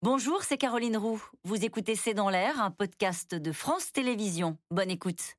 Bonjour, 0.00 0.44
c'est 0.44 0.58
Caroline 0.58 0.96
Roux. 0.96 1.20
Vous 1.42 1.64
écoutez 1.64 1.96
C'est 1.96 2.14
dans 2.14 2.30
l'air, 2.30 2.62
un 2.62 2.70
podcast 2.70 3.34
de 3.34 3.50
France 3.50 3.90
Télévisions. 3.90 4.56
Bonne 4.70 4.92
écoute. 4.92 5.34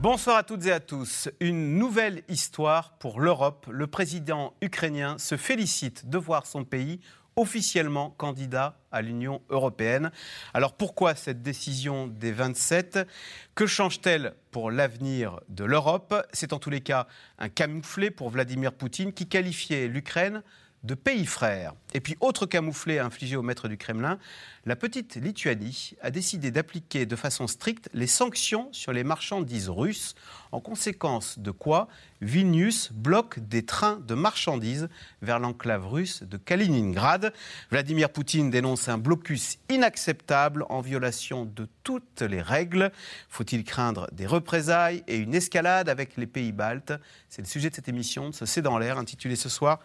Bonsoir 0.00 0.36
à 0.36 0.42
toutes 0.42 0.66
et 0.66 0.72
à 0.72 0.80
tous. 0.80 1.28
Une 1.38 1.78
nouvelle 1.78 2.24
histoire 2.28 2.98
pour 2.98 3.20
l'Europe. 3.20 3.68
Le 3.70 3.86
président 3.86 4.52
ukrainien 4.60 5.16
se 5.18 5.36
félicite 5.36 6.10
de 6.10 6.18
voir 6.18 6.44
son 6.44 6.64
pays 6.64 6.98
officiellement 7.36 8.10
candidat 8.10 8.78
à 8.92 9.02
l'Union 9.02 9.42
européenne. 9.50 10.10
Alors 10.52 10.74
pourquoi 10.74 11.14
cette 11.14 11.42
décision 11.42 12.06
des 12.06 12.32
27 12.32 13.00
Que 13.54 13.66
change-t-elle 13.66 14.34
pour 14.50 14.70
l'avenir 14.70 15.40
de 15.48 15.64
l'Europe? 15.64 16.14
C'est 16.32 16.52
en 16.52 16.58
tous 16.58 16.70
les 16.70 16.80
cas 16.80 17.06
un 17.38 17.48
camouflet 17.48 18.10
pour 18.10 18.30
Vladimir 18.30 18.72
Poutine 18.72 19.12
qui 19.12 19.26
qualifiait 19.26 19.88
l'Ukraine 19.88 20.42
de 20.84 20.94
pays 20.94 21.26
frères. 21.26 21.74
Et 21.94 22.00
puis, 22.00 22.16
autre 22.20 22.46
camouflet 22.46 22.98
infligé 22.98 23.36
au 23.36 23.42
maître 23.42 23.68
du 23.68 23.78
Kremlin, 23.78 24.18
la 24.66 24.76
petite 24.76 25.16
Lituanie 25.16 25.94
a 26.02 26.10
décidé 26.10 26.50
d'appliquer 26.50 27.06
de 27.06 27.16
façon 27.16 27.46
stricte 27.46 27.88
les 27.94 28.06
sanctions 28.06 28.68
sur 28.72 28.92
les 28.92 29.04
marchandises 29.04 29.68
russes, 29.68 30.14
en 30.52 30.60
conséquence 30.60 31.38
de 31.38 31.50
quoi 31.50 31.88
Vilnius 32.20 32.92
bloque 32.92 33.40
des 33.40 33.64
trains 33.64 33.98
de 34.06 34.14
marchandises 34.14 34.88
vers 35.22 35.38
l'enclave 35.38 35.86
russe 35.86 36.22
de 36.22 36.36
Kaliningrad. 36.36 37.32
Vladimir 37.70 38.10
Poutine 38.10 38.50
dénonce 38.50 38.88
un 38.88 38.98
blocus 38.98 39.58
inacceptable 39.68 40.64
en 40.68 40.80
violation 40.80 41.44
de 41.44 41.66
toutes 41.82 42.22
les 42.22 42.42
règles. 42.42 42.92
Faut-il 43.28 43.64
craindre 43.64 44.08
des 44.12 44.26
représailles 44.26 45.02
et 45.06 45.16
une 45.16 45.34
escalade 45.34 45.88
avec 45.88 46.16
les 46.16 46.26
pays 46.26 46.52
baltes? 46.52 46.92
C'est 47.28 47.42
le 47.42 47.48
sujet 47.48 47.70
de 47.70 47.74
cette 47.74 47.88
émission, 47.88 48.30
de 48.30 48.34
ce 48.34 48.46
C'est 48.46 48.62
dans 48.62 48.78
l'air, 48.78 48.98
intitulé 48.98 49.36
ce 49.36 49.48
soir 49.48 49.80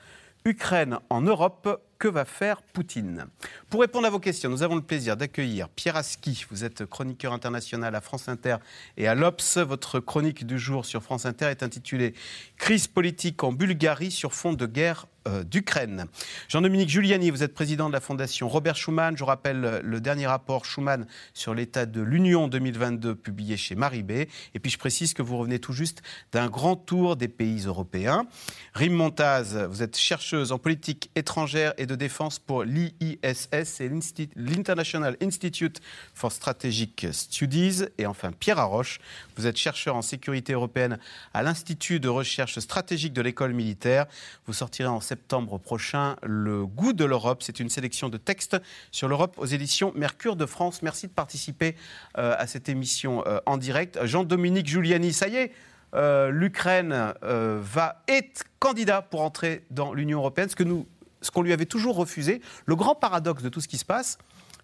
Ukraine 0.46 1.00
en 1.10 1.26
Europe, 1.26 1.80
que 2.00 2.08
va 2.08 2.24
faire 2.24 2.62
Poutine 2.62 3.26
Pour 3.70 3.82
répondre 3.82 4.08
à 4.08 4.10
vos 4.10 4.20
questions, 4.20 4.50
nous 4.50 4.64
avons 4.64 4.76
le 4.76 4.82
plaisir 4.82 5.18
d'accueillir 5.18 5.68
Pierre 5.68 5.98
Aski. 5.98 6.46
Vous 6.50 6.64
êtes 6.64 6.86
chroniqueur 6.86 7.34
international 7.34 7.94
à 7.94 8.02
France 8.02 8.30
Inter 8.30 8.56
et 8.96 9.08
à 9.08 9.16
l'Obs. 9.16 9.58
Votre 9.58 10.00
chronique 10.00 10.48
du 10.48 10.58
jour 10.58 10.86
sur 10.86 11.04
France 11.04 11.26
Inter 11.26 11.48
est 11.48 11.62
intitulée 11.62 12.14
Crise 12.58 12.88
politique 12.88 13.44
en 13.44 13.52
Bulgarie 13.52 14.12
sur 14.12 14.34
fond 14.34 14.54
de 14.54 14.66
guerre 14.66 15.08
euh, 15.28 15.44
d'Ukraine. 15.44 16.06
Jean-Dominique 16.48 16.90
Giuliani, 16.90 17.30
vous 17.30 17.44
êtes 17.44 17.54
président 17.54 17.90
de 17.90 17.94
la 17.94 18.00
Fondation 18.00 18.48
Robert 18.48 18.78
Schuman. 18.78 19.18
Je 19.18 19.26
rappelle 19.26 19.82
le 19.84 20.00
dernier 20.00 20.28
rapport 20.28 20.64
Schuman 20.64 21.06
sur 21.34 21.54
l'état 21.54 21.86
de 21.86 22.02
l'Union 22.02 22.48
2022 22.48 23.16
publié 23.16 23.58
chez 23.58 23.76
Maribé. 23.76 24.30
Et 24.54 24.60
puis 24.60 24.72
je 24.72 24.78
précise 24.78 25.14
que 25.14 25.22
vous 25.22 25.38
revenez 25.38 25.60
tout 25.60 25.74
juste 25.74 26.02
d'un 26.32 26.48
grand 26.48 26.78
tour 26.78 27.18
des 27.18 27.28
pays 27.28 27.66
européens. 27.66 28.28
Rim 28.74 28.94
Montaz, 28.94 29.58
vous 29.70 29.84
êtes 29.84 29.98
chercheuse 29.98 30.54
en 30.54 30.58
politique 30.58 31.12
étrangère 31.16 31.74
et 31.78 31.86
de 31.90 31.96
défense 31.96 32.40
pour 32.40 32.64
l'IISS 32.64 33.82
et 33.82 33.90
l'International 34.36 35.18
Institute 35.22 35.82
for 36.14 36.32
Strategic 36.32 37.08
Studies. 37.12 37.86
Et 37.98 38.06
enfin, 38.06 38.32
Pierre 38.32 38.60
Arroche, 38.60 39.00
vous 39.36 39.48
êtes 39.48 39.58
chercheur 39.58 39.96
en 39.96 40.02
sécurité 40.02 40.54
européenne 40.54 41.00
à 41.34 41.42
l'Institut 41.42 42.00
de 42.00 42.08
recherche 42.08 42.60
stratégique 42.60 43.14
de 43.14 43.22
l'école 43.22 43.54
militaire. 43.54 44.06
Vous 44.46 44.54
sortirez 44.54 44.88
en 44.88 45.02
septembre 45.02 45.58
prochain 45.58 46.16
Le 46.24 46.66
goût 46.66 46.94
de 46.94 47.06
l'Europe. 47.06 47.42
C'est 47.42 47.60
une 47.60 47.70
sélection 47.70 48.08
de 48.10 48.18
textes 48.18 48.58
sur 48.92 49.08
l'Europe 49.08 49.34
aux 49.38 49.48
éditions 49.48 49.92
Mercure 49.96 50.36
de 50.36 50.46
France. 50.46 50.84
Merci 50.84 51.08
de 51.08 51.12
participer 51.14 51.76
euh, 52.18 52.36
à 52.38 52.46
cette 52.46 52.70
émission 52.70 53.24
euh, 53.26 53.40
en 53.48 53.58
direct. 53.58 54.00
Jean-Dominique 54.06 54.68
Giuliani, 54.68 55.12
ça 55.12 55.28
y 55.28 55.38
est, 55.38 55.52
euh, 55.96 56.30
l'Ukraine 56.30 57.14
va 57.22 58.04
être 58.08 58.44
candidat 58.60 59.02
pour 59.02 59.22
entrer 59.22 59.66
dans 59.72 59.92
l'Union 59.94 60.20
européenne, 60.20 60.50
ce 60.50 60.56
que 60.56 60.64
nous 60.64 60.86
ce 61.22 61.32
qu'on 61.32 61.42
lui 61.42 61.54
avait 61.54 61.66
toujours 61.66 61.96
refusé. 61.96 62.42
Le 62.66 62.76
grand 62.76 62.96
paradoxe 62.96 63.44
de 63.44 63.50
tout 63.50 63.62
ce 63.62 63.68
qui 63.68 63.78
se 63.78 63.86
passe, 63.86 64.18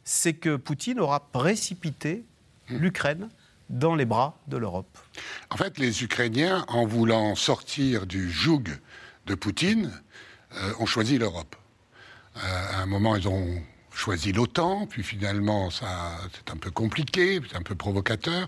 c'est 0.04 0.34
que 0.34 0.56
Poutine 0.56 1.00
aura 1.00 1.32
précipité 1.32 2.24
l'Ukraine 2.70 3.30
dans 3.70 3.96
les 3.96 4.06
bras 4.06 4.38
de 4.48 4.58
l'Europe. 4.58 4.98
En 5.50 5.58
fait, 5.58 5.78
les 5.78 6.04
Ukrainiens, 6.04 6.66
en 6.68 6.86
voulant 6.86 7.36
sortir 7.36 8.06
du 8.06 8.30
joug 8.30 8.64
de 9.26 9.36
Poutine, 9.36 9.92
euh, 10.56 10.74
ont 10.80 10.86
choisi 10.86 11.18
l'Europe. 11.18 11.56
Euh, 12.38 12.40
à 12.74 12.82
un 12.82 12.86
moment, 12.86 13.16
ils 13.16 13.28
ont 13.28 13.62
choisi 13.92 14.32
l'OTAN, 14.32 14.88
puis 14.88 15.04
finalement, 15.04 15.72
ça, 15.72 16.18
c'est 16.34 16.52
un 16.52 16.58
peu 16.58 16.70
compliqué, 16.70 17.42
c'est 17.50 17.58
un 17.58 17.64
peu 17.64 17.76
provocateur. 17.76 18.48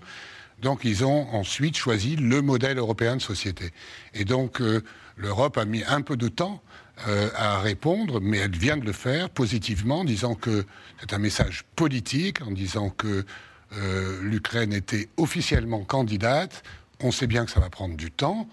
Donc, 0.60 0.80
ils 0.84 1.04
ont 1.04 1.28
ensuite 1.34 1.76
choisi 1.76 2.16
le 2.16 2.42
modèle 2.42 2.78
européen 2.78 3.16
de 3.16 3.22
société. 3.22 3.72
Et 4.14 4.24
donc, 4.24 4.60
euh, 4.60 4.82
l'Europe 5.16 5.56
a 5.56 5.64
mis 5.64 5.84
un 5.84 6.02
peu 6.02 6.16
de 6.16 6.28
temps 6.28 6.62
euh, 7.06 7.30
à 7.36 7.60
répondre, 7.60 8.20
mais 8.20 8.38
elle 8.38 8.56
vient 8.56 8.76
de 8.76 8.84
le 8.84 8.92
faire 8.92 9.30
positivement, 9.30 10.00
en 10.00 10.04
disant 10.04 10.34
que 10.34 10.64
c'est 11.00 11.12
un 11.12 11.18
message 11.18 11.64
politique, 11.76 12.42
en 12.42 12.50
disant 12.50 12.90
que 12.90 13.24
euh, 13.76 14.20
l'Ukraine 14.22 14.72
était 14.72 15.08
officiellement 15.16 15.84
candidate. 15.84 16.64
On 17.00 17.12
sait 17.12 17.28
bien 17.28 17.44
que 17.44 17.52
ça 17.52 17.60
va 17.60 17.70
prendre 17.70 17.96
du 17.96 18.10
temps, 18.10 18.48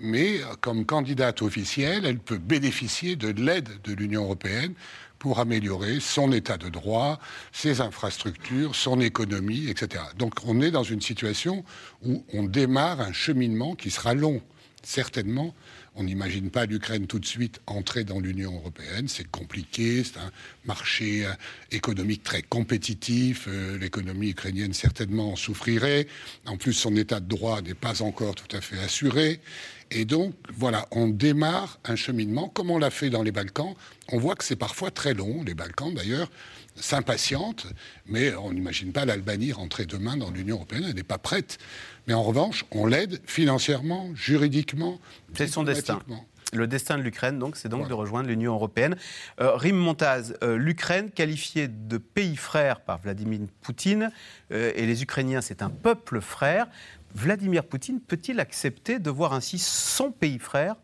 mais 0.00 0.40
comme 0.60 0.86
candidate 0.86 1.42
officielle, 1.42 2.04
elle 2.04 2.18
peut 2.18 2.38
bénéficier 2.38 3.14
de 3.16 3.28
l'aide 3.28 3.68
de 3.84 3.92
l'Union 3.92 4.24
européenne 4.24 4.74
pour 5.18 5.40
améliorer 5.40 6.00
son 6.00 6.32
état 6.32 6.56
de 6.56 6.68
droit, 6.68 7.18
ses 7.52 7.80
infrastructures, 7.80 8.74
son 8.74 9.00
économie, 9.00 9.68
etc. 9.68 10.02
Donc 10.16 10.34
on 10.46 10.60
est 10.60 10.70
dans 10.70 10.82
une 10.82 11.00
situation 11.00 11.64
où 12.04 12.24
on 12.32 12.44
démarre 12.44 13.00
un 13.00 13.12
cheminement 13.12 13.74
qui 13.74 13.90
sera 13.90 14.14
long, 14.14 14.40
certainement, 14.82 15.54
on 15.98 16.04
n'imagine 16.04 16.48
pas 16.48 16.64
l'Ukraine 16.64 17.06
tout 17.06 17.18
de 17.18 17.26
suite 17.26 17.60
entrer 17.66 18.04
dans 18.04 18.20
l'Union 18.20 18.54
européenne. 18.54 19.08
C'est 19.08 19.28
compliqué, 19.28 20.04
c'est 20.04 20.18
un 20.18 20.30
marché 20.64 21.26
euh, 21.26 21.32
économique 21.72 22.22
très 22.22 22.42
compétitif. 22.42 23.46
Euh, 23.48 23.76
l'économie 23.78 24.30
ukrainienne 24.30 24.72
certainement 24.72 25.32
en 25.32 25.36
souffrirait. 25.36 26.06
En 26.46 26.56
plus, 26.56 26.72
son 26.72 26.94
état 26.96 27.18
de 27.18 27.28
droit 27.28 27.60
n'est 27.62 27.74
pas 27.74 28.00
encore 28.02 28.36
tout 28.36 28.56
à 28.56 28.60
fait 28.60 28.78
assuré. 28.78 29.40
Et 29.90 30.04
donc, 30.04 30.34
voilà, 30.54 30.86
on 30.92 31.08
démarre 31.08 31.80
un 31.84 31.96
cheminement 31.96 32.48
comme 32.48 32.70
on 32.70 32.78
l'a 32.78 32.90
fait 32.90 33.10
dans 33.10 33.24
les 33.24 33.32
Balkans. 33.32 33.74
On 34.12 34.18
voit 34.18 34.36
que 34.36 34.44
c'est 34.44 34.56
parfois 34.56 34.92
très 34.92 35.14
long. 35.14 35.42
Les 35.42 35.54
Balkans, 35.54 35.92
d'ailleurs, 35.92 36.30
s'impatientent, 36.76 37.66
mais 38.06 38.34
on 38.36 38.52
n'imagine 38.52 38.92
pas 38.92 39.04
l'Albanie 39.04 39.52
rentrer 39.52 39.84
demain 39.84 40.16
dans 40.16 40.30
l'Union 40.30 40.56
européenne. 40.56 40.84
Elle 40.88 40.94
n'est 40.94 41.02
pas 41.02 41.18
prête. 41.18 41.58
Mais 42.08 42.14
en 42.14 42.22
revanche, 42.22 42.64
on 42.70 42.86
l'aide 42.86 43.20
financièrement, 43.26 44.08
juridiquement. 44.14 44.98
C'est 45.34 45.46
son 45.46 45.62
destin. 45.62 46.00
Le 46.54 46.66
destin 46.66 46.96
de 46.96 47.02
l'Ukraine, 47.02 47.38
donc, 47.38 47.56
c'est 47.56 47.68
donc 47.68 47.86
de 47.86 47.92
rejoindre 47.92 48.30
l'Union 48.30 48.54
européenne. 48.54 48.96
Euh, 49.38 49.54
Rim 49.54 49.76
Montaz, 49.76 50.32
euh, 50.42 50.56
l'Ukraine 50.56 51.10
qualifiée 51.10 51.68
de 51.68 51.98
pays 51.98 52.36
frère 52.36 52.80
par 52.80 52.96
Vladimir 52.98 53.40
Poutine, 53.60 54.10
euh, 54.52 54.72
et 54.74 54.86
les 54.86 55.02
Ukrainiens, 55.02 55.42
c'est 55.42 55.60
un 55.60 55.68
peuple 55.68 56.22
frère. 56.22 56.66
Vladimir 57.14 57.64
Poutine 57.64 58.00
peut-il 58.00 58.40
accepter 58.40 58.98
de 58.98 59.10
voir 59.10 59.34
ainsi 59.34 59.58
son 59.58 60.10
pays 60.10 60.38
frère 60.38 60.76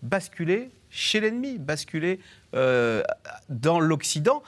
basculer 0.00 0.70
chez 0.88 1.20
l'ennemi, 1.20 1.58
basculer 1.58 2.20
dans 2.52 3.80
l'Occident? 3.80 4.42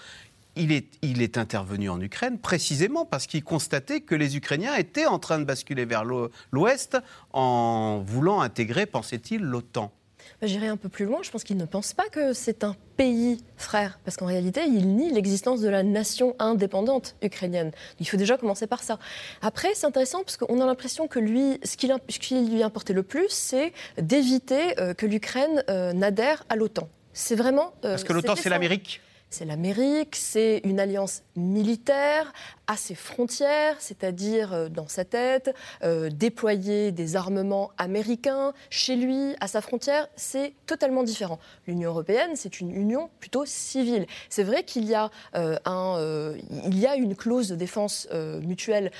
Il 0.56 0.72
est, 0.72 1.39
intervenu 1.39 1.91
en 1.91 2.00
Ukraine 2.00 2.39
précisément 2.39 3.05
parce 3.05 3.27
qu'il 3.27 3.44
constatait 3.44 4.00
que 4.00 4.15
les 4.15 4.37
Ukrainiens 4.37 4.75
étaient 4.77 5.06
en 5.06 5.19
train 5.19 5.39
de 5.39 5.44
basculer 5.44 5.84
vers 5.84 6.05
l'Ouest 6.53 6.99
en 7.33 8.03
voulant 8.05 8.41
intégrer, 8.41 8.87
pensait-il, 8.87 9.43
l'OTAN. 9.43 9.93
Bah, 10.41 10.47
j'irai 10.47 10.69
un 10.69 10.77
peu 10.77 10.89
plus 10.89 11.05
loin. 11.05 11.21
Je 11.22 11.31
pense 11.31 11.44
qu'il 11.44 11.56
ne 11.56 11.65
pense 11.65 11.93
pas 11.93 12.09
que 12.09 12.33
c'est 12.33 12.65
un 12.65 12.77
pays 12.97 13.39
frère, 13.56 13.99
parce 14.05 14.17
qu'en 14.17 14.27
réalité, 14.27 14.62
il 14.67 14.97
nie 14.97 15.12
l'existence 15.12 15.61
de 15.61 15.69
la 15.69 15.83
nation 15.83 16.34
indépendante 16.39 17.17
ukrainienne. 17.23 17.73
Il 18.00 18.09
faut 18.09 18.17
déjà 18.17 18.37
commencer 18.37 18.67
par 18.67 18.83
ça. 18.83 18.99
Après, 19.43 19.69
c'est 19.75 19.87
intéressant 19.87 20.23
parce 20.23 20.37
qu'on 20.37 20.61
a 20.61 20.67
l'impression 20.67 21.09
que 21.09 21.19
lui, 21.19 21.61
ce 21.65 21.77
qui, 21.77 22.49
lui 22.49 22.62
importait 22.62 22.93
le 22.93 23.02
plus, 23.02 23.29
c'est 23.29 23.73
d'éviter 23.99 24.79
euh, 24.81 24.94
que 24.94 25.06
l'Ukraine 25.06 25.62
euh, 25.70 25.93
n'adhère 25.93 26.44
à 26.49 26.56
l'OTAN. 26.56 26.88
C'est 27.12 27.37
vraiment. 27.37 27.73
Euh, 27.85 27.91
parce 27.91 28.05
que 28.05 28.12
l'OTAN, 28.12 28.37
c'est 28.37 28.50
l'Amérique 28.50 29.00
c'est 29.31 29.44
l'Amérique, 29.44 30.17
c'est 30.17 30.61
une 30.64 30.81
alliance 30.81 31.23
militaire 31.34 32.32
à 32.67 32.76
ses 32.76 32.94
frontières, 32.94 33.76
c'est-à-dire 33.78 34.52
euh, 34.52 34.69
dans 34.69 34.88
sa 34.88 35.05
tête, 35.05 35.55
euh, 35.82 36.11
déployer 36.11 36.90
des 36.93 37.17
armements 37.17 37.70
américains 37.78 38.52
chez 38.70 38.96
lui, 38.96 39.34
à 39.40 39.46
sa 39.46 39.61
frontière, 39.61 40.08
c'est 40.17 40.55
totalement 40.67 41.02
différent. 41.02 41.38
L'Union 41.67 41.90
européenne, 41.90 42.31
c'est 42.34 42.61
une 42.61 42.70
union 42.70 43.11
plutôt 43.20 43.44
civile. 43.46 44.06
C'est 44.31 44.43
vrai 44.43 44.64
qu'il 44.64 44.84
y, 44.84 44.94
a, 44.94 45.11
euh, 45.37 45.56
un, 45.64 46.34
y 46.70 46.87
a 46.87 46.96
une 46.96 47.14
clause 47.14 47.49
de 47.49 47.56
défense 47.56 48.08
mutuelle 48.43 48.90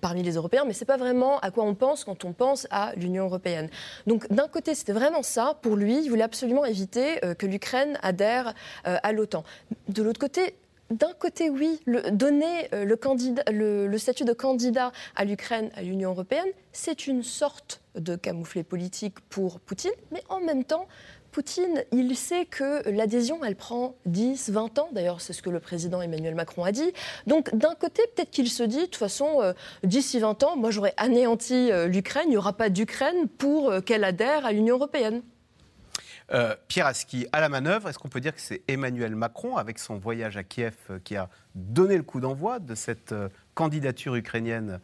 parmi 0.00 0.22
les 0.22 0.34
Européens, 0.34 0.64
mais 0.66 0.72
ce 0.72 0.80
n'est 0.80 0.86
pas 0.86 0.96
vraiment 0.96 1.38
à 1.40 1.50
quoi 1.50 1.64
on 1.64 1.74
pense 1.74 2.04
quand 2.04 2.24
on 2.24 2.32
pense 2.32 2.66
à 2.70 2.92
l'Union 2.96 3.24
européenne. 3.24 3.68
Donc 4.06 4.30
d'un 4.32 4.48
côté, 4.48 4.74
c'était 4.74 4.92
vraiment 4.92 5.22
ça. 5.22 5.58
Pour 5.62 5.76
lui, 5.76 6.02
il 6.04 6.08
voulait 6.08 6.22
absolument 6.22 6.64
éviter 6.64 7.20
que 7.38 7.46
l'Ukraine 7.46 7.98
adhère 8.02 8.54
à 8.84 9.12
l'OTAN. 9.12 9.44
De 9.88 10.02
l'autre 10.02 10.20
côté, 10.20 10.54
d'un 10.90 11.12
côté, 11.12 11.50
oui, 11.50 11.80
donner 12.12 12.68
le, 12.72 12.96
candidat, 12.96 13.44
le, 13.52 13.96
statut 13.96 14.24
de 14.24 14.32
candidat 14.32 14.90
à 15.14 15.24
l'Ukraine, 15.24 15.70
à 15.76 15.82
l'Union 15.82 16.10
européenne, 16.10 16.48
c'est 16.72 17.06
une 17.06 17.22
sorte 17.22 17.80
de 17.94 18.16
camouflet 18.16 18.64
politique 18.64 19.20
pour 19.28 19.60
Poutine, 19.60 19.92
mais 20.10 20.22
en 20.28 20.40
même 20.40 20.64
temps, 20.64 20.88
Poutine, 21.30 21.84
il 21.92 22.16
sait 22.16 22.44
que 22.44 22.88
l'adhésion, 22.88 23.44
elle 23.44 23.54
prend 23.54 23.94
10, 24.06 24.50
20 24.50 24.78
ans. 24.80 24.88
D'ailleurs, 24.92 25.20
c'est 25.20 25.32
ce 25.32 25.42
que 25.42 25.50
le 25.50 25.60
président 25.60 26.02
Emmanuel 26.02 26.34
Macron 26.34 26.64
a 26.64 26.72
dit. 26.72 26.92
Donc, 27.26 27.54
d'un 27.54 27.74
côté, 27.76 28.02
peut-être 28.14 28.30
qu'il 28.30 28.50
se 28.50 28.64
dit, 28.64 28.78
de 28.78 28.84
toute 28.84 28.96
façon, 28.96 29.40
euh, 29.40 29.52
d'ici 29.84 30.18
20 30.18 30.42
ans, 30.42 30.56
moi, 30.56 30.70
j'aurais 30.70 30.94
anéanti 30.96 31.70
euh, 31.70 31.86
l'Ukraine. 31.86 32.24
Il 32.26 32.30
n'y 32.30 32.36
aura 32.36 32.52
pas 32.52 32.68
d'Ukraine 32.68 33.28
pour 33.38 33.70
euh, 33.70 33.80
qu'elle 33.80 34.02
adhère 34.02 34.44
à 34.44 34.52
l'Union 34.52 34.74
européenne. 34.74 35.22
Pierre 36.68 36.86
Aski, 36.86 37.26
à 37.32 37.40
la 37.40 37.48
manœuvre, 37.48 37.88
est-ce 37.88 37.98
qu'on 37.98 38.08
peut 38.08 38.20
dire 38.20 38.34
que 38.34 38.40
c'est 38.40 38.62
Emmanuel 38.68 39.16
Macron, 39.16 39.56
avec 39.56 39.78
son 39.78 39.98
voyage 39.98 40.36
à 40.36 40.44
Kiev, 40.44 40.74
qui 41.02 41.16
a 41.16 41.28
donné 41.54 41.96
le 41.96 42.04
coup 42.04 42.20
d'envoi 42.20 42.60
de 42.60 42.74
cette 42.76 43.14
candidature 43.54 44.14
ukrainienne 44.14 44.78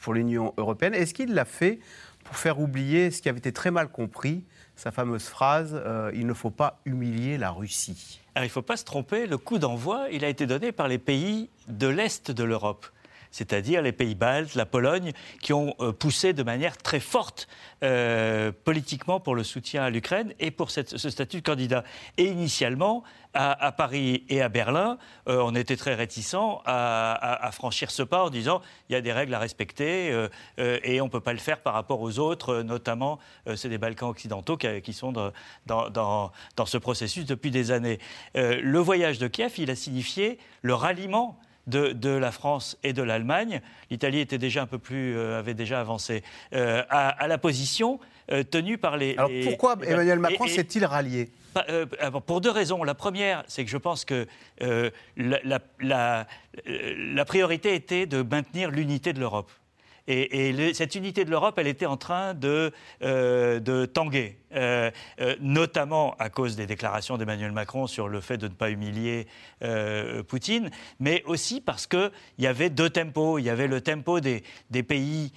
pour 0.00 0.14
l'Union 0.14 0.54
européenne? 0.58 0.94
Est-ce 0.94 1.12
qu'il 1.12 1.34
l'a 1.34 1.44
fait 1.44 1.80
pour 2.24 2.36
faire 2.36 2.60
oublier 2.60 3.10
ce 3.10 3.22
qui 3.22 3.28
avait 3.28 3.38
été 3.38 3.52
très 3.52 3.70
mal 3.70 3.88
compris, 3.88 4.44
sa 4.76 4.90
fameuse 4.90 5.24
phrase 5.24 5.72
euh, 5.74 6.10
Il 6.14 6.26
ne 6.26 6.34
faut 6.34 6.50
pas 6.50 6.80
humilier 6.84 7.38
la 7.38 7.50
Russie. 7.50 8.20
Alors, 8.34 8.44
il 8.44 8.48
ne 8.48 8.52
faut 8.52 8.62
pas 8.62 8.76
se 8.76 8.84
tromper, 8.84 9.26
le 9.26 9.38
coup 9.38 9.58
d'envoi, 9.58 10.06
il 10.10 10.24
a 10.24 10.28
été 10.28 10.46
donné 10.46 10.72
par 10.72 10.88
les 10.88 10.98
pays 10.98 11.50
de 11.68 11.86
l'Est 11.86 12.30
de 12.30 12.44
l'Europe 12.44 12.86
c'est-à-dire 13.32 13.82
les 13.82 13.92
pays 13.92 14.14
baltes, 14.14 14.54
la 14.54 14.66
Pologne, 14.66 15.12
qui 15.40 15.52
ont 15.52 15.74
euh, 15.80 15.92
poussé 15.92 16.32
de 16.34 16.42
manière 16.42 16.76
très 16.76 17.00
forte 17.00 17.48
euh, 17.82 18.52
politiquement 18.64 19.18
pour 19.18 19.34
le 19.34 19.42
soutien 19.42 19.82
à 19.82 19.90
l'Ukraine 19.90 20.32
et 20.38 20.52
pour 20.52 20.70
ce 20.70 21.10
statut 21.10 21.38
de 21.38 21.46
candidat. 21.46 21.82
Et 22.18 22.26
initialement, 22.26 23.02
à, 23.34 23.72
Paris 23.72 24.24
et 24.28 24.42
à 24.42 24.50
Berlin, 24.50 24.98
on 25.26 25.54
était 25.54 25.76
très 25.76 25.94
réticents 25.94 26.60
à, 26.66 27.48
franchir 27.54 27.90
ce 27.90 28.02
pas 28.02 28.24
en 28.24 28.28
disant 28.28 28.60
il 28.90 28.92
y 28.92 28.96
a 28.96 29.00
des 29.00 29.10
règles 29.10 29.32
à 29.32 29.38
respecter 29.38 30.08
et 30.58 31.00
on 31.00 31.06
ne 31.06 31.10
peut 31.10 31.20
pas 31.20 31.32
le 31.32 31.38
faire 31.38 31.60
par 31.60 31.72
rapport 31.72 32.02
aux 32.02 32.18
autres, 32.18 32.60
notamment 32.60 33.18
c'est 33.56 33.70
des 33.70 33.78
Balkans 33.78 34.10
occidentaux 34.10 34.58
qui, 34.58 34.92
sont 34.92 35.12
dans, 35.12 35.88
dans, 35.88 36.66
ce 36.66 36.76
processus 36.76 37.24
depuis 37.24 37.50
des 37.50 37.70
années. 37.70 37.98
le 38.34 38.78
voyage 38.78 39.18
de 39.18 39.28
Kiev, 39.28 39.54
il 39.56 39.70
a 39.70 39.76
signifié 39.76 40.38
le 40.60 40.74
ralliement 40.74 41.38
de, 41.66 42.08
la 42.08 42.32
France 42.32 42.76
et 42.82 42.92
de 42.92 43.02
l'Allemagne, 43.02 43.60
l'Italie 43.90 44.20
était 44.20 44.38
déjà 44.38 44.62
un 44.62 44.66
peu 44.66 44.78
plus, 44.78 45.16
euh, 45.16 45.38
avait 45.38 45.54
déjà 45.54 45.80
avancé, 45.80 46.22
euh, 46.54 46.82
à, 46.90 47.26
la 47.26 47.38
position 47.38 48.00
euh, 48.30 48.42
tenue 48.42 48.78
par 48.78 48.96
les. 48.96 49.16
Alors 49.16 49.30
pourquoi 49.44 49.76
Emmanuel 49.84 50.18
Macron 50.18 50.46
s'est-il 50.46 50.84
rallié? 50.84 51.30
Pour 52.26 52.40
deux 52.40 52.50
raisons. 52.50 52.82
La 52.82 52.94
première, 52.94 53.44
c'est 53.46 53.62
que 53.64 53.70
je 53.70 53.76
pense 53.76 54.06
que 54.06 54.26
la, 55.16 55.54
priorité 57.26 57.74
était 57.74 58.06
de 58.06 58.22
maintenir 58.22 58.70
l'unité 58.70 59.12
de 59.12 59.20
l'Europe. 59.20 59.50
Et, 60.08 60.72
cette 60.72 60.94
unité 60.94 61.24
de 61.26 61.30
l'Europe, 61.30 61.58
elle 61.58 61.66
était 61.66 61.86
en 61.86 61.98
train 61.98 62.32
de, 62.32 62.72
de 63.02 63.84
tanguer. 63.84 64.38
Euh, 64.54 64.90
euh, 65.20 65.34
notamment 65.40 66.14
à 66.18 66.28
cause 66.28 66.56
des 66.56 66.66
déclarations 66.66 67.16
d'Emmanuel 67.16 67.52
Macron 67.52 67.86
sur 67.86 68.08
le 68.08 68.20
fait 68.20 68.36
de 68.36 68.48
ne 68.48 68.52
pas 68.52 68.70
humilier 68.70 69.26
euh, 69.62 70.22
Poutine, 70.22 70.70
mais 71.00 71.22
aussi 71.26 71.60
parce 71.60 71.86
qu'il 71.86 72.10
y 72.38 72.46
avait 72.46 72.70
deux 72.70 72.90
tempos. 72.90 73.38
Il 73.38 73.44
y 73.44 73.50
avait 73.50 73.66
le 73.66 73.80
tempo 73.80 74.20
des, 74.20 74.42
des 74.70 74.82
pays 74.82 75.32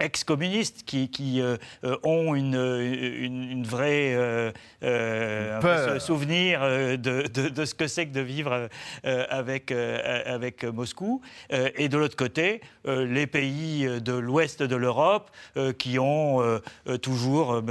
ex-communistes 0.00 0.82
qui, 0.84 1.08
qui 1.08 1.40
ont 2.02 2.34
une, 2.34 2.54
une, 2.54 3.64
vraie 3.64 4.52
souvenir 5.98 6.60
de, 6.60 6.98
de, 6.98 7.64
ce 7.64 7.74
que 7.74 7.86
c'est 7.86 8.06
que 8.06 8.12
de 8.12 8.20
vivre 8.20 8.68
avec, 9.02 9.72
avec 9.72 10.64
Moscou. 10.64 11.22
et 11.50 11.88
de 11.88 11.96
l'autre 11.96 12.16
côté, 12.16 12.60
les 12.84 13.26
pays 13.26 13.86
de 14.00 14.12
l'ouest 14.12 14.62
de 14.62 14.76
l'Europe 14.76 15.30
qui 15.78 15.98
ont 15.98 16.60
toujours 17.00 17.62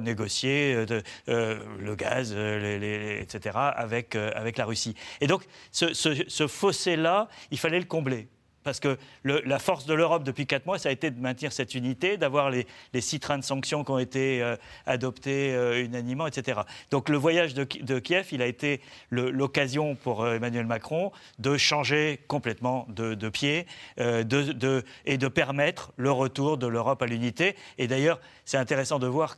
négocié 0.00 0.35
euh, 0.44 1.00
euh, 1.28 1.58
le 1.78 1.94
gaz, 1.94 2.32
euh, 2.34 3.20
etc., 3.20 3.56
avec, 3.56 4.14
avec 4.14 4.58
la 4.58 4.64
Russie. 4.64 4.94
Et 5.20 5.26
donc, 5.26 5.44
ce 5.72 6.46
fossé-là, 6.46 7.28
il 7.50 7.58
fallait 7.58 7.78
le 7.78 7.86
combler 7.86 8.28
parce 8.62 8.80
que 8.80 8.98
la 9.22 9.60
force 9.60 9.86
de 9.86 9.94
l'Europe 9.94 10.24
depuis 10.24 10.44
quatre 10.44 10.66
mois, 10.66 10.76
ça 10.76 10.88
a 10.88 10.92
été 10.92 11.12
de 11.12 11.20
maintenir 11.20 11.52
cette 11.52 11.76
unité, 11.76 12.16
d'avoir 12.16 12.50
les, 12.50 12.66
six 12.98 13.20
trains 13.20 13.38
de 13.38 13.44
sanctions 13.44 13.84
qui 13.84 13.92
ont 13.92 13.98
été 14.00 14.56
adoptés 14.86 15.54
unanimement, 15.84 16.26
etc. 16.26 16.62
Donc 16.90 17.08
le 17.08 17.16
voyage 17.16 17.54
de, 17.54 17.62
Kiev, 18.00 18.26
il 18.32 18.42
a 18.42 18.46
été 18.46 18.80
l'occasion 19.12 19.94
pour 19.94 20.26
Emmanuel 20.26 20.66
Macron 20.66 21.12
de 21.38 21.56
changer 21.56 22.18
complètement 22.26 22.88
de, 22.88 23.28
pied 23.28 23.66
et 23.98 24.24
de 24.24 25.28
permettre 25.28 25.92
le 25.96 26.10
retour 26.10 26.58
de 26.58 26.66
l'Europe 26.66 27.00
à 27.02 27.06
l'unité. 27.06 27.54
Et 27.78 27.86
d'ailleurs, 27.86 28.18
c'est 28.44 28.58
intéressant 28.58 28.98
de 28.98 29.06
voir 29.06 29.36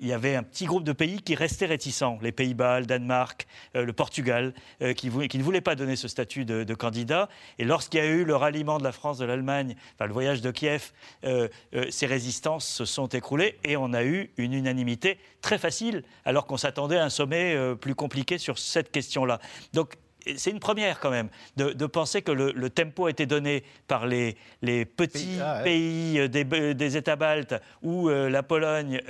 qu'il 0.00 0.08
y 0.08 0.12
avait 0.12 0.34
un 0.34 0.42
petit 0.42 0.64
groupe 0.64 0.84
de 0.84 0.92
pays 0.92 1.20
qui 1.20 1.34
restaient 1.34 1.66
réticents, 1.66 2.18
les 2.22 2.32
Pays-Bas, 2.32 2.80
le 2.80 2.86
Danemark, 2.86 3.46
le 3.74 3.92
Portugal, 3.92 4.54
qui, 4.96 5.10
qui, 5.28 5.38
ne 5.38 5.42
voulaient 5.42 5.60
pas 5.60 5.74
donner 5.74 5.96
ce 5.96 6.08
statut 6.08 6.44
de, 6.44 6.74
candidat. 6.74 7.28
Et 7.58 7.64
lorsqu'il 7.64 8.00
y 8.00 8.02
a 8.02 8.06
eu 8.06 8.24
le 8.24 8.36
rallye 8.36 8.64
de 8.78 8.84
la 8.84 8.92
France, 8.92 9.18
de 9.18 9.24
l'Allemagne, 9.24 9.74
enfin, 9.94 10.06
le 10.06 10.12
voyage 10.12 10.40
de 10.40 10.50
Kiev, 10.50 10.92
euh, 11.24 11.48
euh, 11.74 11.86
ces 11.90 12.06
résistances 12.06 12.66
se 12.66 12.84
sont 12.84 13.08
écroulées 13.08 13.58
et 13.64 13.76
on 13.76 13.92
a 13.92 14.04
eu 14.04 14.30
une 14.36 14.52
unanimité 14.52 15.18
très 15.40 15.58
facile, 15.58 16.04
alors 16.24 16.46
qu'on 16.46 16.56
s'attendait 16.56 16.98
à 16.98 17.04
un 17.04 17.10
sommet 17.10 17.54
euh, 17.54 17.74
plus 17.74 17.94
compliqué 17.94 18.38
sur 18.38 18.58
cette 18.58 18.90
question-là. 18.90 19.40
Donc, 19.72 19.94
c'est 20.36 20.50
une 20.50 20.60
première 20.60 21.00
quand 21.00 21.10
même 21.10 21.28
de, 21.56 21.86
penser 21.86 22.22
que 22.22 22.32
le, 22.32 22.70
tempo 22.70 23.06
a 23.06 23.10
été 23.10 23.26
donné 23.26 23.64
par 23.88 24.06
les, 24.06 24.36
les 24.62 24.84
petits 24.84 25.38
pays, 25.64 26.28
des, 26.28 26.96
États 26.96 27.16
baltes 27.16 27.54
ou 27.82 28.08
la 28.08 28.42
Pologne, 28.42 29.00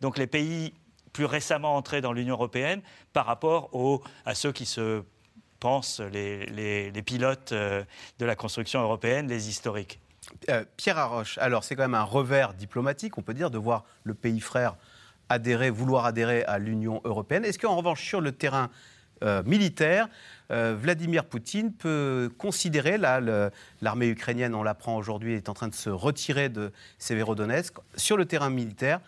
donc 0.00 0.18
les 0.18 0.26
pays 0.26 0.72
plus 1.12 1.24
récemment 1.24 1.76
entrés 1.76 2.00
dans 2.00 2.12
l'Union 2.12 2.34
européenne, 2.34 2.80
par 3.12 3.26
rapport 3.26 3.74
aux, 3.74 4.02
à 4.24 4.34
ceux 4.34 4.52
qui 4.52 4.66
se 4.66 5.02
pensent 5.60 6.00
les, 6.00 6.92
pilotes 7.04 7.52
euh, 7.52 7.84
de 8.18 8.26
la 8.26 8.34
construction 8.34 8.80
européenne, 8.80 9.28
les 9.28 9.48
historiques. 9.48 10.00
Euh, 10.48 10.64
Pierre 10.76 10.98
Arroche, 10.98 11.38
alors 11.38 11.64
c'est 11.64 11.76
quand 11.76 11.82
même 11.82 11.94
un 11.94 12.02
revers 12.02 12.54
diplomatique, 12.54 13.18
on 13.18 13.22
peut 13.22 13.34
dire, 13.34 13.50
de 13.50 13.58
voir 13.58 13.84
le 14.02 14.14
pays 14.14 14.40
frère 14.40 14.76
adhérer, 15.28 15.70
vouloir 15.70 16.04
adhérer 16.04 16.44
à 16.44 16.58
l'Union 16.58 17.00
européenne. 17.04 17.44
Est-ce 17.44 17.58
qu'en 17.58 17.76
revanche, 17.76 18.04
sur 18.04 18.20
le 18.20 18.32
terrain 18.32 18.70
euh, 19.22 19.42
militaire, 19.44 20.08
Vladimir 20.50 21.24
Poutine 21.24 21.72
peut 21.72 22.30
considérer, 22.36 22.98
là, 22.98 23.22
l'armée 23.80 24.08
ukrainienne, 24.08 24.54
on 24.54 24.62
l'apprend 24.62 24.98
aujourd'hui, 24.98 25.32
est 25.32 25.48
en 25.48 25.54
train 25.54 25.68
de 25.68 25.74
se 25.74 25.88
retirer 25.88 26.50
de 26.50 26.72
Severodonetsk. 26.98 27.76
Sur 27.96 28.18
le 28.18 28.26
terrain 28.26 28.50
militaire, 28.50 29.00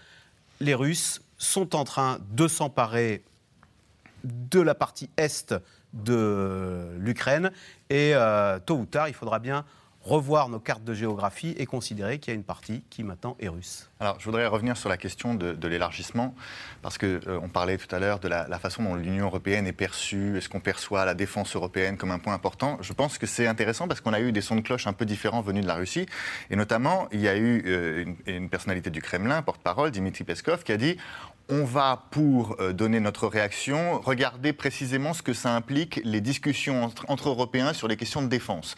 les 0.60 0.72
Russes 0.72 1.20
sont 1.36 1.76
en 1.76 1.84
train 1.84 2.18
de 2.30 2.48
s'emparer 2.48 3.22
de 4.24 4.60
la 4.60 4.74
partie 4.74 5.10
est 5.16 5.54
de 5.92 6.88
l'Ukraine. 6.98 7.50
Et 7.90 8.12
euh, 8.14 8.58
tôt 8.58 8.76
ou 8.76 8.86
tard, 8.86 9.08
il 9.08 9.14
faudra 9.14 9.38
bien 9.38 9.64
revoir 10.04 10.48
nos 10.50 10.60
cartes 10.60 10.84
de 10.84 10.92
géographie 10.92 11.54
et 11.58 11.66
considérer 11.66 12.18
qu'il 12.18 12.32
y 12.32 12.34
a 12.34 12.36
une 12.36 12.44
partie 12.44 12.84
qui 12.90 13.02
maintenant 13.02 13.36
est 13.40 13.48
russe. 13.48 13.90
Alors, 14.00 14.20
je 14.20 14.24
voudrais 14.26 14.46
revenir 14.46 14.76
sur 14.76 14.90
la 14.90 14.98
question 14.98 15.34
de, 15.34 15.66
l'élargissement, 15.66 16.34
parce 16.82 16.98
qu'on 16.98 17.06
euh, 17.06 17.48
parlait 17.52 17.78
tout 17.78 17.92
à 17.94 17.98
l'heure 17.98 18.18
de 18.18 18.28
la, 18.28 18.58
façon 18.58 18.82
dont 18.82 18.94
l'Union 18.94 19.24
européenne 19.24 19.66
est 19.66 19.72
perçue, 19.72 20.36
est-ce 20.36 20.48
qu'on 20.48 20.60
perçoit 20.60 21.04
la 21.06 21.14
défense 21.14 21.56
européenne 21.56 21.96
comme 21.96 22.10
un 22.10 22.18
point 22.18 22.34
important? 22.34 22.76
Je 22.82 22.92
pense 22.92 23.16
que 23.16 23.26
c'est 23.26 23.46
intéressant 23.46 23.88
parce 23.88 24.00
qu'on 24.00 24.12
a 24.12 24.20
eu 24.20 24.30
des 24.30 24.42
sons 24.42 24.56
de 24.56 24.60
cloche 24.60 24.86
un 24.86 24.92
peu 24.92 25.06
différents 25.06 25.40
venus 25.40 25.62
de 25.62 25.68
la 25.68 25.74
Russie, 25.74 26.06
et 26.50 26.56
notamment, 26.56 27.08
il 27.10 27.20
y 27.20 27.28
a 27.28 27.36
eu 27.36 27.62
euh, 27.66 28.04
une, 28.04 28.16
une, 28.26 28.48
personnalité 28.50 28.90
du 28.90 29.00
Kremlin, 29.00 29.40
porte-parole, 29.40 29.90
Dimitri 29.90 30.24
Peskov, 30.24 30.64
qui 30.64 30.72
a 30.72 30.76
dit 30.76 30.98
on 31.48 31.64
va, 31.64 32.06
pour 32.10 32.56
euh, 32.60 32.72
donner 32.72 33.00
notre 33.00 33.26
réaction, 33.26 34.00
regarder 34.00 34.52
précisément 34.52 35.12
ce 35.12 35.22
que 35.22 35.34
ça 35.34 35.54
implique, 35.54 36.00
les 36.04 36.20
discussions 36.20 36.90
entre, 37.08 37.28
Européens 37.28 37.72
sur 37.72 37.88
les 37.88 37.96
questions 37.96 38.22
de 38.22 38.28
défense. 38.28 38.76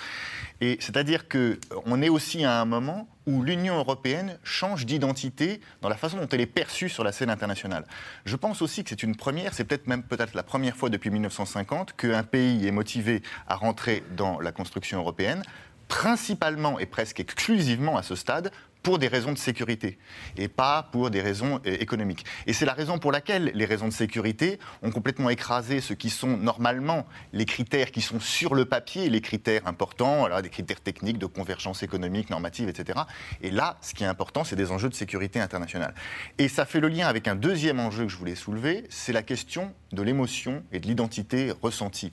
Et 0.60 0.76
c'est-à-dire 0.80 1.26
qu'on 1.28 2.02
est 2.02 2.08
aussi 2.08 2.44
à 2.44 2.60
un 2.60 2.64
moment 2.64 3.08
où 3.26 3.42
l'Union 3.42 3.76
européenne 3.76 4.38
change 4.42 4.86
d'identité 4.86 5.60
dans 5.82 5.88
la 5.88 5.96
façon 5.96 6.16
dont 6.16 6.28
elle 6.28 6.40
est 6.40 6.46
perçue 6.46 6.88
sur 6.88 7.04
la 7.04 7.12
scène 7.12 7.30
internationale. 7.30 7.84
Je 8.24 8.36
pense 8.36 8.62
aussi 8.62 8.82
que 8.82 8.90
c'est 8.90 9.02
une 9.02 9.16
première, 9.16 9.52
c'est 9.54 9.64
peut-être 9.64 9.86
même 9.86 10.02
peut-être 10.02 10.34
la 10.34 10.42
première 10.42 10.76
fois 10.76 10.88
depuis 10.88 11.10
1950 11.10 11.94
qu'un 11.96 12.22
pays 12.22 12.66
est 12.66 12.72
motivé 12.72 13.22
à 13.48 13.56
rentrer 13.56 14.02
dans 14.16 14.40
la 14.40 14.52
construction 14.52 14.98
européenne 14.98 15.42
principalement 15.88 16.78
et 16.78 16.86
presque 16.86 17.20
exclusivement 17.20 17.96
à 17.96 18.02
ce 18.02 18.14
stade 18.14 18.50
pour 18.86 19.00
des 19.00 19.08
raisons 19.08 19.32
de 19.32 19.38
sécurité 19.38 19.98
et 20.36 20.46
pas 20.46 20.84
pour 20.92 21.10
des 21.10 21.20
raisons 21.20 21.60
euh, 21.66 21.76
économiques. 21.80 22.24
Et 22.46 22.52
c'est 22.52 22.64
la 22.64 22.72
raison 22.72 23.00
pour 23.00 23.10
laquelle 23.10 23.50
les 23.52 23.64
raisons 23.64 23.88
de 23.88 23.92
sécurité 23.92 24.60
ont 24.80 24.92
complètement 24.92 25.28
écrasé 25.28 25.80
ce 25.80 25.92
qui 25.92 26.08
sont 26.08 26.36
normalement 26.36 27.04
les 27.32 27.46
critères 27.46 27.90
qui 27.90 28.00
sont 28.00 28.20
sur 28.20 28.54
le 28.54 28.64
papier, 28.64 29.10
les 29.10 29.20
critères 29.20 29.66
importants, 29.66 30.24
alors 30.24 30.40
des 30.40 30.50
critères 30.50 30.80
techniques 30.80 31.18
de 31.18 31.26
convergence 31.26 31.82
économique, 31.82 32.30
normative, 32.30 32.68
etc. 32.68 33.00
Et 33.42 33.50
là, 33.50 33.76
ce 33.80 33.92
qui 33.92 34.04
est 34.04 34.06
important, 34.06 34.44
c'est 34.44 34.54
des 34.54 34.70
enjeux 34.70 34.88
de 34.88 34.94
sécurité 34.94 35.40
internationale. 35.40 35.92
Et 36.38 36.46
ça 36.46 36.64
fait 36.64 36.78
le 36.78 36.86
lien 36.86 37.08
avec 37.08 37.26
un 37.26 37.34
deuxième 37.34 37.80
enjeu 37.80 38.04
que 38.04 38.12
je 38.12 38.16
voulais 38.16 38.36
soulever, 38.36 38.84
c'est 38.88 39.12
la 39.12 39.24
question 39.24 39.74
de 39.92 40.02
l'émotion 40.02 40.62
et 40.72 40.80
de 40.80 40.86
l'identité 40.86 41.52
ressentie, 41.62 42.12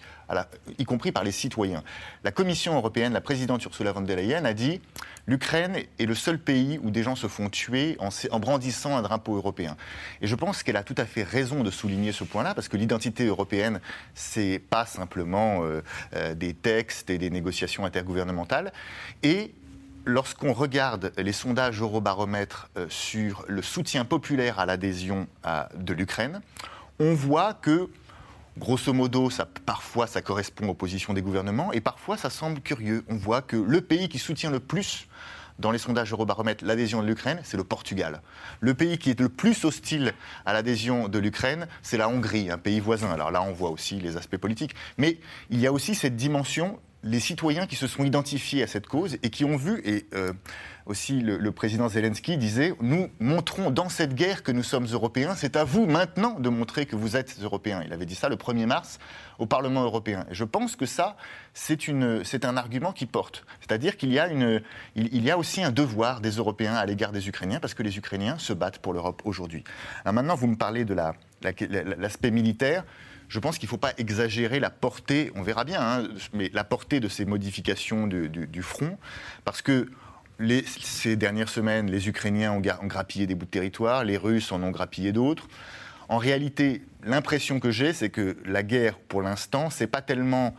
y 0.77 0.84
compris 0.86 1.12
par 1.12 1.24
les 1.24 1.32
citoyens. 1.32 1.84
La 2.24 2.32
Commission 2.32 2.75
européenne, 2.75 3.13
la 3.13 3.22
présidente 3.22 3.63
Ursula 3.65 3.92
von 3.92 4.01
der 4.01 4.18
Leyen 4.18 4.46
a 4.46 4.53
dit 4.53 4.82
l'Ukraine 5.27 5.77
est 6.00 6.06
le 6.06 6.15
seul 6.15 6.38
pays 6.38 6.80
où 6.82 6.92
des 6.92 7.03
gens 7.03 7.15
se 7.15 7.27
font 7.27 7.50
tuer 7.50 7.98
en, 8.00 8.39
brandissant 8.39 8.96
un 8.96 9.01
drapeau 9.01 9.36
européen. 9.36 9.75
Et 10.22 10.27
je 10.27 10.36
pense 10.36 10.63
qu'elle 10.63 10.77
a 10.77 10.84
tout 10.84 10.96
à 10.98 11.06
fait 11.06 11.24
raison 11.24 11.63
de 11.63 11.72
souligner 11.72 12.12
ce 12.12 12.24
point-là, 12.24 12.53
parce 12.53 12.68
que 12.68 12.77
l'identité 12.77 13.25
européenne, 13.25 13.80
c'est 14.13 14.60
pas 14.60 14.86
simplement 14.86 15.63
euh, 15.63 15.82
euh, 16.15 16.36
des 16.36 16.53
textes 16.53 17.10
et 17.10 17.18
des 17.18 17.30
négociations 17.30 17.86
intergouvernementales. 17.86 18.72
Et 19.24 19.53
lorsqu'on 20.06 20.53
regarde 20.53 21.13
les 21.18 21.34
sondages 21.34 21.82
Eurobaromètre 21.82 22.70
euh, 22.77 22.86
sur 22.89 23.46
le 23.48 23.62
soutien 23.62 24.06
populaire 24.06 24.60
à 24.60 24.65
l'adhésion 24.65 25.27
de 25.75 25.94
l'Ukraine, 25.94 26.42
on 27.00 27.14
voit 27.14 27.54
que, 27.54 27.90
grosso 28.58 28.94
modo, 28.94 29.30
ça, 29.30 29.48
parfois 29.66 30.08
ça 30.08 30.22
correspond 30.22 30.68
aux 30.68 30.74
positions 30.74 31.14
des 31.14 31.22
gouvernements 31.22 31.74
et 31.74 31.82
parfois 31.82 32.18
ça 32.18 32.30
semble 32.30 32.62
curieux. 32.62 33.04
On 33.10 33.16
voit 33.16 33.42
que 33.42 33.56
le 33.56 33.82
pays 33.82 34.10
qui 34.10 34.20
soutient 34.20 34.52
le 34.52 34.60
plus 34.60 35.08
dans 35.60 35.72
les 35.72 35.78
sondages 35.78 36.12
Eurobaromètre 36.12 36.66
l'adhésion 36.66 37.02
de 37.02 37.08
l'Ukraine, 37.08 37.40
c'est 37.44 37.58
le 37.58 37.64
Portugal. 37.64 38.22
Le 38.60 38.74
pays 38.74 38.98
qui 38.98 39.12
est 39.12 39.20
le 39.20 39.30
plus 39.30 39.66
hostile 39.66 40.14
à 40.46 40.54
l'adhésion 40.54 41.08
de 41.08 41.20
l'Ukraine, 41.20 41.68
c'est 41.82 41.98
la 41.98 42.10
Hongrie, 42.10 42.50
un 42.50 42.58
pays 42.58 42.80
voisin. 42.80 43.12
Alors 43.12 43.32
là, 43.32 43.42
on 43.44 43.54
voit 43.54 43.70
aussi 43.70 44.00
les 44.00 44.18
aspects 44.18 44.38
politiques. 44.38 44.76
Mais 44.98 45.20
il 45.50 45.60
y 45.60 45.68
a 45.68 45.72
aussi 45.72 45.96
cette 45.96 46.16
dimension 46.16 46.80
les 47.03 47.19
citoyens 47.19 47.67
qui 47.67 47.75
se 47.75 47.88
sont 47.88 48.03
identifiés 48.05 48.63
à 48.63 48.67
cette 48.67 48.88
cause 48.88 49.17
et 49.24 49.29
qui 49.29 49.43
ont 49.43 49.57
vu, 49.57 49.81
et 49.83 50.07
euh, 50.13 50.31
aussi 50.86 51.19
le, 51.19 51.51
président 51.51 51.89
Zelensky 51.89 52.38
disait, 52.38 52.74
nous 52.81 53.10
montrons 53.19 53.72
dans 53.72 53.89
cette 53.89 54.15
guerre 54.15 54.41
que 54.41 54.51
nous 54.51 54.63
sommes 54.63 54.86
européens, 54.86 55.36
c'est 55.36 55.55
à 55.55 55.65
vous 55.65 55.86
maintenant 55.86 56.39
de 56.39 56.50
montrer 56.50 56.86
que 56.86 56.95
vous 56.95 57.17
êtes 57.17 57.38
européens. 57.41 57.81
Il 57.86 57.93
avait 57.93 58.05
dit 58.05 58.15
ça 58.15 58.29
le 58.29 58.38
1er 58.38 58.65
mars 58.65 59.00
au 59.38 59.45
Parlement 59.45 59.83
européen. 59.83 60.25
Et 60.31 60.33
je 60.33 60.45
pense 60.45 60.75
que 60.75 60.86
ça, 60.86 61.17
c'est 61.53 61.89
un 62.45 62.57
argument 62.57 62.93
qui 62.93 63.05
porte. 63.05 63.45
C'est-à-dire 63.60 63.98
qu'il 63.98 64.13
y, 64.13 64.19
a 64.19 65.38
aussi 65.38 65.63
un 65.63 65.72
devoir 65.72 66.22
des 66.22 66.31
Européens 66.31 66.75
à 66.75 66.86
l'égard 66.86 67.12
des 67.12 67.27
Ukrainiens, 67.27 67.60
parce 67.60 67.74
que 67.74 67.83
les 67.83 67.98
Ukrainiens 67.98 68.38
se 68.38 68.53
battent 68.53 68.79
pour 68.79 68.93
l'Europe 68.93 69.22
aujourd'hui. 69.25 69.63
Maintenant, 70.05 70.36
vous 70.36 70.48
me 70.48 70.55
parlez 70.55 70.86
de 70.86 70.93
l'aspect 70.93 72.31
militaire 72.31 72.86
je 73.34 73.40
pense 73.40 73.58
qu'il 73.58 73.66
ne 73.66 73.72
faut 73.72 73.78
pas 73.78 73.94
exagérer 73.98 74.60
la 74.60 74.70
portée, 74.70 75.32
on 75.34 75.42
verra 75.42 75.63
bien, 75.63 75.82
hein, 75.82 76.08
mais 76.34 76.52
la 76.54 76.63
portée 76.63 77.00
de 77.00 77.08
ces 77.08 77.25
modifications 77.25 78.06
du, 78.06 78.62
front, 78.62 79.00
parce 79.44 79.63
que 79.63 79.90
ces 80.68 81.16
dernières 81.16 81.50
semaines, 81.50 81.90
les 81.90 82.08
Ukrainiens 82.08 82.52
ont, 82.52 82.62
ont, 82.62 82.86
grappillé 82.86 83.25
des 83.25 83.34
bouts 83.34 83.46
de 83.46 83.50
territoire, 83.50 84.04
les 84.04 84.18
Russes 84.18 84.52
en 84.52 84.62
ont 84.62 84.70
grappillé 84.70 85.13
d'autres. 85.13 85.48
En 86.10 86.18
réalité, 86.18 86.84
l'impression 87.04 87.60
que 87.60 87.72
j'ai, 87.72 87.92
c'est 87.92 88.12
que 88.12 88.38
la 88.46 88.62
guerre, 88.62 89.00
pour 89.00 89.24
l'instant, 89.24 89.72
c'est 89.72 89.88
pas 89.88 90.04
tellement 90.04 90.56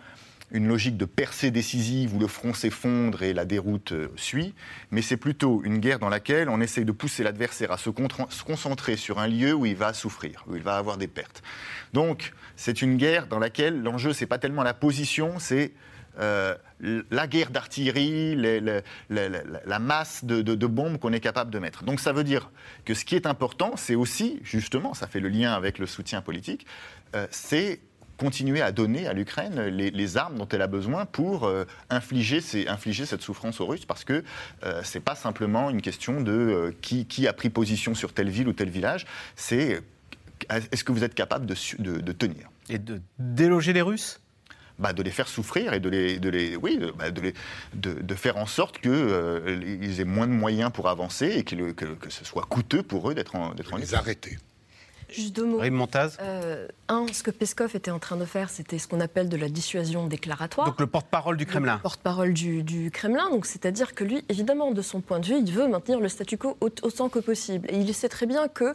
une 0.55 0.69
logique 0.69 0.97
de 0.97 1.05
percée 1.05 1.51
décisive 1.51 2.15
où 2.15 2.21
le 2.21 2.29
front 2.29 2.55
s'effondre 2.55 3.23
et 3.23 3.35
la 3.35 3.45
déroute 3.45 3.93
euh, 3.93 4.09
suit, 4.17 4.55
mais 4.93 5.03
c'est 5.03 5.17
plutôt 5.17 5.61
une 5.65 5.79
guerre 5.79 5.99
dans 5.99 6.09
laquelle 6.09 6.49
on 6.49 6.61
essaye 6.61 6.85
de 6.85 6.93
pousser 6.93 7.25
l'adversaire 7.25 7.73
à 7.73 7.77
se, 7.77 7.91
concentrer 7.91 8.97
sur 8.97 9.19
un 9.19 9.27
lieu 9.27 9.53
où 9.53 9.67
il 9.67 9.75
va 9.75 9.93
souffrir, 9.93 10.45
où 10.47 10.55
il 10.55 10.63
va 10.63 10.77
avoir 10.77 10.97
des 10.97 11.09
pertes. 11.09 11.43
Donc, 11.93 12.33
c'est 12.55 12.83
une 12.83 12.97
guerre 12.97 13.27
dans 13.27 13.41
laquelle 13.41 13.83
l'enjeu, 13.83 14.13
c'est 14.13 14.27
pas 14.27 14.39
tellement 14.39 14.63
la 14.63 14.75
position, 14.75 15.41
c'est 15.41 15.73
euh, 16.21 16.55
la 17.11 17.27
guerre 17.27 17.51
d'artillerie, 17.51 18.37
la, 19.09 19.79
masse 19.81 20.25
de, 20.25 20.67
bombes 20.67 20.99
qu'on 20.99 21.13
est 21.13 21.21
capable 21.21 21.51
de 21.51 21.59
mettre. 21.59 21.83
Donc 21.83 21.99
ça 21.99 22.13
veut 22.13 22.25
dire 22.25 22.51
que 22.85 22.95
ce 22.95 23.05
qui 23.05 23.17
est 23.17 23.27
important, 23.27 23.73
c'est 23.77 23.97
aussi, 23.97 24.39
justement, 24.45 24.95
ça 24.95 25.09
fait 25.09 25.21
le 25.21 25.29
lien 25.29 25.53
avec 25.53 25.79
le 25.79 25.87
soutien 25.87 26.21
politique, 26.21 26.67
euh, 27.17 27.27
c'est 27.31 27.81
continuer 28.17 28.61
à 28.61 28.73
donner 28.73 29.07
à 29.07 29.13
l'Ukraine 29.13 29.61
les, 29.61 30.17
armes 30.17 30.37
dont 30.37 30.49
elle 30.49 30.63
a 30.63 30.67
besoin 30.67 31.07
pour 31.07 31.45
euh, 31.45 31.65
infliger, 31.91 32.41
infliger, 32.69 33.07
cette 33.07 33.23
souffrance 33.23 33.61
aux 33.61 33.67
Russes, 33.67 33.87
parce 33.87 34.05
que 34.05 34.23
euh, 34.65 34.83
ce 34.83 34.99
n'est 34.99 35.03
pas 35.03 35.15
simplement 35.15 35.71
une 35.71 35.83
question 35.83 36.21
de 36.21 36.33
euh, 36.33 36.73
qui, 36.83 37.07
qui, 37.07 37.27
a 37.27 37.33
pris 37.33 37.51
position 37.51 37.95
sur 37.95 38.13
telle 38.13 38.31
ville 38.31 38.49
ou 38.49 38.53
tel 38.53 38.71
village, 38.71 39.07
c'est 39.37 39.81
est-ce 40.51 40.85
que 40.85 40.93
vous 40.93 41.05
êtes 41.05 41.15
capable 41.15 41.47
de, 41.47 41.55
de, 41.79 42.13
tenir? 42.13 42.51
Et 42.69 42.79
de 42.79 43.01
déloger 43.19 43.73
les 43.73 43.83
Russes? 43.83 44.21
Bah, 44.79 44.93
de 44.93 45.03
les 45.03 45.13
faire 45.13 45.29
souffrir 45.29 45.73
et 45.73 45.81
de 45.81 45.89
les, 45.89 46.19
de 46.19 46.29
les 46.29 46.57
oui, 46.57 46.79
de, 46.79 46.91
bah, 46.91 47.05
les, 47.11 47.33
de, 47.75 48.15
faire 48.15 48.37
en 48.37 48.47
sorte 48.47 48.81
qu'ils 48.81 50.01
aient 50.01 50.05
moins 50.05 50.27
de 50.27 50.33
moyens 50.33 50.73
pour 50.73 50.89
avancer 50.89 51.27
et 51.27 51.45
que, 51.45 51.71
que, 51.73 51.85
que 51.85 52.11
ce 52.11 52.25
soit 52.25 52.43
coûteux 52.43 52.83
pour 52.83 53.09
eux 53.09 53.15
d'être 53.15 53.37
en, 53.37 53.55
d'être 53.55 53.73
en 53.73 53.77
Les 53.77 53.95
arrêter. 53.95 54.37
Juste 55.15 55.37
deux 55.37 55.45
mots. 55.45 55.61
Euh, 56.21 56.67
un, 56.89 57.07
ce 57.13 57.23
que 57.23 57.31
Peskov 57.31 57.77
était 57.77 57.91
en 57.91 57.99
train 57.99 58.17
de 58.17 58.25
faire, 58.25 58.51
c'était 58.51 58.79
ce 58.79 58.89
qu'on 58.89 59.01
appelle 59.01 59.29
de 59.29 59.37
la 59.37 59.49
dissuasion 59.49 60.07
déclaratoire. 60.07 60.67
Donc 60.67 60.81
le 60.81 60.87
porte-parole 60.87 61.37
du 61.37 61.47
Kremlin. 61.47 61.77
Le 61.77 61.83
porte-parole 61.83 62.33
du, 62.33 62.91
Kremlin. 62.93 63.31
Donc 63.31 63.47
c'est-à-dire 63.47 63.95
que 63.95 64.05
lui, 64.05 64.25
évidemment, 64.29 64.73
de 64.73 64.83
son 64.83 65.01
point 65.01 65.21
de 65.21 65.27
vue, 65.27 65.39
il 65.39 65.53
veut 65.53 65.69
maintenir 65.69 66.01
le 66.01 66.09
statu 66.09 66.37
quo 66.37 66.57
autant 66.61 67.09
que 67.09 67.21
possible. 67.21 67.69
Et 67.71 67.79
il 67.79 67.95
sait 67.95 68.09
très 68.09 68.27
bien 68.27 68.49
que 68.49 68.75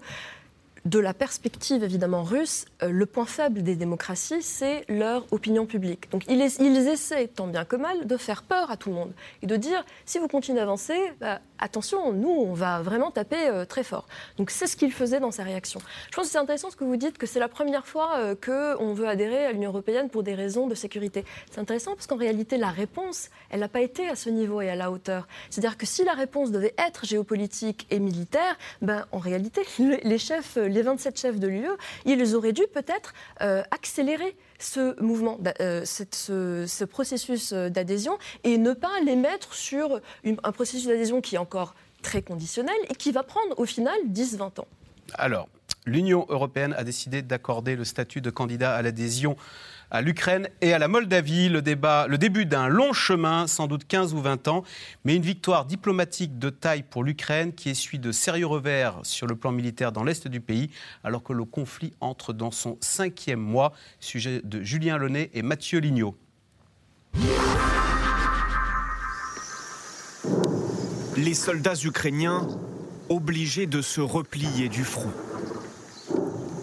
de 0.85 0.99
la 0.99 1.13
perspective 1.13 1.83
évidemment 1.83 2.23
russe, 2.23 2.65
euh, 2.83 2.89
le 2.89 3.05
point 3.05 3.25
faible 3.25 3.63
des 3.63 3.75
démocraties, 3.75 4.41
c'est 4.41 4.85
leur 4.87 5.25
opinion 5.31 5.65
publique. 5.65 6.09
Donc 6.11 6.23
ils, 6.29 6.39
ils, 6.39 6.87
essaient, 6.87 7.27
tant 7.27 7.47
bien 7.47 7.65
que 7.65 7.75
mal, 7.75 8.07
de 8.07 8.17
faire 8.17 8.43
peur 8.43 8.71
à 8.71 8.77
tout 8.77 8.89
le 8.89 8.95
monde 8.95 9.11
et 9.41 9.47
de 9.47 9.55
dire 9.57 9.83
si 10.05 10.19
vous 10.19 10.27
continuez 10.27 10.59
d'avancer, 10.59 10.97
bah, 11.19 11.41
attention, 11.59 12.13
nous, 12.13 12.29
on 12.29 12.53
va 12.53 12.81
vraiment 12.81 13.11
taper 13.11 13.47
euh, 13.47 13.65
très 13.65 13.83
fort. 13.83 14.07
Donc 14.37 14.49
c'est 14.49 14.67
ce 14.67 14.75
qu'il 14.75 14.91
faisait 14.91 15.19
dans 15.19 15.31
sa 15.31 15.43
réaction. 15.43 15.79
Je 16.09 16.15
pense 16.15 16.25
que 16.25 16.31
c'est 16.31 16.37
intéressant 16.37 16.69
ce 16.69 16.75
que 16.75 16.83
vous 16.83 16.97
dites, 16.97 17.17
que 17.17 17.27
c'est 17.27 17.39
la 17.39 17.47
première 17.47 17.85
fois 17.85 18.17
euh, 18.17 18.35
qu'on 18.35 18.93
veut 18.93 19.07
adhérer 19.07 19.45
à 19.45 19.51
l'Union 19.51 19.69
européenne 19.69 20.09
pour 20.09 20.23
des 20.23 20.35
raisons 20.35 20.67
de 20.67 20.75
sécurité. 20.75 21.25
C'est 21.51 21.59
intéressant 21.59 21.93
parce 21.95 22.07
qu'en 22.07 22.17
réalité, 22.17 22.57
la 22.57 22.69
réponse, 22.69 23.29
elle 23.49 23.59
n'a 23.59 23.67
pas 23.67 23.81
été 23.81 24.07
à 24.09 24.15
ce 24.15 24.29
niveau 24.29 24.61
et 24.61 24.69
à 24.69 24.75
la 24.75 24.91
hauteur. 24.91 25.27
C'est-à-dire 25.49 25.77
que 25.77 25.85
si 25.85 26.03
la 26.03 26.13
réponse 26.13 26.51
devait 26.51 26.75
être 26.77 27.05
géopolitique 27.05 27.87
et 27.89 27.99
militaire, 27.99 28.57
ben, 28.81 29.05
en 29.11 29.19
réalité, 29.19 29.61
les 30.03 30.17
chefs 30.17 30.57
les 30.57 30.81
27 30.81 31.19
chefs 31.19 31.39
de 31.39 31.47
l'UE, 31.47 31.69
ils 32.05 32.35
auraient 32.35 32.53
dû 32.53 32.63
peut-être 32.73 33.13
euh, 33.41 33.63
accélérer 33.71 34.35
ce 34.59 35.01
mouvement, 35.01 35.39
euh, 35.61 35.85
ce, 35.85 36.83
processus 36.83 37.53
euh, 37.53 37.69
d'adhésion 37.69 38.17
et 38.43 38.57
ne 38.57 38.73
pas 38.73 38.99
les 39.05 39.15
mettre 39.15 39.53
sur 39.53 39.99
un 40.25 40.51
processus 40.51 40.87
d'adhésion 40.87 41.21
qui 41.21 41.35
est 41.35 41.39
encore 41.39 41.75
très 42.01 42.21
conditionnel 42.21 42.75
et 42.89 42.95
qui 42.95 43.11
va 43.11 43.23
prendre 43.23 43.57
au 43.57 43.65
final 43.65 43.95
10-20 44.07 44.61
ans. 44.61 44.67
Alors, 45.15 45.49
l'Union 45.85 46.25
européenne 46.29 46.73
a 46.77 46.83
décidé 46.83 47.21
d'accorder 47.21 47.75
le 47.75 47.83
statut 47.83 48.21
de 48.21 48.29
candidat 48.29 48.75
à 48.75 48.81
l'adhésion 48.81 49.35
à 49.91 50.01
l'Ukraine 50.01 50.49
et 50.61 50.73
à 50.73 50.79
la 50.79 50.87
Moldavie. 50.87 51.49
Le, 51.49 51.61
début 51.61 52.45
d'un 52.45 52.67
long 52.67 52.93
chemin, 52.93 53.47
sans 53.47 53.67
doute 53.67 53.85
15 53.87 54.13
ou 54.13 54.21
20 54.21 54.47
ans, 54.47 54.63
mais 55.05 55.15
une 55.15 55.23
victoire 55.23 55.65
diplomatique 55.65 56.39
de 56.39 56.49
taille 56.49 56.83
pour 56.83 57.03
l'Ukraine 57.03 57.53
qui 57.53 57.69
essuie 57.69 57.99
de 57.99 58.11
sérieux 58.11 58.47
revers 58.47 58.99
sur 59.03 59.27
le 59.27 59.35
plan 59.35 59.51
militaire 59.51 59.91
dans 59.91 60.03
l'est 60.03 60.27
du 60.27 60.41
pays, 60.41 60.69
alors 61.03 61.23
que 61.23 61.33
le 61.33 61.45
conflit 61.45 61.93
entre 62.01 62.33
dans 62.33 62.51
son 62.51 62.77
cinquième 62.81 63.39
mois. 63.39 63.73
Sujet 63.99 64.41
de 64.43 64.61
Julien 64.61 64.97
Launay 64.97 65.29
et 65.33 65.41
Mathieu 65.41 65.79
Lignot. 65.79 66.15
Les 71.17 71.33
soldats 71.33 71.75
ukrainiens 71.83 72.47
obligés 73.09 73.65
de 73.65 73.81
se 73.81 73.99
replier 73.99 74.69
du 74.69 74.83
front. 74.83 75.11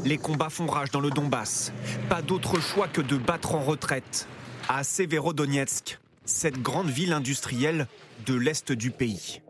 Les 0.06 0.18
combats 0.18 0.50
font 0.50 0.68
rage 0.68 0.92
dans 0.92 1.00
le 1.00 1.10
Donbass. 1.10 1.72
Pas 2.08 2.22
d'autre 2.22 2.60
choix 2.60 2.86
que 2.86 3.00
de 3.00 3.16
battre 3.16 3.56
en 3.56 3.60
retraite 3.60 4.28
à 4.68 4.84
Severodonetsk, 4.84 5.98
cette 6.24 6.62
grande 6.62 6.86
ville 6.86 7.12
industrielle 7.12 7.88
de 8.24 8.34
l'est 8.34 8.70
du 8.70 8.92
pays. 8.92 9.42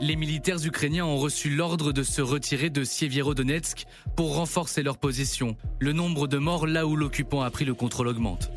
Les 0.00 0.16
militaires 0.16 0.64
ukrainiens 0.64 1.04
ont 1.04 1.18
reçu 1.18 1.50
l'ordre 1.50 1.92
de 1.92 2.02
se 2.02 2.22
retirer 2.22 2.70
de 2.70 2.84
Severodonetsk 2.84 3.84
pour 4.16 4.34
renforcer 4.34 4.82
leur 4.82 4.96
position. 4.96 5.54
Le 5.78 5.92
nombre 5.92 6.26
de 6.26 6.38
morts 6.38 6.66
là 6.66 6.86
où 6.86 6.96
l'occupant 6.96 7.42
a 7.42 7.50
pris 7.50 7.66
le 7.66 7.74
contrôle 7.74 8.08
augmente. 8.08 8.50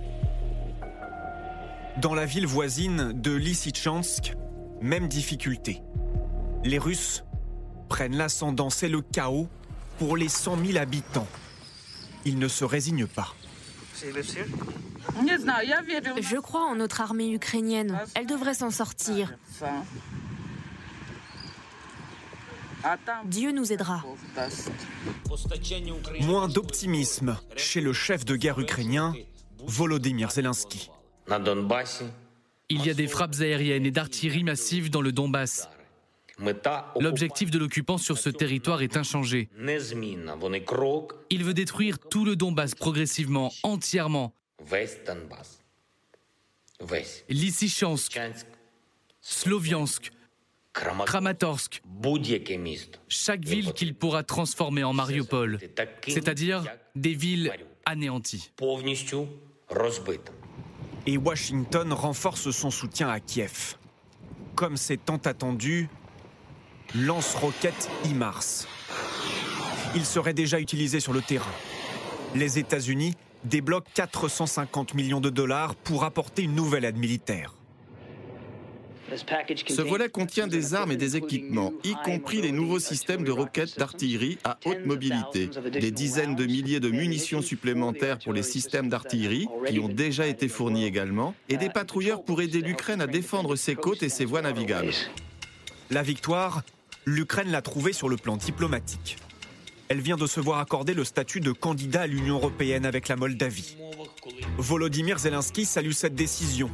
Dans 2.01 2.13
la 2.13 2.25
ville 2.25 2.47
voisine 2.47 3.11
de 3.11 3.33
Lysychansk, 3.33 4.37
même 4.79 5.09
difficulté. 5.09 5.81
Les 6.63 6.79
Russes 6.79 7.25
prennent 7.89 8.15
l'ascendant, 8.15 8.69
c'est 8.69 8.89
le 8.89 9.01
chaos 9.01 9.49
pour 9.97 10.17
les 10.17 10.29
100 10.29 10.57
000 10.65 10.77
habitants. 10.77 11.27
Ils 12.25 12.39
ne 12.39 12.47
se 12.47 12.65
résignent 12.65 13.07
pas. 13.07 13.33
Je 16.21 16.39
crois 16.39 16.65
en 16.65 16.75
notre 16.75 17.01
armée 17.01 17.31
ukrainienne. 17.31 17.97
Elle 18.15 18.25
devrait 18.25 18.53
s'en 18.53 18.71
sortir. 18.71 19.33
Dieu 23.25 23.51
nous 23.51 23.71
aidera. 23.71 24.03
Moins 26.21 26.47
d'optimisme 26.47 27.37
chez 27.55 27.81
le 27.81 27.93
chef 27.93 28.25
de 28.25 28.35
guerre 28.35 28.59
ukrainien, 28.59 29.13
Volodymyr 29.59 30.31
Zelensky. 30.31 30.91
Il 32.69 32.85
y 32.85 32.89
a 32.89 32.93
des 32.93 33.07
frappes 33.07 33.35
aériennes 33.39 33.85
et 33.85 33.91
d'artillerie 33.91 34.43
massive 34.43 34.89
dans 34.89 35.01
le 35.01 35.11
Donbass. 35.11 35.69
L'objectif 36.99 37.51
de 37.51 37.59
l'occupant 37.59 37.97
sur 37.97 38.17
ce 38.17 38.29
territoire 38.29 38.81
est 38.81 38.97
inchangé. 38.97 39.49
Il 41.29 41.43
veut 41.43 41.53
détruire 41.53 41.99
tout 41.99 42.25
le 42.25 42.35
Donbass 42.35 42.75
progressivement, 42.75 43.51
entièrement. 43.63 44.33
Lysychansk, 47.29 48.19
Sloviansk, 49.21 50.11
Kramatorsk, 50.73 51.81
chaque 53.07 53.45
ville 53.45 53.71
qu'il 53.73 53.95
pourra 53.95 54.23
transformer 54.23 54.83
en 54.83 54.91
Mariupol, 54.93 55.59
c'est-à-dire 56.05 56.65
des 56.95 57.13
villes 57.13 57.51
anéanties. 57.85 58.51
Et 61.07 61.17
Washington 61.17 61.93
renforce 61.93 62.51
son 62.51 62.71
soutien 62.71 63.09
à 63.09 63.19
Kiev. 63.19 63.77
Comme 64.55 64.75
c'est 64.75 64.97
tant 64.97 65.17
attendu, 65.17 65.89
lance-roquettes 66.95 67.89
IMARS. 68.05 68.67
Il 69.95 70.05
serait 70.05 70.33
déjà 70.33 70.59
utilisé 70.59 70.99
sur 70.99 71.11
le 71.11 71.21
terrain. 71.21 71.51
Les 72.35 72.57
États-Unis 72.57 73.15
débloquent 73.43 73.89
450 73.93 74.93
millions 74.93 75.19
de 75.19 75.29
dollars 75.29 75.75
pour 75.75 76.05
apporter 76.05 76.43
une 76.43 76.55
nouvelle 76.55 76.85
aide 76.85 76.97
militaire. 76.97 77.53
Ce 79.13 79.81
volet 79.81 80.09
contient 80.09 80.47
des 80.47 80.73
armes 80.73 80.91
et 80.91 80.95
des 80.95 81.15
équipements, 81.15 81.73
y 81.83 81.93
compris 82.03 82.41
les 82.41 82.51
nouveaux 82.51 82.79
systèmes 82.79 83.23
de 83.23 83.31
roquettes 83.31 83.77
d'artillerie 83.77 84.39
à 84.43 84.57
haute 84.65 84.85
mobilité, 84.85 85.49
des 85.71 85.91
dizaines 85.91 86.35
de 86.35 86.45
milliers 86.45 86.79
de 86.79 86.89
munitions 86.89 87.41
supplémentaires 87.41 88.17
pour 88.17 88.33
les 88.33 88.41
systèmes 88.41 88.89
d'artillerie, 88.89 89.47
qui 89.67 89.79
ont 89.79 89.89
déjà 89.89 90.25
été 90.27 90.47
fournis 90.47 90.85
également, 90.85 91.35
et 91.49 91.57
des 91.57 91.69
patrouilleurs 91.69 92.23
pour 92.23 92.41
aider 92.41 92.61
l'Ukraine 92.61 93.01
à 93.01 93.07
défendre 93.07 93.55
ses 93.55 93.75
côtes 93.75 94.01
et 94.01 94.09
ses 94.09 94.25
voies 94.25 94.41
navigables. 94.41 94.93
La 95.91 96.01
victoire, 96.01 96.63
l'Ukraine 97.05 97.51
l'a 97.51 97.61
trouvée 97.61 97.93
sur 97.93 98.09
le 98.09 98.17
plan 98.17 98.35
diplomatique. 98.35 99.17
Elle 99.87 100.01
vient 100.01 100.17
de 100.17 100.25
se 100.25 100.39
voir 100.39 100.59
accorder 100.59 100.95
le 100.95 101.03
statut 101.03 101.39
de 101.39 101.51
candidat 101.51 102.01
à 102.01 102.07
l'Union 102.07 102.35
européenne 102.35 102.85
avec 102.85 103.07
la 103.07 103.15
Moldavie. 103.15 103.77
Volodymyr 104.57 105.19
Zelensky 105.19 105.65
salue 105.65 105.91
cette 105.91 106.15
décision, 106.15 106.71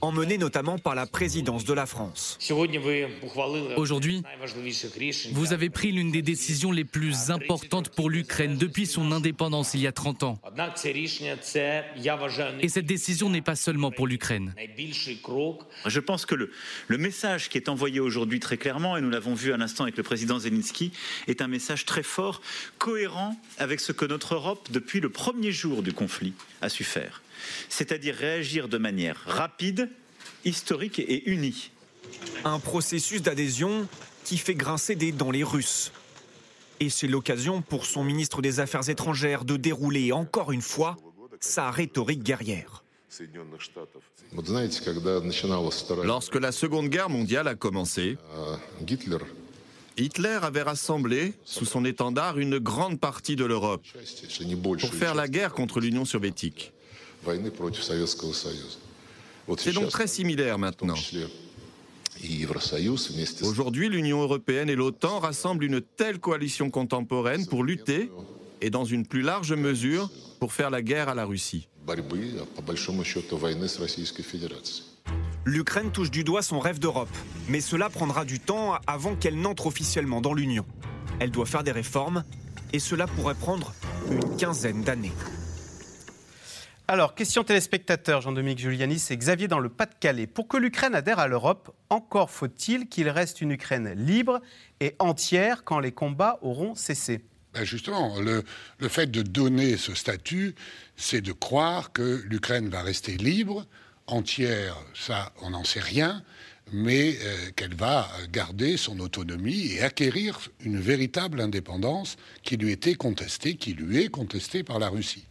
emmenée 0.00 0.38
notamment 0.38 0.78
par 0.78 0.94
la 0.94 1.06
présidence 1.06 1.64
de 1.64 1.72
la 1.72 1.86
France. 1.86 2.38
Aujourd'hui, 3.76 4.22
vous 5.32 5.52
avez 5.52 5.70
pris 5.70 5.92
l'une 5.92 6.10
des 6.10 6.22
décisions 6.22 6.72
les 6.72 6.84
plus 6.84 7.30
importantes 7.30 7.90
pour 7.90 8.10
l'Ukraine 8.10 8.56
depuis 8.56 8.86
son 8.86 9.12
indépendance 9.12 9.74
il 9.74 9.80
y 9.80 9.86
a 9.86 9.92
30 9.92 10.22
ans. 10.22 10.40
Et 12.60 12.68
cette 12.68 12.86
décision 12.86 13.30
n'est 13.30 13.42
pas 13.42 13.56
seulement 13.56 13.90
pour 13.90 14.06
l'Ukraine. 14.06 14.54
Je 15.86 16.00
pense 16.00 16.26
que 16.26 16.34
le, 16.34 16.52
le 16.88 16.98
message 16.98 17.48
qui 17.48 17.58
est 17.58 17.68
envoyé 17.68 18.00
aujourd'hui 18.00 18.40
très 18.40 18.56
clairement, 18.56 18.96
et 18.96 19.00
nous 19.00 19.10
l'avons 19.10 19.34
vu 19.34 19.52
à 19.52 19.56
l'instant 19.56 19.84
avec 19.84 19.96
le 19.96 20.02
président 20.02 20.38
Zelensky, 20.38 20.92
est 21.26 21.42
un 21.42 21.48
message 21.48 21.84
très 21.84 22.02
fort, 22.02 22.40
cohérent 22.78 23.36
avec 23.58 23.80
ce 23.80 23.92
que 23.92 24.04
notre 24.04 24.34
Europe, 24.34 24.68
depuis 24.70 25.00
le 25.00 25.08
premier 25.08 25.52
jour 25.52 25.82
du 25.82 25.92
conflit, 25.92 26.32
a 26.60 26.68
su 26.68 26.84
faire. 26.84 27.22
C'est-à-dire 27.68 28.14
réagir 28.14 28.68
de 28.68 28.78
manière 28.78 29.20
rapide, 29.26 29.90
historique 30.44 30.98
et 30.98 31.28
unie. 31.30 31.70
Un 32.44 32.58
processus 32.58 33.22
d'adhésion 33.22 33.86
qui 34.24 34.38
fait 34.38 34.54
grincer 34.54 34.94
des 34.94 35.12
dents 35.12 35.30
les 35.30 35.44
Russes. 35.44 35.92
Et 36.80 36.90
c'est 36.90 37.08
l'occasion 37.08 37.62
pour 37.62 37.86
son 37.86 38.04
ministre 38.04 38.40
des 38.40 38.60
Affaires 38.60 38.88
étrangères 38.88 39.44
de 39.44 39.56
dérouler 39.56 40.12
encore 40.12 40.52
une 40.52 40.62
fois 40.62 40.96
sa 41.40 41.70
rhétorique 41.70 42.22
guerrière. 42.22 42.84
Lorsque 46.04 46.34
la 46.36 46.52
Seconde 46.52 46.88
Guerre 46.88 47.08
mondiale 47.08 47.48
a 47.48 47.54
commencé, 47.54 48.16
Hitler 49.96 50.38
avait 50.42 50.62
rassemblé 50.62 51.32
sous 51.44 51.64
son 51.64 51.84
étendard 51.84 52.38
une 52.38 52.58
grande 52.58 53.00
partie 53.00 53.34
de 53.34 53.44
l'Europe 53.44 53.82
pour 54.80 54.94
faire 54.94 55.14
la 55.14 55.26
guerre 55.26 55.52
contre 55.52 55.80
l'Union 55.80 56.04
soviétique. 56.04 56.72
C'est 59.56 59.72
donc 59.72 59.88
très 59.88 60.06
similaire 60.06 60.58
maintenant. 60.58 60.94
Aujourd'hui, 63.42 63.88
l'Union 63.88 64.22
européenne 64.22 64.68
et 64.68 64.74
l'OTAN 64.74 65.20
rassemblent 65.20 65.64
une 65.64 65.80
telle 65.80 66.18
coalition 66.18 66.70
contemporaine 66.70 67.46
pour 67.46 67.64
lutter, 67.64 68.10
et 68.60 68.70
dans 68.70 68.84
une 68.84 69.06
plus 69.06 69.22
large 69.22 69.52
mesure, 69.52 70.10
pour 70.40 70.52
faire 70.52 70.70
la 70.70 70.82
guerre 70.82 71.08
à 71.08 71.14
la 71.14 71.24
Russie. 71.24 71.68
L'Ukraine 75.44 75.90
touche 75.92 76.10
du 76.10 76.24
doigt 76.24 76.42
son 76.42 76.58
rêve 76.58 76.78
d'Europe, 76.78 77.08
mais 77.48 77.60
cela 77.60 77.88
prendra 77.88 78.24
du 78.24 78.40
temps 78.40 78.74
avant 78.86 79.14
qu'elle 79.14 79.40
n'entre 79.40 79.66
officiellement 79.66 80.20
dans 80.20 80.34
l'Union. 80.34 80.66
Elle 81.20 81.30
doit 81.30 81.46
faire 81.46 81.62
des 81.62 81.72
réformes, 81.72 82.24
et 82.72 82.78
cela 82.78 83.06
pourrait 83.06 83.34
prendre 83.34 83.72
une 84.10 84.36
quinzaine 84.36 84.82
d'années. 84.82 85.12
Alors, 86.90 87.14
question 87.14 87.44
téléspectateur, 87.44 88.22
Jean-Dominique 88.22 88.60
Giuliani, 88.60 88.98
c'est 88.98 89.14
Xavier 89.14 89.46
dans 89.46 89.58
le 89.58 89.68
Pas-de-Calais. 89.68 90.26
Pour 90.26 90.48
que 90.48 90.56
l'Ukraine 90.56 90.94
adhère 90.94 91.18
à 91.18 91.28
l'Europe, 91.28 91.76
encore 91.90 92.30
faut-il 92.30 92.88
qu'il 92.88 93.10
reste 93.10 93.42
une 93.42 93.50
Ukraine 93.50 93.92
libre 93.92 94.40
et 94.80 94.96
entière 94.98 95.64
quand 95.64 95.80
les 95.80 95.92
combats 95.92 96.38
auront 96.40 96.74
cessé? 96.74 97.20
Ben 97.52 97.62
justement, 97.64 98.18
le, 98.18 98.42
fait 98.88 99.10
de 99.10 99.20
donner 99.20 99.76
ce 99.76 99.94
statut, 99.94 100.54
c'est 100.96 101.20
de 101.20 101.32
croire 101.32 101.92
que 101.92 102.22
l'Ukraine 102.24 102.70
va 102.70 102.80
rester 102.80 103.18
libre, 103.18 103.66
entière, 104.06 104.74
ça, 104.94 105.34
on 105.42 105.50
n'en 105.50 105.64
sait 105.64 105.80
rien, 105.80 106.22
mais 106.72 107.18
euh, 107.20 107.50
qu'elle 107.54 107.74
va 107.74 108.08
garder 108.32 108.78
son 108.78 108.98
autonomie 109.00 109.72
et 109.72 109.82
acquérir 109.82 110.38
une 110.60 110.80
véritable 110.80 111.42
indépendance 111.42 112.16
qui 112.42 112.56
lui 112.56 112.72
était 112.72 112.94
contestée, 112.94 113.56
qui 113.56 113.74
lui 113.74 113.98
est 113.98 114.08
contestée 114.08 114.62
par 114.62 114.78
la 114.78 114.88
Russie. 114.88 115.26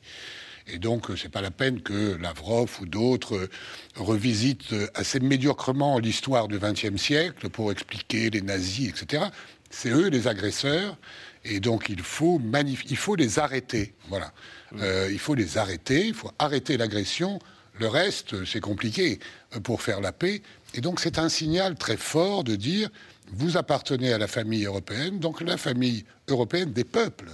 Et 0.67 0.79
donc, 0.79 1.07
c'est 1.15 1.29
pas 1.29 1.41
la 1.41 1.51
peine 1.51 1.81
que 1.81 2.17
Lavrov 2.21 2.77
ou 2.81 2.85
d'autres 2.85 3.49
revisitent 3.95 4.75
assez 4.95 5.19
médiocrement 5.19 5.99
l'histoire 5.99 6.47
du 6.47 6.59
XXe 6.59 7.01
siècle 7.01 7.49
pour 7.49 7.71
expliquer 7.71 8.29
les 8.29 8.41
nazis, 8.41 8.89
etc. 8.89 9.25
C'est 9.69 9.89
eux 9.89 10.07
les 10.09 10.27
agresseurs, 10.27 10.97
et 11.45 11.59
donc 11.59 11.87
il 11.89 12.01
faut, 12.01 12.41
il 12.89 12.97
faut 12.97 13.15
les 13.15 13.39
arrêter. 13.39 13.93
Voilà. 14.09 14.33
Euh, 14.79 15.09
il 15.11 15.19
faut 15.19 15.35
les 15.35 15.57
arrêter, 15.57 16.07
il 16.07 16.13
faut 16.13 16.31
arrêter 16.39 16.77
l'agression. 16.77 17.39
Le 17.79 17.87
reste, 17.87 18.43
c'est 18.45 18.59
compliqué 18.59 19.19
pour 19.63 19.81
faire 19.81 20.01
la 20.01 20.11
paix. 20.11 20.41
Et 20.73 20.81
donc, 20.81 20.99
c'est 20.99 21.19
un 21.19 21.29
signal 21.29 21.75
très 21.75 21.97
fort 21.97 22.43
de 22.43 22.55
dire 22.55 22.89
vous 23.31 23.57
appartenez 23.57 24.13
à 24.13 24.17
la 24.17 24.27
famille 24.27 24.65
européenne, 24.65 25.19
donc 25.19 25.41
la 25.41 25.57
famille 25.57 26.05
européenne 26.27 26.71
des 26.71 26.83
peuples, 26.83 27.29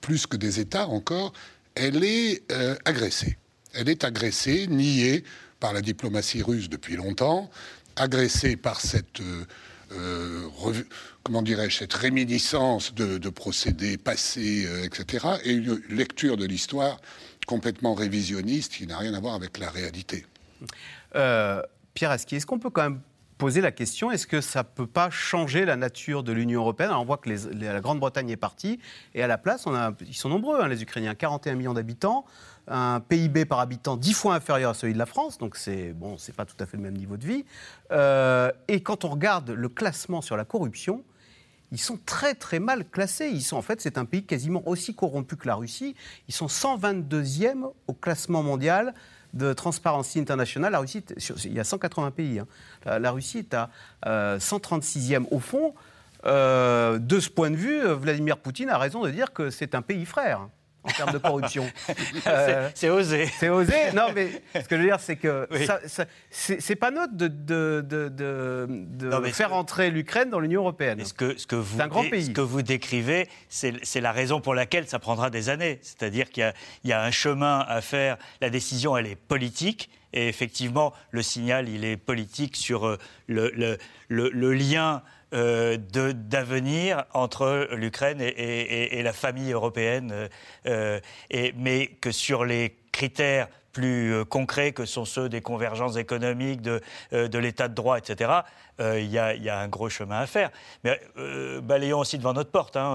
plus 0.00 0.26
que 0.26 0.36
des 0.36 0.58
États 0.60 0.88
encore, 0.88 1.32
elle 1.74 2.04
est 2.04 2.42
euh, 2.52 2.76
agressée. 2.84 3.38
Elle 3.72 3.88
est 3.88 4.04
agressée, 4.04 4.66
niée 4.68 5.24
par 5.60 5.72
la 5.72 5.80
diplomatie 5.80 6.42
russe 6.42 6.68
depuis 6.68 6.96
longtemps, 6.96 7.50
agressée 7.96 8.56
par 8.56 8.80
cette, 8.80 9.20
euh, 9.20 9.44
euh, 9.92 10.74
comment 11.22 11.42
dirais-je, 11.42 11.78
cette 11.78 11.94
réminiscence 11.94 12.94
de, 12.94 13.28
procédés 13.30 13.96
passés, 13.96 14.68
etc., 14.84 15.26
et 15.44 15.52
une 15.52 15.80
lecture 15.88 16.36
de 16.36 16.44
l'histoire 16.44 17.00
complètement 17.46 17.94
révisionniste 17.94 18.74
qui 18.74 18.86
n'a 18.86 18.98
rien 18.98 19.14
à 19.14 19.20
voir 19.20 19.34
avec 19.34 19.58
la 19.58 19.70
réalité. 19.70 20.26
Pierre 21.12 22.10
Aski, 22.10 22.36
est-ce 22.36 22.46
qu'on 22.46 22.58
peut 22.58 22.70
quand 22.70 22.82
même 22.82 23.00
poser 23.38 23.60
la 23.60 23.72
question 23.72 24.10
est-ce 24.10 24.26
que 24.26 24.40
ça 24.40 24.60
ne 24.60 24.68
peut 24.68 24.86
pas 24.86 25.10
changer 25.10 25.64
la 25.64 25.76
nature 25.76 26.22
de 26.22 26.32
l'Union 26.32 26.60
européenne? 26.60 26.90
On 26.92 27.04
voit 27.04 27.18
que 27.18 27.30
la 27.30 27.80
Grande-Bretagne 27.80 28.30
est 28.30 28.36
partie, 28.36 28.78
et 29.14 29.22
à 29.22 29.26
la 29.26 29.38
place, 29.38 29.66
a, 29.66 29.92
ils 30.06 30.14
sont 30.14 30.28
nombreux, 30.28 30.60
hein, 30.60 30.68
les 30.68 30.82
Ukrainiens, 30.82 31.14
41 31.14 31.54
millions 31.54 31.74
d'habitants, 31.74 32.24
un 32.68 33.00
PIB 33.00 33.44
par 33.44 33.60
habitant 33.60 33.96
10 33.96 34.14
fois 34.14 34.34
inférieur 34.34 34.70
à 34.70 34.74
celui 34.74 34.94
de 34.94 34.98
la 34.98 35.06
France, 35.06 35.38
donc 35.38 35.56
c'est 35.56 35.92
bon, 35.92 36.16
c'est 36.18 36.34
pas 36.34 36.44
tout 36.44 36.56
à 36.60 36.66
fait 36.66 36.76
le 36.76 36.82
même 36.82 36.96
niveau 36.96 37.16
de 37.16 37.26
vie. 37.26 37.44
Euh, 37.92 38.50
et 38.68 38.82
quand 38.82 39.04
on 39.04 39.08
regarde 39.08 39.50
le 39.50 39.68
classement 39.68 40.22
sur 40.22 40.36
la 40.36 40.44
corruption, 40.44 41.04
ils 41.72 41.80
sont 41.80 41.98
très 42.06 42.34
très 42.34 42.60
mal 42.60 42.88
classés. 42.88 43.28
Ils 43.28 43.42
sont 43.42 43.56
en 43.56 43.62
fait, 43.62 43.80
c'est 43.80 43.98
un 43.98 44.04
pays 44.04 44.24
quasiment 44.24 44.62
aussi 44.68 44.94
corrompu 44.94 45.36
que 45.36 45.48
la 45.48 45.56
Russie. 45.56 45.96
Ils 46.28 46.34
sont 46.34 46.46
122e 46.46 47.64
au 47.88 47.92
classement 47.94 48.44
mondial 48.44 48.94
de 49.34 49.52
Transparency 49.52 50.18
International, 50.18 50.72
la 50.72 50.78
Russie, 50.78 51.04
il 51.44 51.52
y 51.52 51.60
a 51.60 51.64
180 51.64 52.10
pays. 52.12 52.38
Hein. 52.38 52.46
La, 52.98 53.10
Russie 53.10 53.38
est 53.38 53.54
à 53.54 53.70
136e 54.38 55.14
euh, 55.14 55.20
au 55.30 55.40
fond. 55.40 55.74
Euh, 56.24 56.98
de 56.98 57.20
ce 57.20 57.28
point 57.28 57.50
de 57.50 57.56
vue, 57.56 57.82
Vladimir 57.82 58.38
Poutine 58.38 58.70
a 58.70 58.78
raison 58.78 59.02
de 59.02 59.10
dire 59.10 59.32
que 59.32 59.50
c'est 59.50 59.74
un 59.74 59.82
pays 59.82 60.06
frère 60.06 60.48
en 60.84 60.90
termes 60.90 61.12
de 61.12 61.18
corruption. 61.18 61.64
Euh, 62.26 62.70
c'est 62.74 62.88
osé. 62.88 63.28
C'est 63.38 63.48
osé. 63.48 63.92
Non, 63.94 64.06
mais 64.14 64.28
ce 64.54 64.66
que 64.68 64.76
je 64.76 64.80
veux 64.80 64.86
dire, 64.86 65.00
c'est 65.00 65.16
que 65.16 65.46
c'est 66.30 66.76
pas 66.76 66.90
neutre 66.90 67.12
de, 67.14 67.28
de, 67.28 67.80
de, 67.86 69.20
faire 69.32 69.52
entrer 69.52 69.90
l'Ukraine 69.90 70.30
dans 70.30 70.40
l'Union 70.40 70.62
européenne. 70.62 71.04
Ce 71.04 71.12
que, 71.12 71.36
ce 71.36 71.46
que 71.46 71.56
vous, 71.56 71.80
un 71.80 71.88
grand 71.88 72.08
pays. 72.08 72.26
Ce 72.26 72.30
que 72.30 72.40
vous 72.40 72.62
décrivez, 72.62 73.28
c'est 73.48 74.00
la 74.00 74.12
raison 74.12 74.40
pour 74.40 74.54
laquelle 74.54 74.86
ça 74.88 74.98
prendra 74.98 75.30
des 75.30 75.48
années. 75.48 75.78
C'est-à-dire 75.82 76.30
qu'il 76.30 76.52
y, 76.84 76.88
y, 76.88 76.92
a 76.92 77.02
un 77.02 77.10
chemin 77.10 77.64
à 77.68 77.80
faire. 77.80 78.16
La 78.40 78.50
décision, 78.50 78.96
elle 78.96 79.06
est 79.06 79.16
politique. 79.16 79.90
Et 80.12 80.28
effectivement, 80.28 80.92
le 81.10 81.22
signal, 81.22 81.68
il 81.68 81.84
est 81.84 81.96
politique 81.96 82.56
sur 82.56 82.86
euh, 82.86 82.98
le, 83.26 83.50
le, 83.50 83.78
le, 84.08 84.30
le 84.30 84.54
lien 84.54 85.02
euh, 85.34 85.76
d'avenir 85.76 87.04
entre 87.12 87.68
l'Ukraine 87.72 88.20
et, 88.20 89.02
la 89.02 89.12
famille 89.12 89.52
européenne, 89.52 90.28
euh, 90.66 91.00
et, 91.30 91.52
mais 91.56 91.88
que 91.88 92.12
sur 92.12 92.44
les 92.44 92.76
critères 92.92 93.48
plus 93.72 94.24
concrets 94.26 94.70
que 94.70 94.84
sont 94.84 95.04
ceux 95.04 95.28
des 95.28 95.40
convergences 95.40 95.96
économiques, 95.96 96.62
de, 96.62 96.80
de 97.10 97.38
l'état 97.38 97.66
de 97.66 97.74
droit, 97.74 97.98
etc., 97.98 98.30
il 98.78 99.06
y, 99.06 99.18
a 99.18 99.58
un 99.58 99.66
gros 99.66 99.88
chemin 99.88 100.20
à 100.20 100.26
faire. 100.26 100.50
Mais 100.84 101.00
balayons 101.60 101.98
aussi 101.98 102.16
devant 102.16 102.34
notre 102.34 102.52
porte. 102.52 102.76
Hein, 102.76 102.94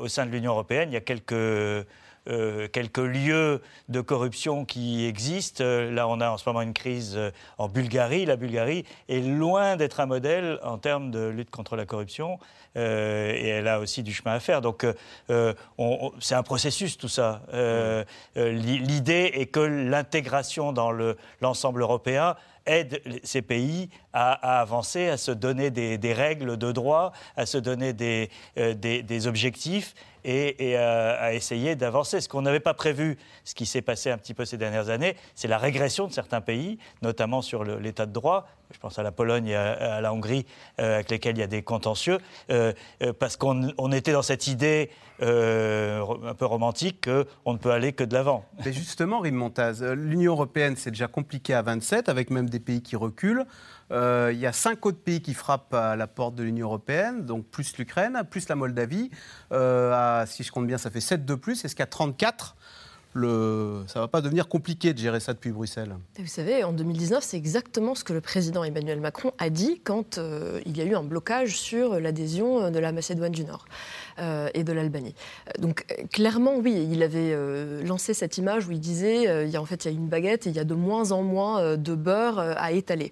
au 0.00 0.08
sein 0.08 0.26
de 0.26 0.30
l'Union 0.30 0.52
européenne, 0.52 0.90
il 0.90 0.92
y 0.92 0.98
a 0.98 1.00
quelques 1.00 1.86
euh, 2.26 2.68
quelques 2.68 2.96
lieux 2.98 3.60
de 3.90 4.00
corruption 4.00 4.64
qui 4.64 5.04
existent. 5.04 5.62
Euh, 5.62 5.90
là, 5.90 6.08
on 6.08 6.22
a 6.22 6.30
en 6.30 6.38
ce 6.38 6.48
moment 6.48 6.62
une 6.62 6.72
crise 6.72 7.14
euh, 7.16 7.30
en 7.58 7.68
Bulgarie. 7.68 8.24
La 8.24 8.36
Bulgarie 8.36 8.86
est 9.10 9.20
loin 9.20 9.76
d'être 9.76 10.00
un 10.00 10.06
modèle 10.06 10.58
en 10.62 10.78
termes 10.78 11.10
de 11.10 11.28
lutte 11.28 11.50
contre 11.50 11.76
la 11.76 11.84
corruption. 11.84 12.38
et 12.76 13.48
elle 13.48 13.68
a 13.68 13.78
aussi 13.78 14.02
du 14.02 14.12
chemin 14.12 14.32
à 14.32 14.40
faire. 14.40 14.60
Donc, 14.60 14.84
c'est 15.28 16.34
un 16.34 16.42
processus, 16.42 16.98
tout 16.98 17.08
ça. 17.08 17.42
L'idée 18.34 19.30
est 19.34 19.46
que 19.46 19.60
l'intégration 19.60 20.72
dans 20.72 20.90
l'ensemble 21.40 21.82
européen 21.82 22.34
aide 22.66 23.00
ces 23.22 23.42
pays 23.42 23.90
à, 24.12 24.60
avancer, 24.60 25.08
à 25.08 25.16
se 25.16 25.30
donner 25.30 25.70
des, 25.70 26.12
règles 26.12 26.56
de 26.56 26.72
droit, 26.72 27.12
à 27.36 27.46
se 27.46 27.58
donner 27.58 27.92
des, 27.92 28.30
des 28.56 29.26
objectifs 29.26 29.94
et, 30.24 30.76
à, 30.76 31.34
essayer 31.34 31.76
d'avancer. 31.76 32.20
Ce 32.20 32.28
qu'on 32.28 32.42
n'avait 32.42 32.60
pas 32.60 32.74
prévu, 32.74 33.18
ce 33.44 33.54
qui 33.54 33.66
s'est 33.66 33.82
passé 33.82 34.10
un 34.10 34.18
petit 34.18 34.34
peu 34.34 34.44
ces 34.44 34.56
dernières 34.56 34.88
années, 34.88 35.16
c'est 35.34 35.48
la 35.48 35.58
régression 35.58 36.06
de 36.06 36.12
certains 36.12 36.40
pays, 36.40 36.78
notamment 37.02 37.42
sur 37.42 37.64
l'état 37.64 38.06
de 38.06 38.12
droit. 38.12 38.48
Je 38.74 38.80
pense 38.80 38.98
à 38.98 39.04
la 39.04 39.12
Pologne 39.12 39.46
et 39.46 39.54
à, 39.54 40.00
la 40.00 40.12
Hongrie, 40.12 40.46
euh, 40.80 40.96
avec 40.96 41.10
lesquels 41.10 41.36
il 41.36 41.40
y 41.40 41.44
a 41.44 41.46
des 41.46 41.62
contentieux, 41.62 42.18
euh, 42.50 42.72
euh, 43.02 43.12
parce 43.12 43.36
qu'on 43.36 43.92
était 43.92 44.12
dans 44.12 44.22
cette 44.22 44.48
idée 44.48 44.90
un 45.20 46.34
peu 46.36 46.44
romantique 46.44 47.08
qu'on 47.08 47.52
ne 47.52 47.58
peut 47.58 47.70
aller 47.70 47.92
que 47.92 48.02
de 48.02 48.12
l'avant. 48.12 48.44
Mais 48.64 48.72
justement, 48.72 49.20
Rim 49.20 49.36
Montaz, 49.36 49.80
l'Union 49.82 50.32
européenne, 50.32 50.74
c'est 50.76 50.90
déjà 50.90 51.06
compliqué 51.06 51.54
à 51.54 51.62
27, 51.62 52.08
avec 52.08 52.30
même 52.30 52.50
des 52.50 52.58
pays 52.58 52.82
qui 52.82 52.96
reculent. 52.96 53.46
Il 53.92 54.36
y 54.36 54.44
a 54.46 54.52
cinq 54.52 54.84
autres 54.86 54.98
pays 54.98 55.22
qui 55.22 55.32
frappent 55.32 55.72
à 55.72 55.94
la 55.94 56.08
porte 56.08 56.34
de 56.34 56.42
l'Union 56.42 56.66
européenne, 56.66 57.24
donc 57.24 57.46
plus 57.46 57.78
l'Ukraine, 57.78 58.20
plus 58.28 58.48
la 58.48 58.56
Moldavie. 58.56 59.10
Si 59.52 60.42
je 60.42 60.50
compte 60.50 60.66
bien, 60.66 60.78
ça 60.78 60.90
fait 60.90 61.00
7 61.00 61.24
de 61.24 61.36
plus. 61.36 61.64
Est-ce 61.64 61.80
a 61.80 61.86
34 61.86 62.56
ça 63.14 63.20
ne 63.20 64.00
va 64.00 64.08
pas 64.08 64.20
devenir 64.20 64.48
compliqué 64.48 64.92
de 64.92 64.98
gérer 64.98 65.20
ça 65.20 65.32
depuis 65.32 65.52
Bruxelles. 65.52 65.94
Vous 66.18 66.26
savez, 66.26 66.64
en 66.64 66.72
2019, 66.72 67.22
c'est 67.22 67.36
exactement 67.36 67.94
ce 67.94 68.04
que 68.04 68.12
le 68.12 68.20
président 68.20 68.64
Emmanuel 68.64 69.00
Macron 69.00 69.32
a 69.38 69.50
dit 69.50 69.80
quand 69.84 70.18
euh, 70.18 70.60
il 70.66 70.76
y 70.76 70.80
a 70.80 70.84
eu 70.84 70.94
un 70.94 71.04
blocage 71.04 71.56
sur 71.56 72.00
l'adhésion 72.00 72.70
de 72.70 72.78
la 72.78 72.92
Macédoine 72.92 73.32
du 73.32 73.44
Nord. 73.44 73.66
Euh, 74.20 74.48
et 74.54 74.62
de 74.62 74.72
l'Albanie. 74.72 75.12
Donc 75.58 75.84
euh, 75.90 76.04
clairement, 76.12 76.54
oui, 76.58 76.86
il 76.88 77.02
avait 77.02 77.32
euh, 77.32 77.82
lancé 77.82 78.14
cette 78.14 78.38
image 78.38 78.68
où 78.68 78.70
il 78.70 78.78
disait, 78.78 79.44
il 79.44 79.50
y 79.50 79.56
a, 79.56 79.60
en 79.60 79.64
fait, 79.64 79.84
il 79.84 79.90
y 79.90 79.94
a 79.94 79.96
une 79.96 80.06
baguette 80.06 80.46
et 80.46 80.50
il 80.50 80.56
y 80.56 80.60
a 80.60 80.64
de 80.64 80.74
moins 80.74 81.10
en 81.10 81.24
moins 81.24 81.76
de 81.76 81.94
beurre 81.96 82.38
à 82.38 82.70
étaler. 82.70 83.10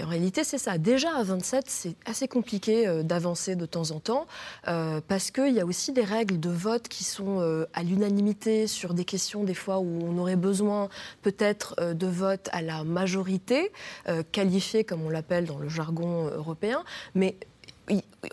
En 0.00 0.06
réalité, 0.06 0.44
c'est 0.44 0.58
ça. 0.58 0.78
Déjà 0.78 1.16
à 1.16 1.24
27, 1.24 1.64
c'est 1.66 1.96
assez 2.06 2.28
compliqué 2.28 3.02
d'avancer 3.02 3.56
de 3.56 3.66
temps 3.66 3.90
en 3.90 3.98
temps 3.98 4.26
parce 4.64 5.32
qu'il 5.32 5.54
y 5.54 5.60
a 5.60 5.66
aussi 5.66 5.92
des 5.92 6.04
règles 6.04 6.38
de 6.38 6.50
vote 6.50 6.86
qui 6.86 7.02
sont 7.02 7.66
à 7.72 7.82
l'unanimité 7.82 8.68
sur 8.68 8.94
des 8.94 9.04
questions 9.04 9.42
des 9.42 9.54
fois 9.54 9.78
où 9.78 10.00
on 10.04 10.18
aurait 10.18 10.36
besoin 10.36 10.88
peut-être 11.22 11.74
de 11.94 12.06
vote 12.06 12.48
à 12.52 12.62
la 12.62 12.84
majorité, 12.84 13.72
qualifiée 14.30 14.84
comme 14.84 15.02
on 15.04 15.10
l'appelle 15.10 15.46
dans 15.46 15.58
le 15.58 15.68
jargon 15.68 16.28
européen, 16.28 16.84
mais 17.14 17.36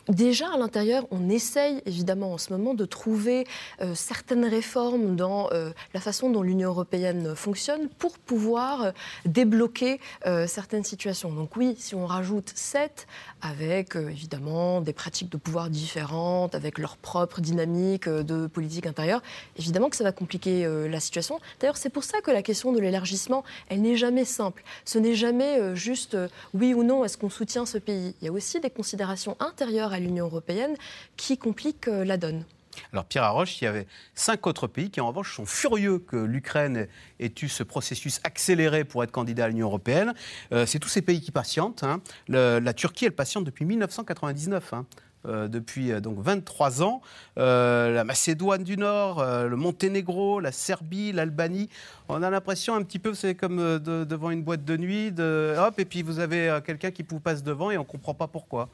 Déjà 0.07 0.53
à 0.53 0.57
l'intérieur, 0.57 1.05
on 1.11 1.29
essaye 1.29 1.81
évidemment 1.85 2.33
en 2.33 2.37
ce 2.37 2.53
moment 2.53 2.73
de 2.73 2.85
trouver 2.85 3.45
euh, 3.81 3.93
certaines 3.95 4.45
réformes 4.45 5.15
dans 5.15 5.49
euh, 5.51 5.71
la 5.93 5.99
façon 5.99 6.29
dont 6.29 6.41
l'Union 6.41 6.69
européenne 6.69 7.35
fonctionne 7.35 7.89
pour 7.99 8.17
pouvoir 8.17 8.81
euh, 8.81 8.91
débloquer 9.25 9.99
certaines 10.47 10.83
situations. 10.83 11.31
Donc 11.31 11.55
oui, 11.55 11.75
si 11.77 11.95
on 11.95 12.05
rajoute 12.05 12.51
7 12.55 13.07
avec 13.41 13.95
évidemment 13.95 14.81
des 14.81 14.93
pratiques 14.93 15.29
de 15.29 15.37
pouvoir 15.37 15.69
différentes, 15.69 16.55
avec 16.55 16.77
leur 16.77 16.97
propre 16.97 17.41
dynamique 17.41 18.07
de 18.07 18.47
politique 18.47 18.85
intérieure, 18.85 19.21
évidemment 19.57 19.89
que 19.89 19.95
ça 19.95 20.03
va 20.03 20.11
compliquer 20.11 20.67
la 20.87 20.99
situation. 20.99 21.39
D'ailleurs, 21.59 21.77
c'est 21.77 21.89
pour 21.89 22.03
ça 22.03 22.21
que 22.21 22.31
la 22.31 22.41
question 22.41 22.71
de 22.71 22.79
l'élargissement, 22.79 23.43
elle 23.69 23.81
n'est 23.81 23.97
jamais 23.97 24.25
simple. 24.25 24.63
Ce 24.85 24.99
n'est 24.99 25.15
jamais 25.15 25.75
juste 25.75 26.17
oui 26.53 26.73
ou 26.73 26.83
non, 26.83 27.03
est-ce 27.03 27.17
qu'on 27.17 27.29
soutient 27.29 27.65
ce 27.65 27.77
pays? 27.77 28.15
Il 28.21 28.25
y 28.25 28.27
a 28.27 28.31
aussi 28.31 28.59
des 28.59 28.69
considérations 28.69 29.35
intérieure 29.41 29.93
à 29.93 29.99
l'Union 29.99 30.25
européenne 30.25 30.75
qui 31.17 31.37
complique 31.37 31.87
euh, 31.87 32.05
la 32.05 32.17
donne. 32.17 32.45
Alors 32.93 33.03
Pierre 33.03 33.23
Arroche, 33.23 33.61
il 33.61 33.65
y 33.65 33.67
avait 33.67 33.85
cinq 34.15 34.47
autres 34.47 34.67
pays 34.67 34.89
qui 34.89 35.01
en 35.01 35.07
revanche 35.07 35.35
sont 35.35 35.45
furieux 35.45 35.99
que 35.99 36.15
l'Ukraine 36.15 36.87
ait 37.19 37.33
eu 37.41 37.49
ce 37.49 37.63
processus 37.63 38.21
accéléré 38.23 38.85
pour 38.85 39.03
être 39.03 39.11
candidat 39.11 39.45
à 39.45 39.47
l'Union 39.49 39.67
européenne. 39.67 40.13
Euh, 40.53 40.65
c'est 40.65 40.79
tous 40.79 40.87
ces 40.87 41.01
pays 41.01 41.19
qui 41.19 41.31
patientent. 41.31 41.83
Hein. 41.83 42.01
la 42.29 42.73
Turquie, 42.73 43.05
elle 43.05 43.11
patiente 43.11 43.43
depuis 43.43 43.65
1999. 43.65 44.73
Hein. 44.73 44.85
Euh, 45.27 45.47
depuis 45.47 45.91
donc 46.01 46.17
23 46.17 46.81
ans. 46.81 47.01
la 47.35 48.03
Macédoine 48.03 48.63
du 48.63 48.77
Nord, 48.77 49.23
le 49.23 49.55
Monténégro, 49.55 50.39
la 50.39 50.51
Serbie, 50.51 51.11
l'Albanie. 51.11 51.69
On 52.07 52.23
a 52.23 52.29
l'impression 52.29 52.73
un 52.73 52.83
petit 52.83 52.99
peu, 52.99 53.13
c'est 53.13 53.35
comme 53.35 53.79
devant 53.79 54.31
une 54.31 54.43
boîte 54.43 54.63
de 54.63 54.77
nuit, 54.77 55.13
hop, 55.19 55.77
et 55.77 55.85
puis 55.85 56.01
vous 56.01 56.19
avez 56.19 56.59
quelqu'un 56.65 56.89
qui 56.89 57.03
vous 57.07 57.19
passe 57.19 57.43
devant 57.43 57.69
et 57.69 57.77
on 57.77 57.81
ne 57.81 57.85
comprend 57.85 58.13
pas 58.13 58.27
pourquoi. 58.27 58.69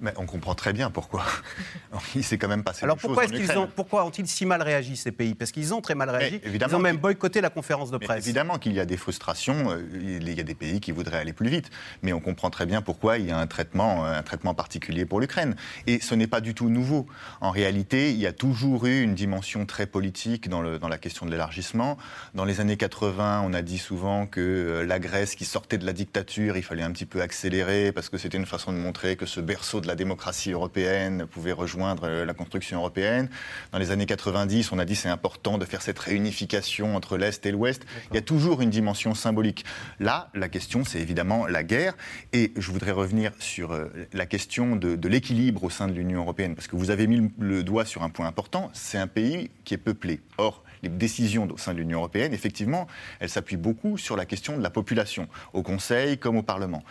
Mais 0.00 0.12
on 0.16 0.26
comprend 0.26 0.54
très 0.54 0.72
bien 0.72 0.90
pourquoi. 0.90 1.24
Il 2.16 2.24
s'est 2.24 2.38
quand 2.38 2.48
même 2.48 2.64
passé 2.64 2.84
Alors 2.84 2.96
pourquoi, 2.96 3.24
ont, 3.24 3.68
pourquoi 3.74 4.04
ont-ils 4.04 4.26
si 4.26 4.46
mal 4.46 4.62
réagi, 4.62 4.96
ces 4.96 5.12
pays? 5.12 5.34
Parce 5.34 5.52
qu'ils 5.52 5.74
ont 5.74 5.80
très 5.80 5.94
mal 5.94 6.10
réagi. 6.10 6.40
Ils 6.44 6.74
ont 6.74 6.78
même 6.78 6.96
boycotté 6.96 7.40
la 7.40 7.50
conférence 7.50 7.90
de 7.90 7.98
presse. 7.98 8.24
Évidemment 8.24 8.58
qu'il 8.58 8.72
y 8.72 8.80
a 8.80 8.84
des 8.84 8.96
frustrations. 8.96 9.70
Euh, 9.70 9.82
il 9.94 10.28
y 10.32 10.40
a 10.40 10.44
des 10.44 10.54
pays 10.54 10.80
qui 10.80 10.92
voudraient 10.92 11.18
aller 11.18 11.32
plus 11.32 11.48
vite. 11.48 11.70
Mais 12.02 12.12
on 12.12 12.20
comprend 12.20 12.50
très 12.50 12.66
bien 12.66 12.82
pourquoi 12.82 13.18
il 13.18 13.26
y 13.26 13.30
a 13.30 13.38
un 13.38 13.46
traitement, 13.46 14.04
un 14.04 14.22
traitement 14.22 14.54
particulier 14.54 15.04
pour 15.04 15.20
l'Ukraine. 15.20 15.56
Et 15.86 16.00
ce 16.00 16.14
n'est 16.14 16.26
pas 16.26 16.40
du 16.40 16.54
tout 16.54 16.68
nouveau. 16.68 17.06
En 17.40 17.50
réalité, 17.50 18.10
il 18.10 18.18
y 18.18 18.26
a 18.26 18.32
toujours 18.32 18.86
eu 18.86 19.02
une 19.02 19.14
dimension 19.14 19.66
très 19.66 19.86
politique 19.86 20.48
dans, 20.48 20.62
le, 20.62 20.78
dans 20.78 20.88
la 20.88 20.98
question 20.98 21.26
de 21.26 21.30
l'élargissement. 21.30 21.96
Dans 22.34 22.44
les 22.44 22.60
années 22.60 22.76
80, 22.76 23.42
on 23.44 23.52
a 23.52 23.62
dit 23.62 23.78
souvent 23.78 24.26
que 24.26 24.40
euh, 24.40 24.86
la 24.86 24.98
Grèce 24.98 25.34
qui 25.34 25.44
sortait 25.44 25.78
de 25.78 25.86
la 25.86 25.92
dictature, 25.92 26.56
il 26.56 26.62
fallait 26.62 26.82
un 26.82 26.92
petit 26.92 27.06
peu 27.06 27.20
accélérer 27.20 27.92
parce 27.92 28.08
que 28.08 28.18
c'était 28.18 28.38
une 28.38 28.46
façon 28.46 28.72
de 28.72 28.78
montrer 28.78 29.16
que 29.16 29.26
ce 29.26 29.40
berceau 29.40 29.80
de 29.80 29.86
la 29.86 29.94
démocratie 29.94 30.52
européenne 30.52 31.26
pouvait 31.26 31.52
rejoindre 31.52 32.04
euh, 32.04 32.05
la 32.06 32.34
construction 32.34 32.78
européenne. 32.78 33.28
Dans 33.72 33.78
les 33.78 33.90
années 33.90 34.06
90, 34.06 34.72
on 34.72 34.78
a 34.78 34.84
dit 34.84 34.96
c'est 34.96 35.08
important 35.08 35.58
de 35.58 35.64
faire 35.64 35.82
cette 35.82 35.98
réunification 35.98 36.96
entre 36.96 37.16
l'Est 37.16 37.44
et 37.46 37.52
l'Ouest. 37.52 37.84
Il 38.10 38.14
y 38.14 38.18
a 38.18 38.22
toujours 38.22 38.62
une 38.62 38.70
dimension 38.70 39.14
symbolique. 39.14 39.64
Là, 40.00 40.30
la 40.34 40.48
question, 40.48 40.84
c'est 40.84 41.00
évidemment 41.00 41.46
la 41.46 41.62
guerre. 41.62 41.94
Et 42.32 42.52
je 42.56 42.70
voudrais 42.70 42.92
revenir 42.92 43.32
sur 43.38 43.72
euh, 43.72 43.86
la 44.12 44.26
question 44.26 44.76
de, 44.76 45.08
l'équilibre 45.08 45.64
au 45.64 45.70
sein 45.70 45.88
de 45.88 45.92
l'Union 45.92 46.22
européenne, 46.22 46.54
parce 46.54 46.66
que 46.66 46.76
vous 46.76 46.90
avez 46.90 47.06
mis 47.06 47.30
le 47.38 47.62
doigt 47.62 47.84
sur 47.84 48.02
un 48.02 48.10
point 48.10 48.26
important. 48.26 48.70
C'est 48.72 48.98
un 48.98 49.06
pays 49.06 49.50
qui 49.64 49.74
est 49.74 49.78
peuplé. 49.78 50.20
Or, 50.38 50.64
les 50.82 50.88
décisions 50.88 51.48
au 51.50 51.58
sein 51.58 51.72
de 51.72 51.78
l'Union 51.78 51.98
européenne, 51.98 52.34
effectivement, 52.34 52.86
elles 53.20 53.28
s'appuient 53.28 53.56
beaucoup 53.56 53.98
sur 53.98 54.16
la 54.16 54.26
question 54.26 54.56
de 54.56 54.62
la 54.62 54.70
population, 54.70 55.28
au 55.52 55.62
Conseil 55.62 56.18
comme 56.18 56.36
au 56.36 56.42
Parlement. 56.42 56.82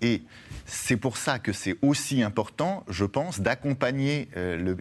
Et 0.00 0.22
c'est 0.72 0.96
pour 0.96 1.18
ça 1.18 1.38
que 1.38 1.52
c'est 1.52 1.76
aussi 1.82 2.22
important, 2.22 2.82
je 2.88 3.04
pense, 3.04 3.40
d'accompagner 3.40 4.28
euh, 4.38 4.74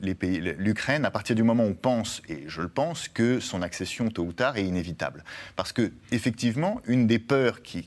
l'Ukraine 0.57 1.03
à 1.03 1.11
partir 1.11 1.35
du 1.35 1.43
moment 1.43 1.65
où 1.65 1.71
on 1.71 1.73
pense, 1.73 2.21
et 2.29 2.45
je 2.47 2.61
le 2.61 2.69
pense, 2.69 3.09
que 3.09 3.41
son 3.41 3.61
accession 3.61 4.09
tôt 4.09 4.23
ou 4.23 4.31
tard 4.31 4.57
est 4.57 4.63
inévitable. 4.63 5.25
Parce 5.57 5.73
que, 5.73 5.91
effectivement, 6.11 6.81
une 6.87 7.07
des 7.07 7.19
peurs 7.19 7.61
qui, 7.61 7.85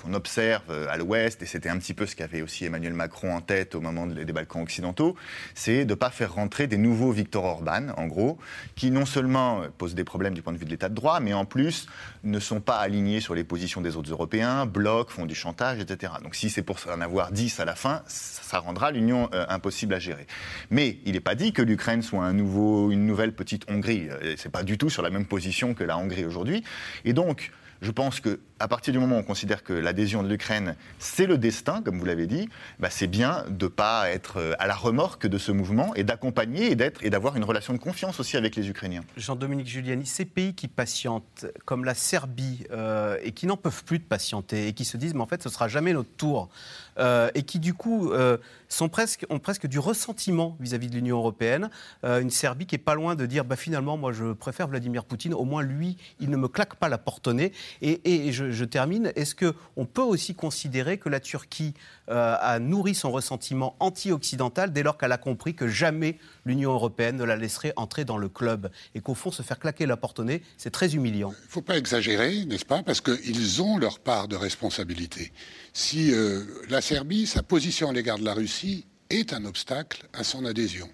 qu'on 0.00 0.14
observe 0.14 0.62
euh, 0.70 0.86
à 0.88 0.96
l'Ouest, 0.96 1.42
et 1.42 1.46
c'était 1.46 1.68
un 1.68 1.78
petit 1.78 1.94
peu 1.94 2.06
ce 2.06 2.16
qu'avait 2.16 2.42
aussi 2.42 2.64
Emmanuel 2.64 2.94
Macron 2.94 3.34
en 3.34 3.40
tête 3.40 3.74
au 3.74 3.80
moment 3.80 4.06
des 4.06 4.32
Balkans 4.32 4.62
occidentaux, 4.62 5.16
c'est 5.54 5.84
de 5.84 5.90
ne 5.90 5.94
pas 5.94 6.10
faire 6.10 6.34
rentrer 6.34 6.66
des 6.66 6.78
nouveaux 6.78 7.12
Viktor 7.12 7.44
Orban, 7.44 7.88
en 7.96 8.06
gros, 8.06 8.38
qui 8.74 8.90
non 8.90 9.06
seulement 9.06 9.62
euh, 9.62 9.68
posent 9.76 9.94
des 9.94 10.04
problèmes 10.04 10.34
du 10.34 10.42
point 10.42 10.52
de 10.52 10.58
vue 10.58 10.64
de 10.64 10.70
l'état 10.70 10.88
de 10.88 10.94
droit, 10.94 11.20
mais 11.20 11.32
en 11.32 11.44
plus 11.44 11.86
ne 12.24 12.40
sont 12.40 12.60
pas 12.60 12.76
alignés 12.78 13.20
sur 13.20 13.34
les 13.34 13.44
positions 13.44 13.80
des 13.80 13.96
autres 13.96 14.10
Européens, 14.10 14.66
bloquent, 14.66 15.12
font 15.12 15.26
du 15.26 15.34
chantage, 15.34 15.78
etc. 15.80 16.12
Donc 16.22 16.34
si 16.34 16.50
c'est 16.50 16.62
pour 16.62 16.78
en 16.88 17.00
avoir 17.00 17.32
10 17.32 17.60
à 17.60 17.64
la 17.64 17.74
fin, 17.74 18.02
ça 18.06 18.58
rendra 18.58 18.90
l'Union 18.90 19.28
euh, 19.34 19.44
impossible 19.48 19.94
à 19.94 19.98
gérer. 19.98 20.26
Mais 20.70 20.98
il 21.04 21.12
n'est 21.12 21.20
pas 21.20 21.34
dit 21.34 21.52
que 21.52 21.62
l'Ukraine 21.62 22.02
soit 22.02 22.28
une 22.30 23.06
nouvelle 23.06 23.32
petite 23.32 23.70
Hongrie. 23.70 24.08
C'est 24.36 24.50
pas 24.50 24.62
du 24.62 24.78
tout 24.78 24.90
sur 24.90 25.02
la 25.02 25.10
même 25.10 25.26
position 25.26 25.74
que 25.74 25.84
la 25.84 25.98
Hongrie 25.98 26.24
aujourd'hui. 26.24 26.64
Et 27.04 27.12
donc, 27.12 27.52
je 27.82 27.90
pense 27.90 28.20
qu'à 28.20 28.68
partir 28.68 28.92
du 28.92 28.98
moment 28.98 29.16
où 29.16 29.20
on 29.20 29.24
considère 29.24 29.64
que 29.64 29.72
l'adhésion 29.72 30.22
de 30.22 30.28
l'Ukraine, 30.28 30.76
c'est 30.98 31.26
le 31.26 31.38
destin, 31.38 31.82
comme 31.82 31.98
vous 31.98 32.04
l'avez 32.04 32.26
dit, 32.26 32.48
bah 32.78 32.88
c'est 32.90 33.06
bien 33.06 33.44
de 33.48 33.64
ne 33.64 33.68
pas 33.68 34.10
être 34.10 34.38
euh, 34.38 34.52
à 34.58 34.66
la 34.66 34.74
remorque 34.74 35.26
de 35.26 35.38
ce 35.38 35.52
mouvement 35.52 35.94
et 35.94 36.04
d'accompagner 36.04 36.70
et 36.70 36.74
d'être 36.74 37.04
et 37.04 37.10
d'avoir 37.10 37.36
une 37.36 37.44
relation 37.44 37.72
de 37.72 37.78
confiance 37.78 38.20
aussi 38.20 38.36
avec 38.36 38.56
les 38.56 38.68
Ukrainiens. 38.68 39.02
Jean-Dominique 39.16 39.66
Giuliani, 39.66 40.06
ces 40.06 40.24
pays 40.24 40.54
qui 40.54 40.68
patientent, 40.68 41.46
comme 41.64 41.84
la 41.84 41.94
Serbie, 41.94 42.64
euh, 42.70 43.16
et 43.22 43.32
qui 43.32 43.46
n'en 43.46 43.56
peuvent 43.56 43.84
plus 43.84 43.98
de 43.98 44.04
patienter, 44.04 44.68
et 44.68 44.72
qui 44.72 44.84
se 44.84 44.96
disent, 44.96 45.14
mais 45.14 45.22
en 45.22 45.26
fait, 45.26 45.42
ce 45.42 45.48
sera 45.48 45.68
jamais 45.68 45.92
notre 45.92 46.10
tour 46.16 46.48
euh, 46.98 47.30
et 47.34 47.42
qui 47.42 47.58
du 47.58 47.74
coup 47.74 48.12
euh, 48.12 48.36
sont 48.68 48.88
presque, 48.88 49.26
ont 49.30 49.38
presque 49.38 49.66
du 49.66 49.78
ressentiment 49.78 50.56
vis-à-vis 50.60 50.88
de 50.88 50.94
l'Union 50.94 51.18
européenne. 51.18 51.70
Euh, 52.04 52.20
une 52.20 52.30
Serbie 52.30 52.66
qui 52.66 52.74
est 52.74 52.78
pas 52.78 52.94
loin 52.94 53.14
de 53.14 53.26
dire 53.26 53.44
bah, 53.44 53.56
finalement, 53.56 53.96
moi 53.96 54.12
je 54.12 54.32
préfère 54.32 54.68
Vladimir 54.68 55.04
Poutine, 55.04 55.34
au 55.34 55.44
moins 55.44 55.62
lui, 55.62 55.96
il 56.20 56.30
ne 56.30 56.36
me 56.36 56.48
claque 56.48 56.76
pas 56.76 56.88
la 56.88 56.98
porte 56.98 57.26
au 57.28 57.32
nez. 57.32 57.52
Et, 57.82 58.32
je, 58.32 58.50
je 58.50 58.64
termine, 58.64 59.12
est-ce 59.16 59.34
qu'on 59.34 59.86
peut 59.86 60.02
aussi 60.02 60.34
considérer 60.34 60.98
que 60.98 61.08
la 61.08 61.20
Turquie 61.20 61.74
euh, 62.10 62.36
a 62.40 62.58
nourri 62.58 62.94
son 62.94 63.12
ressentiment 63.12 63.76
anti-occidental 63.78 64.72
dès 64.72 64.82
lors 64.82 64.98
qu'elle 64.98 65.12
a 65.12 65.18
compris 65.18 65.54
que 65.54 65.68
jamais 65.68 66.18
l'Union 66.44 66.72
européenne 66.72 67.16
ne 67.16 67.24
la 67.24 67.36
laisserait 67.36 67.72
entrer 67.76 68.04
dans 68.04 68.18
le 68.18 68.28
club 68.28 68.70
et 68.94 69.00
qu'au 69.00 69.14
fond, 69.14 69.30
se 69.30 69.42
faire 69.42 69.58
claquer 69.58 69.86
la 69.86 69.96
porte 69.96 70.18
au 70.18 70.24
nez, 70.24 70.42
c'est 70.56 70.70
très 70.70 70.94
humiliant 70.94 71.32
Il 71.42 71.46
ne 71.46 71.52
faut 71.52 71.62
pas 71.62 71.78
exagérer, 71.78 72.44
n'est-ce 72.44 72.64
pas? 72.64 72.82
Parce 72.82 73.00
qu'ils 73.00 73.62
ont 73.62 73.78
leur 73.78 74.00
part 74.00 74.28
de 74.28 74.36
responsabilité. 74.36 75.32
Si 75.72 76.12
euh, 76.12 76.42
la 76.68 76.80
Serbie, 76.80 77.26
sa 77.26 77.42
position 77.42 77.90
à 77.90 77.92
l'égard 77.92 78.18
de 78.18 78.24
la 78.24 78.34
Russie 78.34 78.86
est 79.08 79.32
un 79.32 79.44
obstacle 79.44 80.08
à 80.12 80.24
son 80.24 80.44
adhésion. 80.44 80.88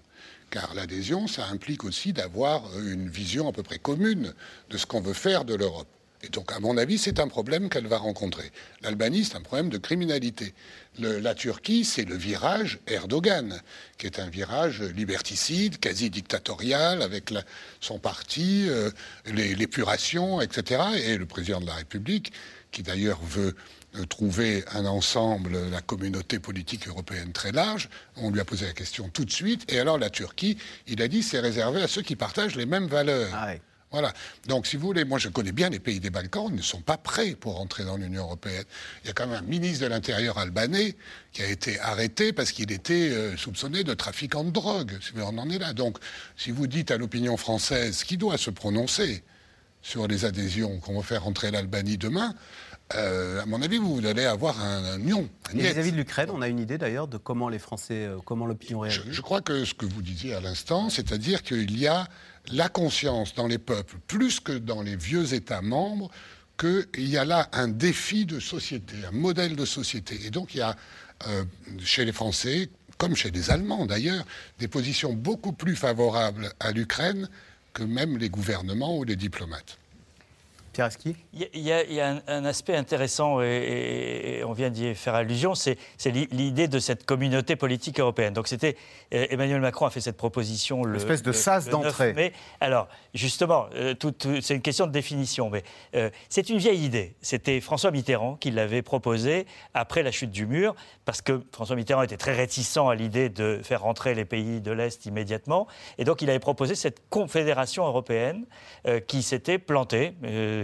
Car 0.49 0.73
l'adhésion, 0.75 1.27
ça 1.27 1.47
implique 1.47 1.83
aussi 1.83 2.13
d'avoir 2.13 2.63
une 2.79 3.09
vision 3.09 3.49
à 3.49 3.51
peu 3.51 3.63
près 3.63 3.79
commune 3.79 4.33
de 4.69 4.77
ce 4.77 4.85
qu'on 4.85 5.01
veut 5.01 5.13
faire 5.13 5.45
de 5.45 5.55
l'Europe. 5.55 5.89
Et 6.23 6.29
donc, 6.29 6.51
à 6.51 6.59
mon 6.59 6.77
avis, 6.77 6.97
c'est 6.97 7.19
un 7.19 7.27
problème 7.27 7.69
qu'elle 7.69 7.85
va 7.85 7.97
rencontrer. 7.97 8.51
L'Albanie, 8.81 9.23
c'est 9.23 9.35
un 9.35 9.41
problème 9.41 9.69
de 9.69 9.77
criminalité. 9.77 10.53
La 10.99 11.35
Turquie, 11.35 11.85
c'est 11.85 12.05
le 12.05 12.15
virage 12.15 12.79
Erdogan, 12.87 13.61
qui 13.99 14.07
est 14.07 14.19
un 14.19 14.27
virage 14.27 14.81
liberticide, 14.81 15.79
quasi 15.79 16.09
dictatorial, 16.09 17.03
avec 17.03 17.31
son 17.79 17.99
parti, 17.99 18.65
euh, 18.67 18.89
l'épuration, 19.27 20.41
etc. 20.41 20.81
Et 21.03 21.17
le 21.17 21.27
président 21.27 21.61
de 21.61 21.67
la 21.67 21.75
République, 21.75 22.33
qui 22.71 22.81
d'ailleurs 22.81 23.21
veut 23.21 23.55
euh, 23.95 24.05
trouver 24.05 24.63
un 24.73 24.85
ensemble, 24.85 25.69
la 25.69 25.81
communauté 25.81 26.39
politique 26.39 26.87
européenne 26.87 27.31
très 27.31 27.51
large. 27.51 27.89
On 28.15 28.31
lui 28.31 28.39
a 28.39 28.45
posé 28.45 28.65
la 28.65 28.73
question 28.73 29.07
tout 29.09 29.23
de 29.23 29.31
suite. 29.31 29.71
Et 29.71 29.79
alors 29.79 29.99
la 29.99 30.09
Turquie, 30.09 30.57
il 30.87 31.01
a 31.03 31.07
dit, 31.07 31.21
c'est 31.21 31.39
réservé 31.39 31.81
à 31.83 31.87
ceux 31.87 32.01
qui 32.01 32.15
partagent 32.15 32.55
les 32.55 32.65
mêmes 32.65 32.87
valeurs. 32.87 33.29
Voilà. 33.91 34.11
Donc, 34.47 34.67
si 34.67 34.75
vous 34.75 34.85
voulez, 34.87 35.05
moi 35.05 35.17
je 35.17 35.29
connais 35.29 35.53
bien 35.53 35.69
les 35.69 35.79
pays 35.79 35.99
des 35.99 36.09
Balkans, 36.09 36.47
ils 36.49 36.57
ne 36.57 36.61
sont 36.61 36.81
pas 36.81 36.97
prêts 36.97 37.35
pour 37.35 37.61
entrer 37.61 37.85
dans 37.85 37.95
l'Union 37.95 38.23
européenne. 38.23 38.65
Il 39.03 39.07
y 39.07 39.09
a 39.09 39.13
quand 39.13 39.27
même 39.27 39.37
un 39.37 39.47
ministre 39.47 39.85
de 39.85 39.89
l'Intérieur 39.89 40.37
albanais 40.37 40.95
qui 41.31 41.41
a 41.41 41.47
été 41.49 41.79
arrêté 41.79 42.33
parce 42.33 42.51
qu'il 42.51 42.71
était 42.71 43.11
euh, 43.11 43.37
soupçonné 43.37 43.85
de 43.85 43.93
trafiquant 43.93 44.43
de 44.43 44.51
drogue. 44.51 44.97
Si 45.01 45.11
vous 45.11 45.21
voulez, 45.21 45.37
On 45.37 45.41
en 45.41 45.49
est 45.49 45.59
là. 45.59 45.71
Donc, 45.73 45.97
si 46.35 46.51
vous 46.51 46.67
dites 46.67 46.91
à 46.91 46.97
l'opinion 46.97 47.37
française 47.37 48.03
qui 48.03 48.17
doit 48.17 48.37
se 48.37 48.49
prononcer 48.49 49.23
sur 49.81 50.07
les 50.07 50.25
adhésions 50.25 50.79
qu'on 50.79 50.97
va 50.97 51.03
faire 51.03 51.25
entrer 51.25 51.49
l'Albanie 51.51 51.97
demain, 51.97 52.35
euh, 52.95 53.41
à 53.41 53.45
mon 53.45 53.61
avis, 53.61 53.77
vous 53.77 54.05
allez 54.05 54.23
avoir 54.25 54.61
un, 54.61 54.83
un 54.83 54.97
niet. 54.97 55.29
vis-à-vis 55.53 55.91
de 55.91 55.97
l'Ukraine, 55.97 56.29
on 56.31 56.41
a 56.41 56.47
une 56.47 56.59
idée 56.59 56.77
d'ailleurs 56.77 57.07
de 57.07 57.17
comment 57.17 57.49
les 57.49 57.59
Français, 57.59 58.05
euh, 58.05 58.17
comment 58.23 58.45
l'opinion 58.45 58.79
réagit 58.79 59.01
Je 59.09 59.21
crois 59.21 59.41
que 59.41 59.65
ce 59.65 59.73
que 59.73 59.85
vous 59.85 60.01
disiez 60.01 60.33
à 60.33 60.39
l'instant, 60.39 60.89
c'est-à-dire 60.89 61.43
qu'il 61.43 61.77
y 61.77 61.87
a 61.87 62.07
la 62.51 62.69
conscience 62.69 63.35
dans 63.35 63.47
les 63.47 63.57
peuples, 63.57 63.97
plus 64.07 64.39
que 64.39 64.51
dans 64.51 64.81
les 64.81 64.95
vieux 64.95 65.33
États 65.33 65.61
membres, 65.61 66.09
qu'il 66.57 67.07
y 67.07 67.17
a 67.17 67.25
là 67.25 67.49
un 67.53 67.67
défi 67.67 68.25
de 68.25 68.39
société, 68.39 68.95
un 69.07 69.11
modèle 69.11 69.55
de 69.55 69.65
société. 69.65 70.19
Et 70.25 70.31
donc 70.31 70.55
il 70.55 70.59
y 70.59 70.61
a 70.61 70.75
euh, 71.27 71.43
chez 71.83 72.05
les 72.05 72.11
Français, 72.11 72.69
comme 72.97 73.15
chez 73.15 73.31
les 73.31 73.51
Allemands 73.51 73.85
d'ailleurs, 73.85 74.25
des 74.59 74.67
positions 74.67 75.13
beaucoup 75.13 75.51
plus 75.51 75.75
favorables 75.75 76.51
à 76.59 76.71
l'Ukraine 76.71 77.29
que 77.73 77.83
même 77.83 78.17
les 78.17 78.29
gouvernements 78.29 78.97
ou 78.97 79.03
les 79.03 79.15
diplomates. 79.15 79.77
Il 81.33 81.41
y 81.61 81.71
a- 81.71 81.83
il 81.83 81.93
y 81.93 82.01
un, 82.01 82.21
un 82.27 82.45
aspect 82.45 82.75
intéressant, 82.75 83.41
et, 83.41 84.41
on 84.45 84.53
vient 84.53 84.69
d'y 84.69 84.93
faire 84.95 85.15
allusion, 85.15 85.55
c'est 85.55 85.77
c'est 85.97 86.11
l'i- 86.11 86.27
l'idée 86.31 86.67
de 86.67 86.79
cette 86.79 87.05
communauté 87.05 87.55
politique 87.55 87.99
européenne. 87.99 88.33
Donc 88.33 88.47
c'était 88.47 88.75
euh, 89.13 89.25
Emmanuel 89.29 89.61
Macron 89.61 89.85
a 89.85 89.89
fait 89.89 90.01
cette 90.01 90.17
proposition 90.17 90.83
le, 90.83 90.97
espèce 90.97 91.21
de 91.21 91.27
le- 91.29 91.33
sas 91.33 91.65
le 91.65 91.71
9 91.71 91.83
d'entrée. 91.83 92.13
mai. 92.13 92.33
Alors 92.59 92.87
justement, 93.13 93.67
euh, 93.75 93.93
tout- 93.93 94.11
tout- 94.11 94.41
c'est 94.41 94.55
une 94.55 94.61
question 94.61 94.87
de 94.87 94.91
définition, 94.91 95.49
mais 95.49 95.63
euh, 95.95 96.09
c'est 96.29 96.49
une 96.49 96.57
vieille 96.57 96.83
idée. 96.83 97.15
C'était 97.21 97.59
François 97.61 97.91
Mitterrand 97.91 98.35
qui 98.35 98.51
l'avait 98.51 98.81
proposé 98.81 99.45
après 99.73 100.03
la 100.03 100.11
chute 100.11 100.31
du 100.31 100.45
mur, 100.45 100.75
parce 101.05 101.21
que 101.21 101.41
François 101.51 101.75
Mitterrand 101.75 102.03
était 102.03 102.17
très 102.17 102.33
réticent 102.35 102.77
à 102.77 102.95
l'idée 102.95 103.29
de 103.29 103.59
faire 103.63 103.81
rentrer 103.81 104.13
les 104.15 104.25
pays 104.25 104.61
de 104.61 104.71
l'Est 104.71 105.05
immédiatement, 105.05 105.67
et 105.97 106.03
donc 106.03 106.21
il 106.21 106.29
avait 106.29 106.39
proposé 106.39 106.75
cette 106.75 107.01
confédération 107.09 107.85
européenne 107.85 108.45
euh, 108.87 108.99
qui 108.99 109.23
s'était 109.23 109.57
plantée, 109.57 110.13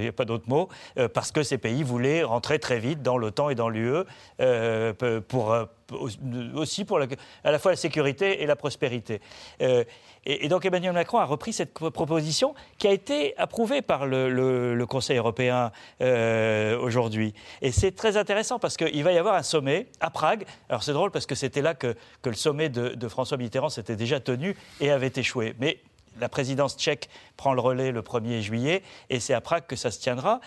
n'y 0.04 0.10
a 0.10 0.14
pas 0.14 0.26
d'autre 0.26 0.46
mot, 0.48 0.70
euh, 0.98 1.08
parce 1.08 1.32
que 1.32 1.44
ces 1.44 1.58
pays 1.58 1.84
voulaient 1.84 2.24
rentrer 2.24 2.60
très 2.60 2.80
vite 2.80 3.02
dans 3.02 3.18
l'OTAN 3.18 3.50
et 3.50 3.56
dans 3.56 3.70
l'UE 3.70 4.04
euh, 4.42 4.94
pour, 5.28 5.54
euh, 5.54 5.66
aussi 6.56 6.86
pour 6.86 7.00
la- 7.00 7.08
à 7.44 7.52
la 7.52 7.60
fois 7.60 7.72
la 7.72 7.78
sécurité 7.78 8.42
et 8.42 8.46
la 8.46 8.56
prospérité. 8.56 9.22
Et, 10.26 10.48
donc 10.48 10.66
Emmanuel 10.66 10.94
Macron 10.94 11.18
a 11.18 11.26
repris 11.26 11.54
cette 11.54 11.74
proposition 11.74 12.56
qui 12.78 12.88
a 12.88 12.92
été 12.92 13.38
approuvée 13.38 13.82
par 13.82 14.06
le, 14.06 14.86
Conseil 14.90 15.18
européen 15.18 15.72
aujourd'hui. 16.82 17.34
Et 17.62 17.72
c'est 17.72 17.92
très 17.92 18.18
intéressant 18.18 18.60
parce 18.60 18.78
qu'il 18.78 19.04
va 19.04 19.12
y 19.12 19.18
avoir 19.18 19.36
un 19.36 19.44
sommet 19.44 19.88
à 20.00 20.10
Prague. 20.10 20.46
Alors 20.70 20.84
c'est 20.84 20.94
drôle 20.94 21.12
parce 21.12 21.26
que 21.26 21.36
c'était 21.36 21.62
là 21.62 21.74
que, 21.74 21.96
que 22.22 22.30
le 22.30 22.36
sommet 22.36 22.70
de, 22.70 22.90
de 22.90 23.08
François 23.08 23.38
Mitterrand 23.38 23.70
s'était 23.70 23.96
déjà 23.96 24.20
tenu 24.20 24.56
et 24.80 24.92
avait 24.92 25.12
échoué. 25.16 25.54
Mais 25.60 25.80
la 26.20 26.30
présidence 26.30 26.76
tchèque 26.78 27.10
prend 27.38 27.54
le 27.54 27.62
relais 27.62 27.92
le 27.92 28.02
1er 28.02 28.42
juillet 28.42 28.84
et 29.10 29.20
c'est 29.20 29.34
à 29.34 29.42
Prague 29.42 29.66
que 29.68 29.76
ça 29.76 29.92
se 29.92 30.00
tiendra. 30.00 30.40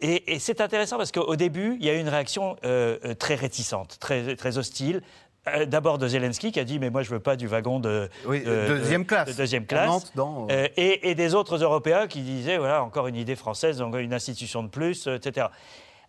Et, 0.00 0.34
et 0.34 0.38
c'est 0.38 0.60
intéressant 0.60 0.96
parce 0.96 1.12
qu'au 1.12 1.36
début, 1.36 1.76
il 1.78 1.86
y 1.86 1.90
a 1.90 1.94
eu 1.94 2.00
une 2.00 2.08
réaction 2.08 2.56
euh, 2.64 2.98
euh, 3.04 3.14
très 3.14 3.34
réticente, 3.36 3.98
très, 4.00 4.34
très 4.36 4.58
hostile. 4.58 5.02
Euh, 5.48 5.64
D'abord 5.66 5.98
de 5.98 6.06
Zelensky 6.08 6.52
qui 6.52 6.60
a 6.60 6.64
dit 6.64 6.78
mais 6.78 6.90
moi 6.90 7.02
je 7.02 7.10
veux 7.10 7.18
pas 7.20 7.34
du 7.36 7.46
wagon 7.48 7.80
de, 7.80 8.08
Oui, 8.26 8.40
de- 8.40 8.66
deuxième 8.68 9.02
de- 9.02 9.06
classe. 9.08 9.28
de 9.28 9.32
deuxième 9.32 9.66
classe. 9.66 10.12
dans, 10.14 10.46
euh, 10.50 10.68
et, 10.76 11.10
et 11.10 11.14
des 11.16 11.34
autres 11.34 11.62
Européens 11.62 12.06
qui 12.06 12.20
disaient 12.22 12.58
voilà 12.58 12.82
encore 12.84 13.06
une 13.08 13.16
idée 13.16 13.34
française, 13.36 13.80
encore 13.82 14.00
une 14.00 14.14
institution 14.14 14.62
de 14.62 14.68
plus, 14.68 15.06
etc. 15.08 15.48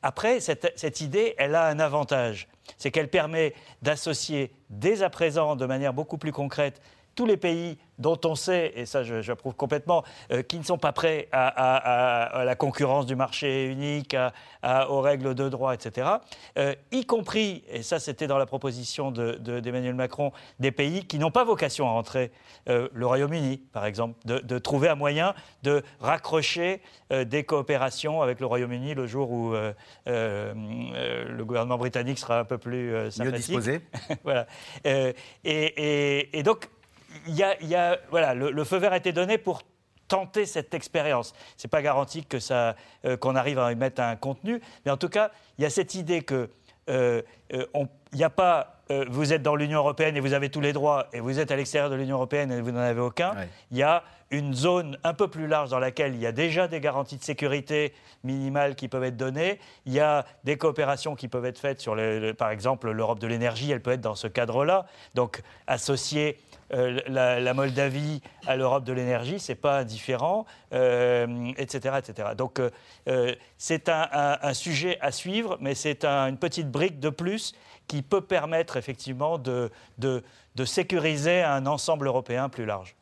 Après, 0.05 0.39
cette, 0.39 0.73
cette 0.75 0.99
idée, 1.01 1.33
elle 1.37 1.55
a 1.55 1.65
un 1.67 1.79
avantage, 1.79 2.47
c'est 2.77 2.91
qu'elle 2.91 3.07
permet 3.09 3.53
d'associer 3.81 4.51
dès 4.69 5.01
à 5.01 5.09
présent, 5.09 5.55
de 5.55 5.65
manière 5.65 5.93
beaucoup 5.93 6.17
plus 6.17 6.31
concrète, 6.33 6.81
tous 7.15 7.25
les 7.25 7.37
pays 7.37 7.77
dont 7.99 8.19
on 8.25 8.35
sait, 8.35 8.73
et 8.75 8.85
ça 8.85 9.03
j'approuve 9.03 9.55
complètement, 9.55 10.03
euh, 10.31 10.41
qui 10.41 10.57
ne 10.57 10.63
sont 10.63 10.77
pas 10.77 10.91
prêts 10.91 11.27
à, 11.31 11.47
à- 11.47 11.77
à- 11.77 12.39
à 12.39 12.43
la 12.45 12.55
concurrence 12.55 13.05
du 13.05 13.15
marché 13.15 13.65
unique, 13.67 14.15
aux 14.89 15.01
règles 15.01 15.35
de 15.35 15.49
droit, 15.49 15.73
etc., 15.73 16.07
euh, 16.57 16.73
y 16.91 17.05
compris, 17.05 17.63
et 17.69 17.83
ça 17.83 17.99
c'était 17.99 18.27
dans 18.27 18.37
la 18.37 18.45
proposition 18.45 19.11
de- 19.11 19.33
de- 19.33 19.59
d'Emmanuel 19.59 19.93
Macron, 19.95 20.31
des 20.59 20.71
pays 20.71 21.05
qui 21.05 21.19
n'ont 21.19 21.31
pas 21.31 21.43
vocation 21.43 21.87
à 21.87 21.91
entrer, 21.91 22.31
euh, 22.69 22.87
le 22.93 23.05
Royaume-Uni 23.05 23.57
par 23.73 23.85
exemple, 23.85 24.15
de, 24.25 24.39
de 24.39 24.57
trouver 24.59 24.89
un 24.89 24.95
moyen 24.95 25.33
de 25.63 25.83
raccrocher 25.99 26.81
des 27.11 27.43
coopérations 27.43 28.21
avec 28.21 28.39
le 28.39 28.45
Royaume-Uni 28.47 28.93
le 28.95 29.05
jour 29.07 29.31
où 29.31 29.53
le 30.05 31.43
gouvernement 31.43 31.77
britannique 31.77 32.19
sera 32.19 32.39
un 32.39 32.45
peu 32.45 32.57
plus 32.57 32.93
sympathique. 33.11 33.35
disposé. 33.45 33.81
voilà. 34.23 34.47
Et, 34.85 35.13
et- 35.43 36.39
et 36.39 36.43
donc, 36.43 36.69
y 37.27 37.43
a, 37.75 37.99
voilà, 38.09 38.33
le, 38.33 38.63
feu 38.63 38.77
vert 38.77 38.93
a 38.93 38.97
été 38.97 39.11
donné 39.11 39.37
pour 39.37 39.61
tenter 40.07 40.45
cette 40.45 40.73
expérience. 40.73 41.33
C'est 41.57 41.67
pas 41.67 41.81
garanti 41.81 42.25
euh, 42.51 43.17
qu'on 43.17 43.35
arrive 43.35 43.59
à 43.59 43.71
y 43.71 43.75
mettre 43.75 44.01
un 44.01 44.15
contenu, 44.15 44.61
mais 44.85 44.91
en 44.91 44.97
tout 44.97 45.09
cas, 45.09 45.31
il 45.57 45.63
y 45.63 45.65
a 45.65 45.69
cette 45.69 45.95
idée 45.95 46.21
que 46.21 46.49
euh, 46.89 47.21
euh, 47.53 47.65
il 48.11 48.17
n'y 48.17 48.23
a 48.23 48.29
pas, 48.29 48.72
euh, 48.91 49.05
vous 49.09 49.31
êtes 49.33 49.41
dans 49.41 49.55
l'Union 49.55 49.79
européenne 49.79 50.17
et 50.17 50.19
vous 50.19 50.33
avez 50.33 50.49
tous 50.49 50.61
les 50.61 50.73
droits, 50.73 51.07
et 51.13 51.19
vous 51.19 51.39
êtes 51.39 51.51
à 51.51 51.55
l'extérieur 51.55 51.89
de 51.89 51.95
l'Union 51.95 52.15
européenne 52.17 52.51
et 52.51 52.61
vous 52.61 52.71
n'en 52.71 52.79
avez 52.81 53.01
aucun. 53.01 53.31
Il 53.71 53.77
y 53.77 53.83
a 53.83 54.03
une 54.31 54.53
zone 54.55 54.97
un 55.03 55.13
peu 55.13 55.27
plus 55.27 55.45
large 55.47 55.69
dans 55.69 55.77
laquelle 55.79 56.15
il 56.15 56.19
y 56.19 56.25
a 56.25 56.31
déjà 56.31 56.67
des 56.67 56.79
garanties 56.79 57.17
de 57.17 57.23
sécurité 57.23 57.93
minimales 58.23 58.73
qui 58.75 58.87
peuvent 58.87 59.03
être 59.03 59.15
données. 59.17 59.59
Il 59.85 59.93
y 59.93 59.99
a 59.99 60.25
des 60.43 60.57
coopérations 60.57 61.15
qui 61.15 61.27
peuvent 61.27 61.45
être 61.45 61.59
faites 61.59 61.79
sur, 61.79 61.93
le- 61.93 62.19
le- 62.19 62.33
par 62.33 62.49
exemple, 62.49 62.89
l'Europe 62.89 63.19
de 63.19 63.27
l'énergie, 63.27 63.71
elle 63.71 63.81
peut 63.81 63.91
être 63.91 64.01
dans 64.01 64.15
ce 64.15 64.27
cadre-là. 64.27 64.85
Donc, 65.13 65.41
associer 65.67 66.39
euh, 66.73 66.99
la, 67.07 67.39
la 67.39 67.53
Moldavie 67.53 68.21
à 68.47 68.55
l'Europe 68.55 68.83
de 68.85 68.93
l'énergie, 68.93 69.39
c'est 69.39 69.53
pas 69.53 69.77
indifférent, 69.79 70.45
euh, 70.73 71.51
etc., 71.57 71.95
etc. 71.99 72.29
Donc, 72.35 72.59
euh, 73.07 73.35
c'est 73.59 73.87
un, 73.89 74.07
un- 74.11 74.37
un 74.41 74.53
sujet 74.55 74.97
à 74.99 75.11
suivre, 75.11 75.57
mais 75.61 75.75
c'est 75.75 76.05
un- 76.05 76.27
une 76.27 76.37
petite 76.37 76.71
brique 76.71 76.99
de 76.99 77.09
plus 77.09 77.53
qui 77.87 78.01
peut 78.01 78.21
permettre 78.21 78.77
effectivement 78.77 79.37
de, 79.37 79.71
sécuriser 80.65 81.41
un 81.41 81.65
ensemble 81.65 82.07
européen 82.07 82.49
plus 82.49 82.65
large. 82.65 82.95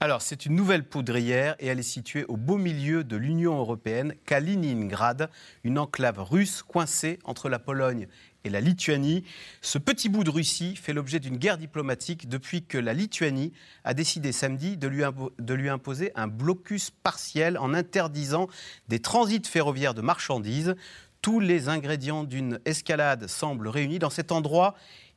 Alors, 0.00 0.22
c'est 0.22 0.44
une 0.44 0.54
nouvelle 0.54 0.84
poudrière 0.84 1.54
et 1.60 1.66
elle 1.66 1.78
est 1.78 1.82
située 1.82 2.24
au 2.26 2.36
beau 2.36 2.58
milieu 2.58 3.04
de 3.04 3.16
l'Union 3.16 3.58
européenne, 3.58 4.14
Kaliningrad, 4.26 5.30
une 5.62 5.78
enclave 5.78 6.20
russe 6.20 6.62
coincée 6.62 7.18
entre 7.24 7.48
la 7.48 7.58
Pologne 7.58 8.08
et 8.44 8.50
la 8.50 8.60
Lituanie. 8.60 9.24
Ce 9.62 9.78
petit 9.78 10.08
bout 10.08 10.22
de 10.22 10.30
Russie 10.30 10.76
fait 10.76 10.92
l'objet 10.92 11.20
d'une 11.20 11.38
guerre 11.38 11.58
diplomatique 11.58 12.28
depuis 12.28 12.64
que 12.64 12.78
la 12.78 12.92
Lituanie 12.92 13.52
a 13.84 13.94
décidé 13.94 14.32
samedi 14.32 14.76
de 14.76 14.90
de 15.38 15.54
lui 15.54 15.68
imposer 15.68 16.12
un 16.14 16.28
blocus 16.28 16.90
partiel 16.90 17.58
en 17.58 17.74
interdisant 17.74 18.48
des 18.88 19.00
transits 19.00 19.48
ferroviaires 19.48 19.94
de 19.94 20.02
marchandises. 20.02 20.76
Tous 21.24 21.40
les 21.40 21.70
ingrédients 21.70 22.22
d'une 22.22 22.60
escalade 22.66 23.28
semblent 23.28 23.68
réunis 23.68 23.98
dans 23.98 24.10
cet 24.10 24.30
endroit 24.30 24.74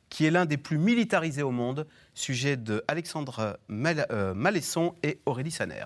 qui 0.08 0.24
est 0.24 0.30
l'un 0.30 0.46
des 0.46 0.56
plus 0.56 0.78
militarisés 0.78 1.42
au 1.42 1.50
monde. 1.50 1.86
Sujet 2.14 2.56
de 2.56 2.82
Alexandre 2.88 3.58
euh, 3.70 4.32
Malesson 4.32 4.94
et 5.02 5.18
Aurélie 5.26 5.50
Saner. 5.50 5.84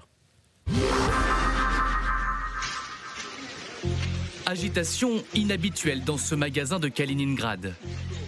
Agitation 4.47 5.25
inhabituelle 5.35 6.05
dans 6.05 6.19
ce 6.19 6.37
magasin 6.37 6.79
de 6.79 6.87
Kaliningrad. 6.87 7.75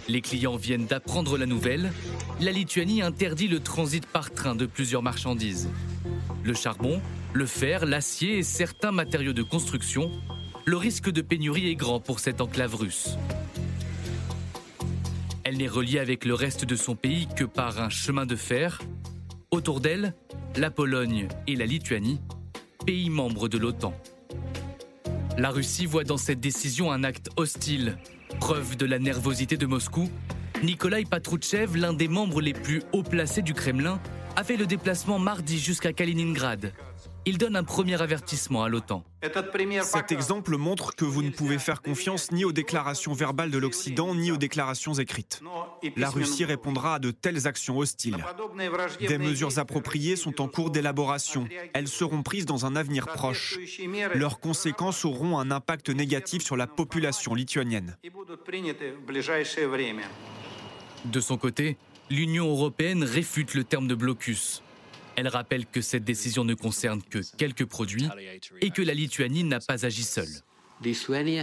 Les 0.08 0.20
clients 0.20 0.56
viennent 0.56 0.86
d'apprendre 0.86 1.38
la 1.38 1.46
nouvelle. 1.46 1.92
La 2.40 2.50
Lituanie 2.50 3.02
interdit 3.02 3.46
le 3.46 3.60
transit 3.60 4.04
par 4.04 4.32
train 4.32 4.56
de 4.56 4.66
plusieurs 4.66 5.04
marchandises. 5.04 5.68
Le 6.42 6.54
charbon, 6.54 7.00
le 7.32 7.46
fer, 7.46 7.86
l'acier 7.86 8.38
et 8.38 8.42
certains 8.42 8.90
matériaux 8.90 9.32
de 9.32 9.44
construction. 9.44 10.10
Le 10.66 10.78
risque 10.78 11.10
de 11.10 11.20
pénurie 11.20 11.68
est 11.68 11.74
grand 11.74 12.00
pour 12.00 12.20
cette 12.20 12.40
enclave 12.40 12.74
russe. 12.74 13.18
Elle 15.44 15.58
n'est 15.58 15.68
reliée 15.68 15.98
avec 15.98 16.24
le 16.24 16.32
reste 16.32 16.64
de 16.64 16.74
son 16.74 16.96
pays 16.96 17.28
que 17.36 17.44
par 17.44 17.82
un 17.82 17.90
chemin 17.90 18.24
de 18.24 18.34
fer. 18.34 18.80
Autour 19.50 19.80
d'elle, 19.80 20.14
la 20.56 20.70
Pologne 20.70 21.28
et 21.46 21.54
la 21.54 21.66
Lituanie, 21.66 22.18
pays 22.86 23.10
membres 23.10 23.48
de 23.48 23.58
l'OTAN. 23.58 23.92
La 25.36 25.50
Russie 25.50 25.84
voit 25.84 26.04
dans 26.04 26.16
cette 26.16 26.40
décision 26.40 26.90
un 26.90 27.04
acte 27.04 27.28
hostile, 27.36 27.98
preuve 28.40 28.78
de 28.78 28.86
la 28.86 28.98
nervosité 28.98 29.58
de 29.58 29.66
Moscou. 29.66 30.08
Nikolai 30.62 31.04
Patrouchev, 31.04 31.76
l'un 31.76 31.92
des 31.92 32.08
membres 32.08 32.40
les 32.40 32.54
plus 32.54 32.82
haut 32.92 33.02
placés 33.02 33.42
du 33.42 33.52
Kremlin, 33.52 34.00
a 34.34 34.42
fait 34.44 34.56
le 34.56 34.64
déplacement 34.64 35.18
mardi 35.18 35.58
jusqu'à 35.58 35.92
Kaliningrad. 35.92 36.72
Il 37.26 37.38
donne 37.38 37.56
un 37.56 37.64
premier 37.64 38.00
avertissement 38.02 38.62
à 38.64 38.68
l'OTAN. 38.68 39.02
Cet 39.82 40.12
exemple 40.12 40.56
montre 40.56 40.94
que 40.94 41.04
vous 41.04 41.22
ne 41.22 41.30
pouvez 41.30 41.58
faire 41.58 41.80
confiance 41.80 42.30
ni 42.32 42.44
aux 42.44 42.52
déclarations 42.52 43.14
verbales 43.14 43.50
de 43.50 43.58
l'Occident 43.58 44.14
ni 44.14 44.30
aux 44.30 44.36
déclarations 44.36 44.92
écrites. 44.94 45.40
La 45.96 46.10
Russie 46.10 46.44
répondra 46.44 46.96
à 46.96 46.98
de 46.98 47.10
telles 47.10 47.46
actions 47.46 47.78
hostiles. 47.78 48.22
Des 49.00 49.18
mesures 49.18 49.58
appropriées 49.58 50.16
sont 50.16 50.40
en 50.42 50.48
cours 50.48 50.70
d'élaboration. 50.70 51.48
Elles 51.72 51.88
seront 51.88 52.22
prises 52.22 52.46
dans 52.46 52.66
un 52.66 52.76
avenir 52.76 53.06
proche. 53.06 53.58
Leurs 54.14 54.40
conséquences 54.40 55.04
auront 55.04 55.38
un 55.38 55.50
impact 55.50 55.88
négatif 55.90 56.42
sur 56.42 56.56
la 56.56 56.66
population 56.66 57.34
lituanienne. 57.34 57.96
De 61.04 61.20
son 61.20 61.36
côté, 61.38 61.76
l'Union 62.10 62.48
européenne 62.48 63.04
réfute 63.04 63.54
le 63.54 63.64
terme 63.64 63.88
de 63.88 63.94
blocus. 63.94 64.63
Elle 65.16 65.28
rappelle 65.28 65.66
que 65.66 65.80
cette 65.80 66.04
décision 66.04 66.44
ne 66.44 66.54
concerne 66.54 67.02
que 67.02 67.20
quelques 67.36 67.66
produits 67.66 68.08
et 68.60 68.70
que 68.70 68.82
la 68.82 68.94
Lituanie 68.94 69.44
n'a 69.44 69.60
pas 69.60 69.84
agi 69.84 70.02
seule. 70.02 70.28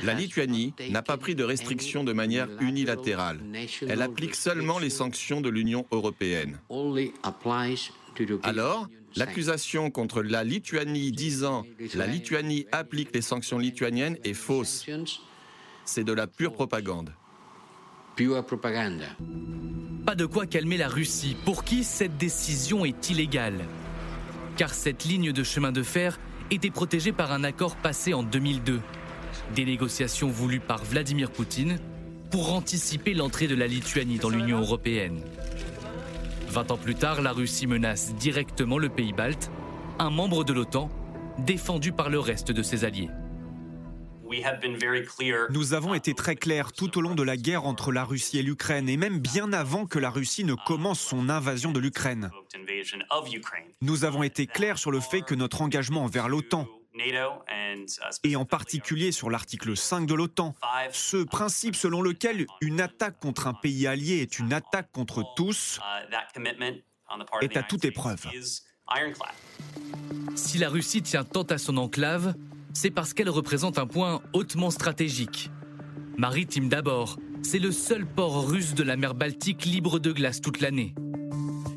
La 0.04 0.14
Lituanie 0.14 0.74
n'a 0.90 1.02
pas 1.02 1.18
pris 1.18 1.36
de 1.36 1.44
restrictions 1.44 2.04
de 2.04 2.14
manière 2.14 2.48
unilatérale. 2.60 3.40
Elle 3.88 4.02
applique 4.02 4.36
seulement 4.36 4.78
les 4.78 4.90
sanctions 4.90 5.42
de 5.42 5.50
l'Union 5.50 5.86
européenne. 5.92 6.60
Alors, 8.44 8.88
l'accusation 9.16 9.90
contre 9.90 10.22
la 10.22 10.44
Lituanie 10.44 11.12
disant 11.12 11.64
la 11.96 12.08
Lituanie 12.08 12.68
applique 12.72 13.16
les 13.16 13.22
sanctions 13.22 13.58
lituaniennes 13.58 14.18
est 14.24 14.34
fausse. 14.34 14.86
C'est 15.86 16.04
de 16.04 16.14
la 16.14 16.28
pure 16.28 16.54
propagande. 16.54 17.14
Pas 20.06 20.16
de 20.16 20.26
quoi 20.26 20.46
calmer 20.46 20.78
la 20.78 20.88
Russie, 20.88 21.36
pour 21.46 21.64
qui 21.64 21.84
cette 21.84 22.18
décision 22.18 22.86
est 22.86 23.10
illégale? 23.10 23.66
Car 24.58 24.74
cette 24.74 25.06
ligne 25.06 25.32
de 25.32 25.44
chemin 25.44 25.72
de 25.72 25.84
fer 25.84 26.20
était 26.50 26.70
protégée 26.70 27.12
par 27.12 27.32
un 27.32 27.44
accord 27.44 27.76
passé 27.76 28.14
en 28.14 28.24
2002. 28.24 28.82
Des 29.56 29.66
négociations 29.66 30.30
voulues 30.30 30.60
par 30.60 30.84
Vladimir 30.84 31.32
Poutine 31.32 31.78
pour 32.30 32.54
anticiper 32.54 33.14
l'entrée 33.14 33.48
de 33.48 33.56
la 33.56 33.68
Lituanie 33.68 34.18
dans 34.18 34.30
l'Union 34.30 34.60
européenne. 34.60 35.22
Vingt 36.50 36.72
ans 36.72 36.78
plus 36.78 36.96
tard, 36.96 37.22
la 37.22 37.32
Russie 37.32 37.68
menace 37.68 38.14
directement 38.16 38.78
le 38.78 38.90
pays 38.90 39.14
balte, 39.14 39.52
un 40.00 40.10
membre 40.10 40.44
de 40.44 40.54
l'OTAN, 40.54 40.90
défendu 41.40 41.92
par 41.92 42.10
le 42.10 42.20
reste 42.20 42.52
de 42.52 42.62
ses 42.64 42.84
alliés. 42.84 43.10
Nous 45.50 45.74
avons 45.74 45.94
été 45.94 46.14
très 46.14 46.36
clairs 46.36 46.72
tout 46.72 46.98
au 46.98 47.02
long 47.02 47.16
de 47.16 47.24
la 47.24 47.38
guerre 47.38 47.66
entre 47.66 47.92
la 47.92 48.04
Russie 48.04 48.40
et 48.40 48.44
l'Ukraine, 48.44 48.90
et 48.90 48.98
même 48.98 49.20
bien 49.20 49.54
avant 49.54 49.86
que 49.86 50.00
la 50.00 50.10
Russie 50.10 50.44
ne 50.44 50.56
commence 50.56 51.00
son 51.00 51.30
invasion 51.30 51.72
de 51.72 51.80
l'Ukraine. 51.80 52.32
Nous 53.82 54.06
avons 54.06 54.24
été 54.24 54.48
clairs 54.48 54.78
sur 54.78 54.92
le 54.92 55.00
fait 55.00 55.22
que 55.22 55.36
notre 55.36 55.62
engagement 55.62 56.04
envers 56.04 56.30
l'OTAN, 56.30 56.68
et 58.24 58.36
en 58.36 58.46
particulier 58.46 59.12
sur 59.12 59.30
l'article 59.30 59.78
5 59.78 60.06
de 60.06 60.14
l'OTAN, 60.14 60.56
ce 60.92 61.18
principe 61.18 61.76
selon 61.76 62.02
lequel 62.02 62.46
une 62.62 62.82
attaque 62.82 63.20
contre 63.20 63.48
un 63.48 63.54
pays 63.54 63.88
allié 63.88 64.22
est 64.22 64.40
une 64.40 64.54
attaque 64.54 64.92
contre 64.92 65.24
tous, 65.36 65.80
est 67.42 67.58
à 67.58 67.64
toute 67.64 67.86
épreuve. 67.86 68.28
Si 70.36 70.58
la 70.58 70.70
Russie 70.70 71.02
tient 71.02 71.24
tant 71.24 71.44
à 71.44 71.58
son 71.58 71.78
enclave, 71.78 72.36
c'est 72.74 72.92
parce 72.92 73.14
qu'elle 73.14 73.30
représente 73.30 73.78
un 73.78 73.88
point 73.88 74.22
hautement 74.34 74.72
stratégique. 74.72 75.52
Maritime 76.18 76.70
d'abord, 76.70 77.18
c'est 77.42 77.60
le 77.60 77.72
seul 77.72 78.06
port 78.06 78.48
russe 78.48 78.74
de 78.74 78.84
la 78.84 78.98
mer 78.98 79.16
Baltique 79.16 79.66
libre 79.66 80.00
de 80.00 80.12
glace 80.12 80.42
toute 80.42 80.62
l'année. 80.62 80.94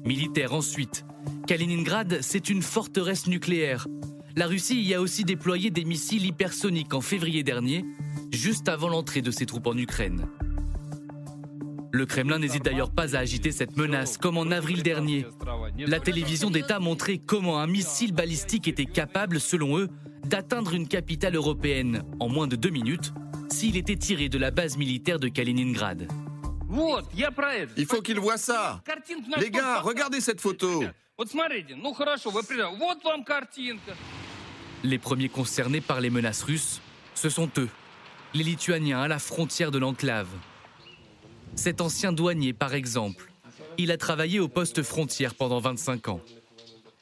Militaire 0.05 0.53
ensuite, 0.53 1.05
Kaliningrad, 1.47 2.19
c'est 2.21 2.49
une 2.51 2.63
forteresse 2.63 3.27
nucléaire. 3.27 3.87
La 4.37 4.47
Russie 4.47 4.83
y 4.83 4.95
a 4.95 5.01
aussi 5.01 5.25
déployé 5.25 5.71
des 5.71 5.85
missiles 5.85 6.27
hypersoniques 6.27 6.95
en 6.95 7.01
février 7.01 7.43
dernier, 7.43 7.85
juste 8.33 8.69
avant 8.69 8.89
l'entrée 8.89 9.23
de 9.23 9.31
ses 9.31 9.47
troupes 9.47 9.67
en 9.67 9.77
Ukraine. 9.77 10.27
Le 11.95 12.07
Kremlin 12.07 12.41
n'hésite 12.41 12.65
d'ailleurs 12.65 12.91
pas 12.91 13.15
à 13.15 13.21
agiter 13.21 13.53
cette 13.53 13.77
menace, 13.77 14.19
comme 14.19 14.37
en 14.37 14.51
avril 14.51 14.83
dernier. 14.83 15.27
La 15.79 16.01
télévision 16.01 16.51
d'État 16.51 16.81
montrait 16.81 17.19
comment 17.19 17.61
un 17.61 17.69
missile 17.69 18.13
balistique 18.13 18.67
était 18.67 18.85
capable, 18.85 19.39
selon 19.39 19.79
eux, 19.79 19.89
d'atteindre 20.25 20.75
une 20.75 20.89
capitale 20.89 21.37
européenne 21.37 22.03
en 22.19 22.29
moins 22.29 22.49
de 22.49 22.57
deux 22.57 22.71
minutes 22.71 23.13
s'il 23.49 23.77
était 23.77 23.95
tiré 23.95 24.29
de 24.29 24.39
la 24.39 24.51
base 24.51 24.77
militaire 24.77 25.21
de 25.21 25.29
Kaliningrad. 25.29 26.09
Il 27.77 27.87
faut 27.87 28.03
qu'ils 28.03 28.19
voient 28.19 28.39
ça. 28.39 28.83
Les 29.39 29.51
gars, 29.53 29.79
regardez 29.79 30.21
cette 30.21 30.41
photo. 30.41 30.83
Les 34.83 34.99
premiers 34.99 35.29
concernés 35.29 35.81
par 35.81 36.01
les 36.01 36.11
menaces 36.11 36.43
russes, 36.43 36.81
ce 37.15 37.29
sont 37.29 37.49
eux, 37.59 37.69
les 38.35 38.43
Lituaniens 38.43 39.03
à 39.03 39.07
la 39.07 39.21
frontière 39.21 39.71
de 39.71 39.79
l'enclave. 39.79 40.27
Cet 41.57 41.81
ancien 41.81 42.13
douanier, 42.13 42.53
par 42.53 42.75
exemple, 42.75 43.31
il 43.79 43.91
a 43.91 43.97
travaillé 43.97 44.41
au 44.41 44.49
poste 44.49 44.83
frontière 44.83 45.35
pendant 45.35 45.61
25 45.61 46.09
ans. 46.09 46.21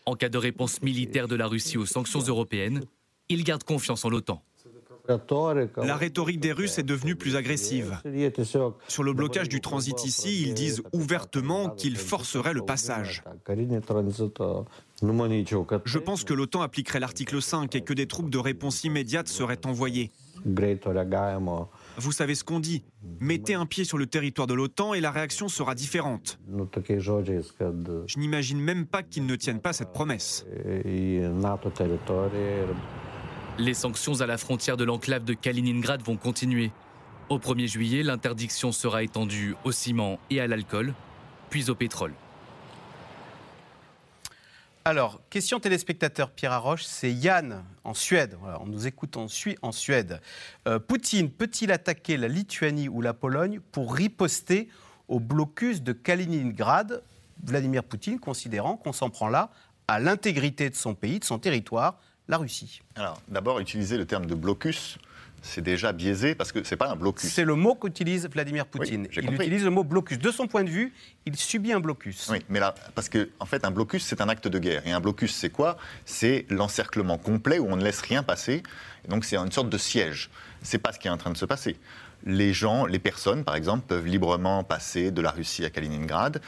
En 0.07 0.15
cas 0.15 0.29
de 0.29 0.39
réponse 0.39 0.83
militaire 0.83 1.29
de 1.29 1.37
la 1.37 1.47
Russie 1.47 1.79
aux 1.79 1.87
sanctions 1.87 2.21
européennes, 2.21 2.85
il 3.29 3.45
garde 3.45 3.65
confiance 3.65 4.05
en 4.05 4.11
l'OTAN. 4.11 4.43
La 5.77 5.97
rhétorique 5.97 6.39
des 6.39 6.53
Russes 6.53 6.79
est 6.79 6.85
devenue 6.85 7.17
plus 7.17 7.35
agressive. 7.35 7.99
Sur 8.87 9.03
le 9.03 9.13
blocage 9.13 9.49
du 9.49 9.61
transit 9.61 10.05
ici, 10.05 10.43
ils 10.43 10.55
disent 10.55 10.83
ouvertement 10.93 11.71
qu'ils 11.71 11.97
forceraient 11.97 12.55
le 12.55 12.63
passage. 12.63 13.25
Je 15.85 15.99
pense 15.99 16.25
que 16.25 16.35
l'OTAN 16.35 16.63
appliquerait 16.63 17.01
l'article 17.01 17.43
5 17.43 17.75
et 17.75 17.81
que 17.81 17.93
des 17.93 18.07
troupes 18.07 18.31
de 18.31 18.39
réponse 18.39 18.85
immédiate 18.85 19.27
seraient 19.27 19.67
envoyées. 19.67 20.13
Vous 21.97 22.13
savez 22.13 22.35
ce 22.35 22.45
qu'on 22.45 22.61
dit. 22.61 22.83
Mettez 23.21 23.55
un 23.55 23.67
pied 23.67 23.85
sur 23.85 23.99
le 23.99 24.07
territoire 24.07 24.47
de 24.47 24.55
l'OTAN 24.55 24.95
et 24.95 25.01
la 25.01 25.11
réaction 25.11 25.49
sera 25.49 25.75
différente. 25.75 26.39
Je 28.07 28.19
n'imagine 28.19 28.61
même 28.61 28.87
pas 28.87 29.03
qu'ils 29.03 29.27
ne 29.27 29.37
tiennent 29.37 29.61
pas 29.61 29.73
cette 29.73 29.93
promesse. 29.93 30.47
Les 33.59 33.75
sanctions 33.75 34.21
à 34.21 34.27
la 34.27 34.39
frontière 34.39 34.77
de 34.77 34.85
l'enclave 34.85 35.25
de 35.25 35.35
Kaliningrad 35.35 36.03
vont 36.03 36.17
continuer. 36.17 36.71
Au 37.29 37.39
1er 37.39 37.67
juillet, 37.67 38.03
l'interdiction 38.03 38.73
sera 38.73 39.03
étendue 39.03 39.55
au 39.65 39.73
ciment 39.73 40.19
et 40.31 40.41
à 40.41 40.47
l'alcool, 40.47 40.95
puis 41.51 41.71
au 41.71 41.75
pétrole. 41.75 42.15
Alors, 44.85 45.21
question 45.31 45.61
téléspectateur 45.61 46.33
Pierre 46.33 46.51
Arroche, 46.51 46.83
c'est 46.83 47.13
Yann 47.13 47.63
en 47.85 47.95
Suède. 47.95 48.37
On 48.61 48.67
nous 48.67 48.89
écoute 48.89 49.17
en 49.17 49.29
Suède. 49.73 50.21
Euh, 50.67 50.81
Poutine 50.81 51.31
peut-il 51.31 51.71
attaquer 51.71 52.17
la 52.17 52.27
Lituanie 52.27 52.89
ou 52.89 53.01
la 53.01 53.15
Pologne 53.15 53.61
pour 53.71 53.95
riposter 53.95 54.69
au 55.07 55.21
blocus 55.21 55.83
de 55.83 55.93
Kaliningrad? 55.93 57.05
Vladimir 57.45 57.85
Poutine 57.85 58.19
considérant 58.19 58.77
qu'on 58.77 58.93
s'en 58.93 59.09
prend 59.09 59.29
là 59.29 59.51
à 59.87 60.01
l'intégrité 60.01 60.69
de 60.69 60.75
son 60.75 60.97
pays, 60.97 61.21
de 61.21 61.25
son 61.25 61.39
territoire, 61.39 62.01
la 62.27 62.39
Russie. 62.39 62.83
Alors, 62.97 63.23
d'abord, 63.29 63.61
utiliser 63.61 63.97
le 63.97 64.05
terme 64.05 64.27
de 64.27 64.35
blocus, 64.35 64.99
c'est 65.43 65.61
déjà 65.61 65.93
biaisé 65.93 66.35
parce 66.35 66.53
que 66.53 66.63
c'est 66.63 66.77
pas 66.77 66.89
un 66.89 66.97
blocus. 66.97 67.31
C'est 67.31 67.45
le 67.45 67.57
mot 67.57 67.75
qu'utilise 67.75 68.29
Vladimir 68.29 68.65
Poutine. 68.65 69.09
Oui, 69.11 69.23
il 69.23 69.35
utilise 69.35 69.65
le 69.65 69.71
mot 69.71 69.85
blocus. 69.85 70.19
De 70.19 70.31
son 70.31 70.47
point 70.47 70.63
de 70.63 70.71
vue, 70.71 70.93
il 71.27 71.37
subit 71.37 71.73
un 71.73 71.81
blocus. 71.81 72.29
Oui, 72.31 72.39
mais 72.49 72.61
là, 72.61 72.75
parce 72.95 73.09
que 73.09 73.31
en 73.41 73.45
fait, 73.45 73.65
un 73.65 73.73
blocus, 73.73 74.05
c'est 74.05 74.21
un 74.21 74.29
acte 74.29 74.47
de 74.47 74.59
guerre. 74.59 74.87
Et 74.87 74.93
un 74.93 75.01
blocus, 75.01 75.35
c'est 75.35 75.51
quoi? 75.51 75.77
C'est 76.07 76.47
l'encerclement 76.49 77.19
complet 77.19 77.59
où 77.59 77.67
on 77.69 77.77
ne 77.77 77.85
laisse 77.85 78.01
rien 78.01 78.23
passer. 78.23 78.63
Et 79.05 79.09
donc, 79.09 79.25
c'est 79.25 79.37
une 79.37 79.51
sorte 79.51 79.69
de 79.69 79.79
siège. 79.79 80.31
C'est 80.63 80.79
pas 80.79 80.93
ce 80.93 80.99
qui 81.01 81.09
est 81.09 81.11
en 81.11 81.19
train 81.19 81.33
de 81.33 81.37
se 81.37 81.45
passer. 81.45 81.77
Les 82.25 82.53
gens, 82.53 82.87
les 82.87 83.01
personnes, 83.01 83.43
par 83.43 83.57
exemple, 83.57 83.85
peuvent 83.89 84.07
librement 84.07 84.63
passer 84.63 85.11
de 85.11 85.21
la 85.21 85.33
Russie 85.33 85.65
à 85.65 85.71
Kaliningrad 85.71 86.41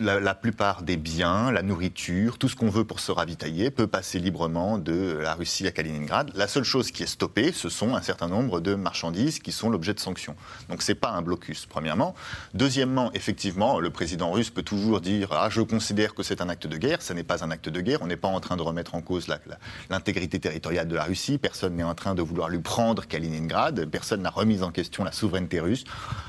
la, 0.00 0.34
plupart 0.34 0.82
des 0.82 0.96
biens, 0.96 1.52
la 1.52 1.62
nourriture, 1.62 2.38
tout 2.38 2.48
ce 2.48 2.56
qu'on 2.56 2.68
veut 2.68 2.84
pour 2.84 3.00
se 3.00 3.12
ravitailler 3.12 3.70
peut 3.70 3.86
passer 3.86 4.18
librement 4.18 4.78
de 4.78 5.18
la 5.20 5.34
Russie 5.34 5.66
à 5.66 5.70
Kaliningrad. 5.70 6.32
La 6.34 6.48
seule 6.48 6.64
chose 6.64 6.90
qui 6.90 7.02
est 7.02 7.06
stoppée, 7.06 7.52
ce 7.52 7.68
sont 7.68 7.94
un 7.94 8.02
certain 8.02 8.28
nombre 8.28 8.60
de 8.60 8.74
marchandises 8.74 9.38
qui 9.38 9.52
sont 9.52 9.70
l'objet 9.70 9.94
de 9.94 10.00
sanctions. 10.00 10.36
Donc 10.68 10.82
c'est 10.82 10.94
pas 10.94 11.10
un 11.10 11.22
blocus, 11.22 11.66
premièrement. 11.66 12.14
Deuxièmement, 12.54 13.12
effectivement, 13.12 13.78
le 13.78 13.90
président 13.90 14.32
russe 14.32 14.50
peut 14.50 14.62
toujours 14.62 15.00
dire 15.00 15.28
ah 15.32 15.48
je 15.50 15.60
considère 15.60 16.14
que 16.14 16.22
c'est 16.22 16.40
un 16.40 16.48
acte 16.48 16.66
de 16.66 16.76
guerre. 16.76 17.02
Ce 17.02 17.12
n'est 17.12 17.22
pas 17.22 17.44
un 17.44 17.50
acte 17.50 17.68
de 17.68 17.80
guerre. 17.80 18.00
On 18.02 18.06
n'est 18.06 18.16
pas 18.16 18.28
en 18.28 18.40
train 18.40 18.56
de 18.56 18.62
remettre 18.62 18.94
en 18.94 19.00
cause 19.00 19.28
l'intégrité 19.90 20.40
territoriale 20.40 20.88
de 20.88 20.96
la 20.96 21.04
Russie. 21.04 21.38
Personne 21.38 21.76
n'est 21.76 21.84
en 21.84 21.94
train 21.94 22.14
de 22.14 22.22
vouloir 22.22 22.48
lui 22.48 22.58
prendre 22.58 23.06
Kaliningrad. 23.06 23.86
Personne 23.86 24.22
n'a 24.22 24.30
remis 24.30 24.62
en 24.62 24.70
question 24.70 25.04
la 25.04 25.12
souveraineté 25.12 25.60
russe. 25.60 25.84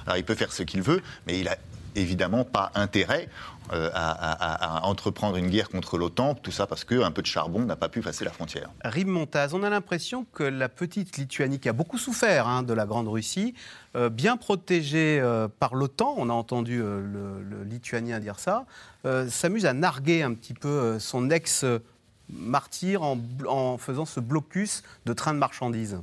Alors 0.06 0.18
il 0.18 0.24
peut 0.24 0.36
faire 0.36 0.52
ce 0.52 0.64
qu'il 0.64 0.82
veut, 0.82 1.02
mais 1.26 1.40
il 1.40 1.48
a 1.48 1.58
évidemment 1.96 2.44
pas 2.44 2.72
intérêt 2.76 3.28
euh, 3.74 3.90
à, 3.94 4.86
entreprendre 4.86 5.38
une 5.38 5.50
guerre 5.50 5.70
contre 5.70 5.98
l'OTAN, 5.98 6.36
tout 6.36 6.52
ça 6.52 6.68
parce 6.68 6.84
qu'un 6.84 7.10
peu 7.10 7.24
de 7.24 7.28
charbon 7.28 7.62
n'a 7.62 7.76
pas 7.76 7.90
pu 7.90 8.02
passer 8.02 8.24
la 8.24 8.32
frontière. 8.32 8.70
Rim 8.84 9.08
Montaz, 9.08 9.54
on 9.54 9.64
a 9.64 9.70
l'impression 9.72 10.26
que 10.34 10.44
la 10.44 10.70
petite 10.70 11.18
Lituanie, 11.18 11.60
qui 11.60 11.68
a 11.68 11.74
beaucoup 11.74 11.98
souffert 11.98 12.48
hein, 12.48 12.62
de 12.62 12.74
la 12.74 12.86
Grande 12.86 13.08
Russie, 13.08 13.56
euh, 13.96 14.10
bien 14.10 14.38
protégée 14.38 15.20
euh, 15.20 15.48
par 15.48 15.74
l'OTAN, 15.74 16.14
on 16.18 16.30
a 16.30 16.34
entendu 16.34 16.78
le, 16.78 17.64
Lituanien 17.64 18.20
dire 18.20 18.40
ça, 18.40 18.66
s'amuse 19.30 19.66
à 19.66 19.74
narguer 19.74 20.22
un 20.22 20.34
petit 20.34 20.54
peu 20.54 21.00
son 21.00 21.30
ex 21.30 21.66
martyr 22.30 23.02
en, 23.04 23.78
faisant 23.78 24.06
ce 24.06 24.20
blocus 24.20 24.84
de 25.06 25.14
trains 25.14 25.34
de 25.34 25.40
marchandises. 25.40 26.00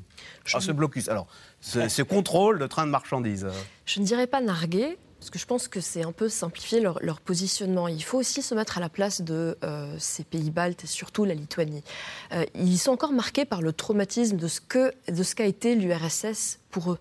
Ah, 0.52 0.60
ce 0.60 0.72
blocus, 0.72 1.08
alors, 1.08 1.26
ce, 1.60 1.88
ce, 1.88 2.02
contrôle 2.02 2.58
de 2.58 2.66
trains 2.66 2.86
de 2.86 2.90
marchandises. 2.90 3.48
Je 3.86 4.00
ne 4.00 4.04
dirais 4.04 4.26
pas 4.26 4.40
narguer, 4.40 4.98
parce 5.22 5.30
que 5.30 5.38
je 5.38 5.46
pense 5.46 5.68
que 5.68 5.80
c'est 5.80 6.02
un 6.02 6.10
peu 6.10 6.28
simplifier 6.28 6.80
leur, 6.80 7.20
positionnement. 7.20 7.86
Il 7.86 8.02
faut 8.02 8.18
aussi 8.18 8.42
se 8.42 8.56
mettre 8.56 8.78
à 8.78 8.80
la 8.80 8.88
place 8.88 9.20
de 9.20 9.56
euh, 9.62 9.94
ces 9.96 10.24
pays 10.24 10.50
baltes 10.50 10.82
et 10.82 10.88
surtout 10.88 11.24
la 11.24 11.34
Lituanie. 11.34 11.84
Euh, 12.32 12.44
ils 12.56 12.76
sont 12.76 12.90
encore 12.90 13.12
marqués 13.12 13.44
par 13.44 13.62
le 13.62 13.72
traumatisme 13.72 14.36
de 14.36 14.48
ce 14.48 14.60
qu'a 14.60 15.46
été 15.46 15.76
l'URSS 15.76 16.58
pour 16.72 16.90
eux. 16.90 16.98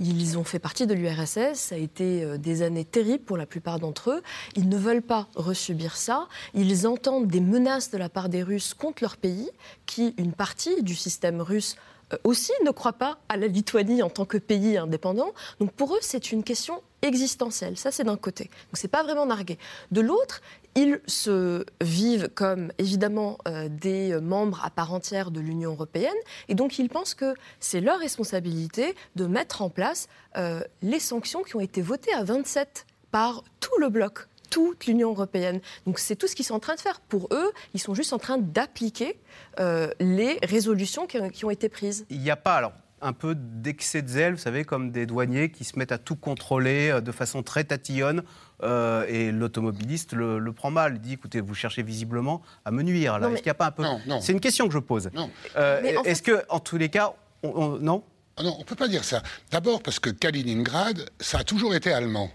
Ils 0.00 0.36
ont 0.36 0.44
fait 0.44 0.58
partie 0.58 0.86
de 0.86 0.92
l'URSS, 0.92 1.54
ça 1.54 1.76
a 1.76 1.78
été 1.78 2.22
euh, 2.24 2.36
des 2.36 2.60
années 2.60 2.84
terribles 2.84 3.24
pour 3.24 3.38
la 3.38 3.46
plupart 3.46 3.80
d'entre 3.80 4.10
eux. 4.10 4.22
Ils 4.54 4.68
ne 4.68 4.76
veulent 4.76 5.00
pas 5.00 5.28
resubir 5.34 5.96
ça. 5.96 6.28
Ils 6.52 6.86
entendent 6.86 7.28
des 7.28 7.40
menaces 7.40 7.90
de 7.90 7.96
la 7.96 8.10
part 8.10 8.28
des 8.28 8.42
Russes 8.42 8.74
contre 8.74 9.02
leur 9.02 9.16
pays, 9.16 9.48
qui, 9.86 10.12
une 10.18 10.32
partie 10.32 10.82
du 10.82 10.94
système 10.94 11.40
russe, 11.40 11.76
aussi 12.24 12.52
ne 12.64 12.70
croit 12.70 12.94
pas 12.94 13.18
à 13.28 13.36
la 13.36 13.46
Lituanie 13.46 14.02
en 14.02 14.10
tant 14.10 14.24
que 14.24 14.38
pays 14.38 14.76
indépendant. 14.76 15.32
Donc 15.60 15.72
pour 15.72 15.94
eux, 15.94 16.00
c'est 16.00 16.32
une 16.32 16.44
question 16.44 16.82
existentielle. 17.02 17.76
Ça, 17.76 17.90
c'est 17.90 18.04
d'un 18.04 18.16
côté. 18.16 18.44
Donc 18.44 18.74
c'est 18.74 18.88
pas 18.88 19.02
vraiment 19.02 19.26
nargué. 19.26 19.58
De 19.90 20.00
l'autre, 20.00 20.40
ils 20.74 21.00
se 21.06 21.64
vivent 21.80 22.28
comme 22.34 22.72
évidemment 22.78 23.38
euh, 23.46 23.68
des 23.68 24.18
membres 24.20 24.62
à 24.64 24.70
part 24.70 24.94
entière 24.94 25.30
de 25.30 25.40
l'Union 25.40 25.72
européenne 25.72 26.12
et 26.48 26.54
donc 26.54 26.78
ils 26.78 26.88
pensent 26.88 27.14
que 27.14 27.34
c'est 27.60 27.80
leur 27.80 27.98
responsabilité 27.98 28.94
de 29.16 29.26
mettre 29.26 29.62
en 29.62 29.68
place 29.68 30.08
euh, 30.36 30.62
les 30.80 31.00
sanctions 31.00 31.42
qui 31.42 31.56
ont 31.56 31.60
été 31.60 31.82
votées 31.82 32.14
à 32.14 32.24
27 32.24 32.86
par 33.10 33.44
tout 33.60 33.78
le 33.78 33.90
bloc 33.90 34.28
toute 34.52 34.86
l'Union 34.86 35.10
européenne. 35.10 35.60
Donc 35.86 35.98
c'est 35.98 36.14
tout 36.14 36.28
ce 36.28 36.36
qu'ils 36.36 36.44
sont 36.44 36.54
en 36.54 36.60
train 36.60 36.74
de 36.74 36.80
faire. 36.80 37.00
Pour 37.00 37.28
eux, 37.32 37.50
ils 37.72 37.80
sont 37.80 37.94
juste 37.94 38.12
en 38.12 38.18
train 38.18 38.36
d'appliquer 38.38 39.18
euh, 39.58 39.90
les 39.98 40.38
résolutions 40.42 41.06
qui, 41.06 41.44
ont 41.44 41.50
été 41.50 41.68
prises. 41.68 42.04
Il 42.10 42.20
n'y 42.20 42.30
a 42.30 42.36
pas, 42.36 42.56
alors 42.56 42.72
un 43.04 43.14
peu 43.14 43.34
d'excès 43.34 44.00
de 44.00 44.06
zèle, 44.06 44.34
vous 44.34 44.38
savez, 44.38 44.64
comme 44.64 44.92
des 44.92 45.06
douaniers 45.06 45.50
qui 45.50 45.64
se 45.64 45.76
mettent 45.76 45.90
à 45.90 45.98
tout 45.98 46.14
contrôler 46.14 46.90
euh, 46.90 47.00
de 47.00 47.10
façon 47.10 47.42
très 47.42 47.64
tatillonne. 47.64 48.22
Euh, 48.62 49.04
et 49.08 49.32
l'automobiliste 49.32 50.12
le, 50.12 50.52
prend 50.52 50.70
mal. 50.70 50.92
Il 50.96 51.00
dit 51.00 51.14
écoutez, 51.14 51.40
vous 51.40 51.54
cherchez 51.54 51.82
visiblement 51.82 52.42
à 52.64 52.70
me 52.70 52.82
nuire. 52.82 53.16
Est-ce 53.16 53.36
qu'il 53.36 53.46
n'y 53.46 53.50
a 53.50 53.54
pas 53.54 53.66
un 53.66 53.70
peu. 53.72 53.84
C'est 54.20 54.32
une 54.32 54.40
question 54.40 54.68
que 54.68 54.74
je 54.74 54.78
pose. 54.78 55.10
Est-ce 55.56 56.22
que, 56.22 56.44
en 56.50 56.60
tous 56.60 56.76
les 56.76 56.90
cas, 56.90 57.14
non? 57.42 58.04
Ah 58.36 58.42
Non, 58.42 58.54
on 58.56 58.60
ne 58.60 58.64
peut 58.64 58.76
pas 58.76 58.88
dire 58.88 59.04
ça. 59.04 59.22
D'abord 59.50 59.82
parce 59.82 59.98
que 59.98 60.10
Kaliningrad, 60.10 61.10
ça 61.20 61.38
a 61.38 61.44
toujours 61.44 61.74
été 61.74 61.92
allemand. 61.92 62.30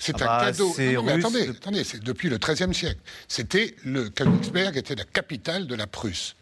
C'est 0.00 0.20
ah 0.22 0.24
un 0.24 0.38
bah, 0.38 0.46
cadeau. 0.46 0.74
mais 0.78 1.12
attendez, 1.12 1.48
attendez 1.50 1.84
c'est 1.84 2.02
depuis 2.02 2.30
le 2.30 2.38
XIIIe 2.38 2.74
siècle. 2.74 3.00
C'était 3.28 3.76
le 3.84 4.08
Königsberg 4.08 4.76
était 4.76 4.94
la 4.94 5.04
capitale 5.04 5.66
de 5.66 5.74
la 5.74 5.86
Prusse. 5.86 6.34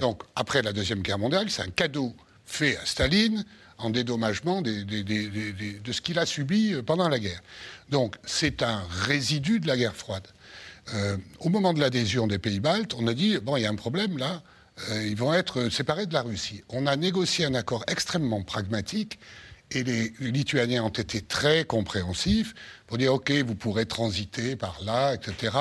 Donc 0.00 0.22
après 0.34 0.60
la 0.60 0.72
deuxième 0.72 1.00
guerre 1.02 1.18
mondiale, 1.18 1.48
c'est 1.48 1.62
un 1.62 1.70
cadeau 1.70 2.14
fait 2.44 2.76
à 2.76 2.84
Staline 2.84 3.44
en 3.78 3.90
dédommagement 3.90 4.60
de 4.60 4.72
ce 5.92 6.00
qu'il 6.00 6.18
a 6.18 6.26
subi 6.26 6.72
euh, 6.72 6.82
pendant 6.82 7.08
la 7.08 7.18
guerre. 7.18 7.42
Donc 7.90 8.16
c'est 8.24 8.62
un 8.62 8.82
résidu 8.90 9.60
de 9.60 9.66
la 9.66 9.76
guerre 9.76 9.94
froide. 9.94 10.26
Euh, 10.94 11.16
au 11.40 11.48
moment 11.48 11.74
de 11.74 11.80
l'adhésion 11.80 12.26
des 12.26 12.38
pays 12.38 12.60
baltes, 12.60 12.94
on 12.98 13.06
a 13.06 13.14
dit 13.14 13.38
bon, 13.38 13.56
il 13.56 13.62
y 13.62 13.66
a 13.66 13.70
un 13.70 13.76
problème 13.76 14.18
là. 14.18 14.42
Euh, 14.90 15.06
ils 15.06 15.16
vont 15.16 15.32
être 15.32 15.68
séparés 15.70 16.06
de 16.06 16.14
la 16.14 16.22
Russie. 16.22 16.62
On 16.68 16.86
a 16.86 16.96
négocié 16.96 17.44
un 17.44 17.54
accord 17.54 17.84
extrêmement 17.86 18.42
pragmatique 18.42 19.18
et 19.72 19.82
les, 19.82 20.12
Lituaniens 20.20 20.84
ont 20.84 20.88
été 20.88 21.20
très 21.20 21.64
compréhensifs 21.64 22.54
pour 22.86 22.98
dire 22.98 23.12
OK, 23.14 23.32
vous 23.32 23.54
pourrez 23.54 23.86
transiter 23.86 24.54
par 24.54 24.78
là, 24.84 25.14
etc. 25.14 25.56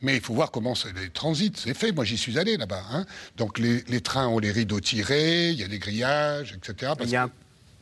Mais 0.00 0.16
il 0.16 0.20
faut 0.20 0.34
voir 0.34 0.50
comment 0.50 0.74
les 0.94 1.10
transits, 1.10 1.52
c'est 1.56 1.74
fait. 1.74 1.92
Moi, 1.92 2.04
j'y 2.04 2.16
suis 2.16 2.38
allé 2.38 2.56
là-bas. 2.56 2.82
Hein. 2.92 3.04
Donc 3.36 3.58
les, 3.58 4.00
trains 4.00 4.28
ont 4.28 4.38
les 4.38 4.52
rideaux 4.52 4.80
tirés, 4.80 5.50
il 5.50 5.58
y 5.58 5.64
a 5.64 5.68
des 5.68 5.78
grillages, 5.78 6.56
etc. 6.56 6.92
il 7.00 7.10
y 7.10 7.16
a 7.16 7.28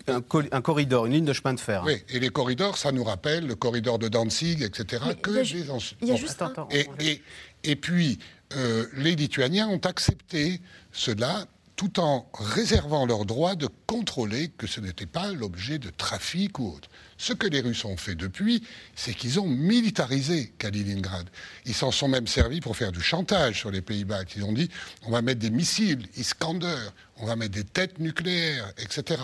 un, 0.09 0.21
corridor, 0.63 1.07
une 1.07 1.13
ligne 1.13 1.25
de 1.25 1.33
chemin 1.33 1.53
de 1.53 1.61
fer. 1.61 1.83
Hein. 1.83 1.87
Oui, 1.87 2.03
et 2.09 2.21
les 2.21 2.31
corridors, 2.31 2.79
ça 2.79 2.93
nous 2.93 3.05
rappelle 3.05 3.47
le 3.47 3.55
corridor 3.55 3.99
de 3.99 4.09
Danzig, 4.09 4.63
etc. 4.63 5.03
que. 5.21 5.31
Il 5.31 6.09
y 6.09 6.13
a 6.13 6.17
juste 6.17 6.43
et, 6.71 7.23
et, 7.65 7.77
puis, 7.77 8.19
euh, 8.57 8.87
les 8.95 9.17
Lituaniens 9.17 9.69
ont 9.69 9.81
accepté 9.85 10.61
cela 10.93 11.47
tout 11.77 12.01
en 12.01 12.27
réservant 12.33 13.05
leur 13.05 13.27
droit 13.27 13.55
de 13.55 13.69
contrôler 13.87 14.49
que 14.57 14.67
ce 14.67 14.81
n'était 14.81 15.07
pas 15.07 15.31
l'objet 15.33 15.79
de 15.79 15.91
trafic 15.91 16.59
ou 16.59 16.75
autre. 16.75 16.89
Ce 17.19 17.35
que 17.35 17.47
les 17.47 17.61
Russes 17.61 17.85
ont 17.85 17.99
fait 17.99 18.15
depuis, 18.15 18.63
c'est 18.95 19.15
qu'ils 19.15 19.39
ont 19.41 19.47
militarisé 19.47 20.53
Kaliningrad. 20.59 21.29
Ils 21.67 21.75
s'en 21.75 21.91
sont 21.91 22.09
même 22.09 22.27
servis 22.27 22.61
pour 22.61 22.77
faire 22.77 22.93
du 22.93 23.03
chantage 23.03 23.61
sur 23.61 23.71
les 23.71 23.83
Pays-Bas. 23.83 24.25
Ils 24.37 24.45
ont 24.45 24.53
dit 24.53 24.71
on 25.05 25.11
va 25.11 25.21
mettre 25.21 25.41
des 25.41 25.51
missiles, 25.51 26.09
Iskander, 26.17 26.91
on 27.19 27.27
va 27.27 27.37
mettre 27.37 27.53
des 27.53 27.65
têtes 27.65 27.99
nucléaires, 27.99 28.73
etc. 28.79 29.21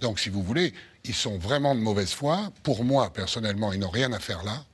Donc, 0.00 0.20
si 0.20 0.28
vous 0.28 0.42
voulez, 0.42 0.74
ils 1.04 1.14
sont 1.14 1.38
vraiment 1.38 1.74
de 1.74 1.80
mauvaise 1.80 2.12
foi. 2.12 2.52
Pour 2.62 2.84
moi, 2.84 3.12
personnellement, 3.12 3.72
ils 3.72 3.80
n'ont 3.80 3.90
rien 3.90 4.12
à 4.12 4.20
faire 4.20 4.44
là. 4.44 4.64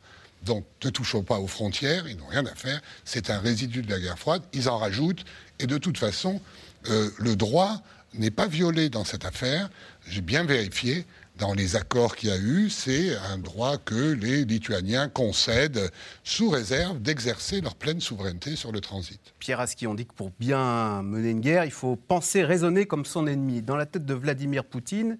Donc, 0.44 0.66
ne 0.84 0.90
touchons 0.90 1.22
pas 1.22 1.38
aux 1.38 1.46
frontières, 1.46 2.08
ils 2.08 2.16
n'ont 2.16 2.26
rien 2.26 2.44
à 2.46 2.54
faire. 2.54 2.80
C'est 3.04 3.30
un 3.30 3.38
résidu 3.38 3.82
de 3.82 3.90
la 3.90 4.00
guerre 4.00 4.18
froide. 4.18 4.42
Ils 4.52 4.68
en 4.68 4.76
rajoutent. 4.76 5.24
Et 5.58 5.66
de 5.66 5.78
toute 5.78 5.98
façon, 5.98 6.40
euh, 6.88 7.10
le 7.18 7.36
droit 7.36 7.82
n'est 8.14 8.30
pas 8.30 8.46
violé 8.46 8.90
dans 8.90 9.04
cette 9.04 9.24
affaire. 9.24 9.70
J'ai 10.08 10.20
bien 10.20 10.44
vérifié. 10.44 11.06
Dans 11.38 11.54
les 11.54 11.76
accords 11.76 12.14
qu'il 12.14 12.28
y 12.28 12.32
a 12.32 12.36
eu, 12.36 12.68
c'est 12.68 13.16
un 13.16 13.38
droit 13.38 13.78
que 13.78 14.12
les 14.12 14.44
Lituaniens 14.44 15.08
concèdent 15.08 15.90
sous 16.24 16.50
réserve 16.50 17.00
d'exercer 17.00 17.62
leur 17.62 17.74
pleine 17.74 18.00
souveraineté 18.00 18.54
sur 18.54 18.70
le 18.70 18.80
transit. 18.80 19.18
Pierre 19.38 19.58
Aski, 19.58 19.86
on 19.86 19.94
dit 19.94 20.04
que 20.04 20.12
pour 20.12 20.30
bien 20.38 21.02
mener 21.02 21.30
une 21.30 21.40
guerre, 21.40 21.64
il 21.64 21.70
faut 21.70 21.96
penser, 21.96 22.44
raisonner 22.44 22.84
comme 22.84 23.06
son 23.06 23.26
ennemi. 23.26 23.62
Dans 23.62 23.76
la 23.76 23.86
tête 23.86 24.04
de 24.04 24.12
Vladimir 24.12 24.64
Poutine, 24.64 25.16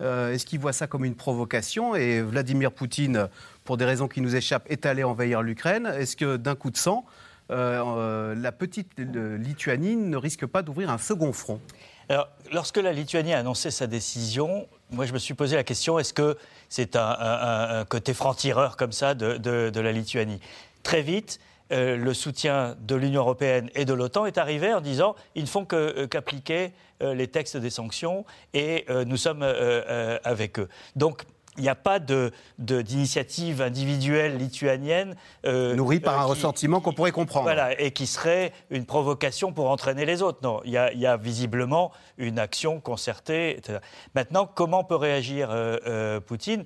euh, 0.00 0.32
est-ce 0.32 0.44
qu'il 0.44 0.60
voit 0.60 0.74
ça 0.74 0.86
comme 0.86 1.04
une 1.04 1.16
provocation? 1.16 1.96
Et 1.96 2.20
Vladimir 2.20 2.70
Poutine, 2.70 3.28
pour 3.64 3.78
des 3.78 3.86
raisons 3.86 4.06
qui 4.06 4.20
nous 4.20 4.36
échappent, 4.36 4.70
est 4.70 4.84
allé 4.86 5.02
envahir 5.02 5.42
l'Ukraine. 5.42 5.86
Est-ce 5.86 6.14
que 6.14 6.36
d'un 6.36 6.54
coup 6.54 6.70
de 6.70 6.76
sang, 6.76 7.06
euh, 7.50 7.82
euh, 7.82 8.34
la 8.34 8.52
petite 8.52 8.98
Lituanie 8.98 9.96
ne 9.96 10.16
risque 10.16 10.46
pas 10.46 10.62
d'ouvrir 10.62 10.90
un 10.90 10.98
second 10.98 11.32
front 11.32 11.60
lorsque 12.52 12.78
la 12.78 12.92
Lituanie 12.92 13.34
a 13.34 13.38
annoncé 13.38 13.70
sa 13.70 13.86
décision, 13.86 14.66
moi 14.90 15.04
je 15.04 15.12
me 15.12 15.18
suis 15.18 15.34
posé 15.34 15.56
la 15.56 15.62
question 15.62 15.98
est-ce 15.98 16.14
que 16.14 16.38
c'est 16.70 16.96
un, 16.96 17.84
côté 17.86 18.14
franc-tireur 18.14 18.78
comme 18.78 18.92
ça 18.92 19.14
de, 19.14 19.78
la 19.78 19.92
Lituanie? 19.92 20.40
Très 20.82 21.02
vite, 21.02 21.38
euh, 21.70 21.98
le 21.98 22.14
soutien 22.14 22.76
de 22.80 22.94
l'Union 22.94 23.20
européenne 23.20 23.68
et 23.74 23.84
de 23.84 23.92
l'OTAN 23.92 24.24
est 24.24 24.38
arrivé 24.38 24.72
en 24.72 24.80
disant 24.80 25.16
ils 25.34 25.42
ne 25.42 25.48
font 25.48 25.66
qu'appliquer 25.66 26.72
les 27.02 27.28
textes 27.28 27.58
des 27.58 27.68
sanctions 27.68 28.24
et 28.54 28.86
nous 29.06 29.18
sommes 29.18 29.42
avec 30.24 30.58
eux. 30.58 30.68
Donc 30.96 31.26
il 31.58 31.62
n'y 31.62 31.68
a 31.68 31.74
pas 31.74 31.98
d'initiative 32.58 33.60
individuelle 33.60 34.36
lituanienne. 34.38 35.16
Euh, 35.44 35.74
Nourrie 35.74 36.00
par 36.00 36.20
un 36.20 36.24
euh, 36.24 36.26
ressentiment 36.26 36.80
qu'on 36.80 36.92
pourrait 36.92 37.12
comprendre. 37.12 37.44
Voilà, 37.44 37.78
et 37.80 37.90
qui 37.90 38.06
serait 38.06 38.52
une 38.70 38.86
provocation 38.86 39.52
pour 39.52 39.68
entraîner 39.70 40.06
les 40.06 40.22
autres. 40.22 40.38
Non, 40.42 40.60
il 40.64 40.70
y 40.72 40.76
a, 40.78 41.16
visiblement 41.16 41.90
une 42.16 42.38
action 42.38 42.80
concertée. 42.80 43.60
Maintenant, 44.14 44.46
comment 44.46 44.84
peut 44.84 44.94
réagir 44.94 45.48
euh, 45.50 46.20
Poutine? 46.20 46.64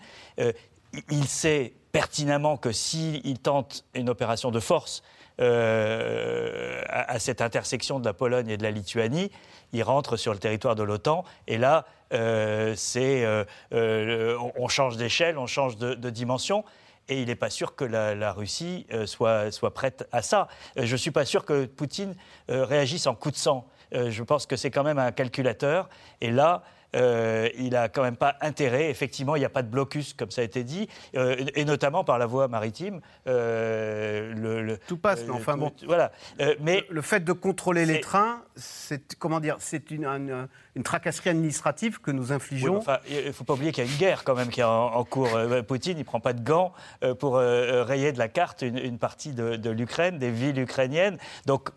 Il 1.11 1.25
sait 1.25 1.73
pertinemment 1.91 2.59
que 2.59 2.71
s'il 2.71 3.39
tente 3.39 3.85
une 3.95 4.11
opération 4.11 4.51
de 4.51 4.61
force 4.61 5.03
euh, 5.41 6.83
à, 6.89 7.19
cette 7.19 7.41
intersection 7.41 7.99
de 7.99 8.05
la 8.05 8.13
Pologne 8.13 8.49
et 8.49 8.57
de 8.57 8.63
la 8.63 8.71
Lituanie, 8.71 9.31
il 9.73 9.83
rentre 9.83 10.17
sur 10.17 10.33
le 10.33 10.39
territoire 10.39 10.75
de 10.75 10.83
l'OTAN. 10.83 11.25
Et 11.47 11.59
là, 11.59 11.87
euh, 12.13 12.75
c'est, 12.77 13.25
euh, 13.25 14.39
on 14.57 14.69
change 14.69 14.97
d'échelle, 14.97 15.39
on 15.39 15.47
change 15.47 15.77
de, 15.77 16.11
dimension. 16.11 16.65
Et 17.09 17.21
il 17.21 17.27
n'est 17.27 17.35
pas 17.35 17.51
sûr 17.51 17.75
que 17.75 17.85
la, 17.85 18.33
Russie 18.33 18.87
soit, 19.07 19.51
soit, 19.51 19.75
prête 19.75 20.07
à 20.13 20.23
ça. 20.23 20.49
Je 20.77 20.93
ne 20.93 20.97
suis 20.97 21.11
pas 21.11 21.25
sûr 21.25 21.45
que 21.45 21.67
Poutine 21.67 22.15
réagisse 22.49 23.07
en 23.07 23.15
coup 23.15 23.31
de 23.31 23.37
sang. 23.37 23.67
je 23.93 24.23
pense 24.23 24.47
que 24.47 24.55
c'est 24.55 24.71
quand 24.71 24.85
même 24.85 25.01
un 25.01 25.11
calculateur. 25.11 25.89
Et 26.21 26.31
là, 26.31 26.63
euh, 26.95 27.49
il 27.57 27.71
n'a 27.71 27.89
quand 27.89 28.03
même 28.03 28.17
pas 28.17 28.37
intérêt. 28.41 28.91
Effectivement, 28.91 29.37
il 29.37 29.41
n'y 29.41 29.45
a 29.45 29.51
pas 29.51 29.63
de 29.63 29.69
blocus, 29.69 30.13
comme 30.13 30.31
ça 30.31 30.43
a 30.43 30.45
été 30.45 30.65
dit, 30.65 30.89
euh, 31.17 31.37
et 31.55 31.65
notamment 31.65 32.05
par 32.05 32.19
la 32.19 32.27
voie 32.27 32.49
maritime. 32.49 33.01
Euh, 33.27 34.33
le, 34.35 34.79
tout 34.87 34.97
passe, 34.97 35.25
mais 35.25 35.33
enfin 35.33 35.57
bon. 35.57 35.73
Voilà. 35.87 36.13
mais 36.61 36.85
le, 36.91 37.03
fait 37.03 37.25
de 37.25 37.33
contrôler 37.33 37.87
les 37.87 38.01
trains, 38.01 38.43
c'est 38.57 39.15
comment 39.17 39.41
dire, 39.41 39.57
c'est 39.59 39.91
une, 39.91 40.07
une, 40.07 40.49
tracasserie 40.83 41.31
administrative 41.31 42.01
que 42.01 42.11
nous 42.11 42.33
infligeons. 42.33 42.81
il 43.09 43.27
ne 43.27 43.33
faut 43.33 43.45
pas 43.45 43.55
oublier 43.55 43.73
qu'il 43.73 43.85
y 43.85 43.89
a 43.89 43.91
une 43.91 43.99
guerre 43.99 44.25
quand 44.25 44.35
même 44.35 44.49
qui 44.49 44.61
est 44.61 44.65
en, 44.65 45.05
cours. 45.05 45.39
Poutine, 45.67 45.99
il 45.99 46.01
ne 46.01 46.05
prend 46.05 46.21
pas 46.21 46.33
de 46.33 46.43
gants 46.43 46.73
pour 47.19 47.37
rayer 47.37 48.13
de 48.13 48.19
la 48.19 48.29
carte 48.29 48.63
une, 48.63 48.99
partie 48.99 49.33
de, 49.33 49.71
l'Ukraine, 49.71 50.19
des 50.19 50.31
villes 50.31 50.59
ukrainiennes. 50.59 51.19
Donc 51.47 51.71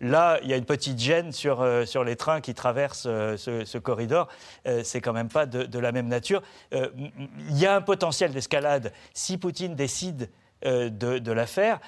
là, 0.00 0.38
il 0.42 0.48
y 0.48 0.52
a 0.52 0.56
une 0.56 0.64
petite 0.64 0.98
gêne 0.98 1.32
sur, 1.32 1.66
sur 1.86 2.04
les 2.04 2.16
trains 2.16 2.40
qui 2.40 2.54
traversent 2.54 3.02
ce, 3.04 3.78
corridor. 3.78 4.28
Euh, 4.66 4.80
c'est 4.84 5.00
quand 5.00 5.12
même 5.12 5.28
pas 5.28 5.46
de, 5.46 5.78
la 5.78 5.92
même 5.92 6.08
nature. 6.08 6.42
Euh, 6.72 6.88
il 7.48 7.58
y 7.58 7.66
a 7.66 7.76
un 7.76 7.80
potentiel 7.80 8.32
d'escalade 8.32 8.92
si 9.12 9.38
Poutine 9.38 9.74
décide 9.74 10.30
euh, 10.64 10.88
de, 10.88 11.32
la 11.32 11.46
faire. 11.46 11.80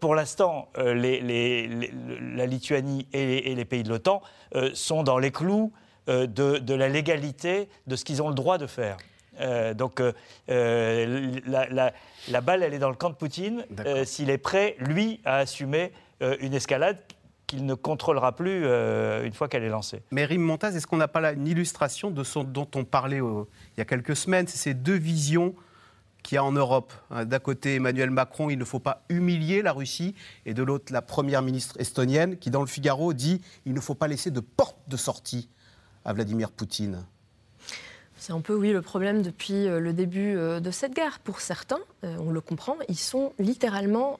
pour 0.00 0.14
l'instant, 0.14 0.68
la 0.76 2.46
Lituanie 2.46 3.06
et 3.12 3.54
les, 3.54 3.64
pays 3.64 3.82
de 3.82 3.88
l'OTAN 3.88 4.22
sont 4.72 5.02
dans 5.02 5.18
les 5.18 5.30
clous 5.30 5.72
de, 6.06 6.74
la 6.74 6.88
légalité 6.88 7.68
de 7.86 7.96
ce 7.96 8.04
qu'ils 8.04 8.22
ont 8.22 8.28
le 8.28 8.34
droit 8.34 8.58
de 8.58 8.66
faire. 8.66 8.96
donc 9.74 10.00
la, 10.48 11.92
balle, 12.42 12.62
elle 12.62 12.74
est 12.74 12.78
dans 12.78 12.90
le 12.90 12.96
camp 12.96 13.10
de 13.10 13.14
Poutine 13.14 13.64
s'il 14.04 14.30
est 14.30 14.38
prêt, 14.38 14.76
lui, 14.78 15.20
à 15.24 15.38
assumer 15.38 15.92
une 16.20 16.54
escalade 16.54 16.98
qu'il 17.46 17.66
ne 17.66 17.74
contrôlera 17.74 18.34
plus 18.34 18.62
euh, 18.64 19.24
une 19.24 19.32
fois 19.32 19.48
qu'elle 19.48 19.64
est 19.64 19.68
lancée. 19.68 20.02
Mais 20.10 20.24
Rim 20.24 20.40
Montaz, 20.40 20.76
est-ce 20.76 20.86
qu'on 20.86 20.96
n'a 20.96 21.08
pas 21.08 21.20
là 21.20 21.32
une 21.32 21.46
illustration 21.46 22.10
de 22.10 22.24
ce 22.24 22.38
dont 22.38 22.68
on 22.74 22.84
parlait 22.84 23.18
il 23.18 23.78
y 23.78 23.80
a 23.80 23.84
quelques 23.84 24.16
semaines? 24.16 24.46
C'est 24.46 24.58
ces 24.58 24.74
deux 24.74 24.96
visions 24.96 25.54
qu'il 26.22 26.36
y 26.36 26.38
a 26.38 26.44
en 26.44 26.52
Europe. 26.52 26.92
Hein, 27.10 27.26
d'un 27.26 27.38
côté, 27.38 27.74
Emmanuel 27.74 28.10
Macron, 28.10 28.48
il 28.48 28.58
ne 28.58 28.64
faut 28.64 28.78
pas 28.78 29.04
humilier 29.10 29.60
la 29.60 29.72
Russie, 29.72 30.14
et 30.46 30.54
de 30.54 30.62
l'autre, 30.62 30.92
la 30.92 31.02
première 31.02 31.42
ministre 31.42 31.76
estonienne, 31.78 32.38
qui 32.38 32.50
dans 32.50 32.60
le 32.60 32.66
Figaro 32.66 33.12
dit 33.12 33.42
il 33.66 33.74
ne 33.74 33.80
faut 33.80 33.94
pas 33.94 34.08
laisser 34.08 34.30
de 34.30 34.40
porte 34.40 34.78
de 34.88 34.96
sortie 34.96 35.50
à 36.04 36.12
Vladimir 36.12 36.50
Poutine. 36.50 37.04
C'est 38.16 38.32
un 38.32 38.40
peu, 38.40 38.54
oui, 38.54 38.72
le 38.72 38.82
problème 38.82 39.22
depuis 39.22 39.66
euh, 39.66 39.80
le 39.80 39.92
début 39.92 40.36
euh, 40.36 40.60
de 40.60 40.70
cette 40.70 40.94
guerre. 40.94 41.18
Pour 41.18 41.40
certains, 41.40 41.80
on 42.02 42.30
le 42.30 42.40
comprend, 42.40 42.76
ils 42.88 42.98
sont 42.98 43.32
littéralement... 43.38 44.18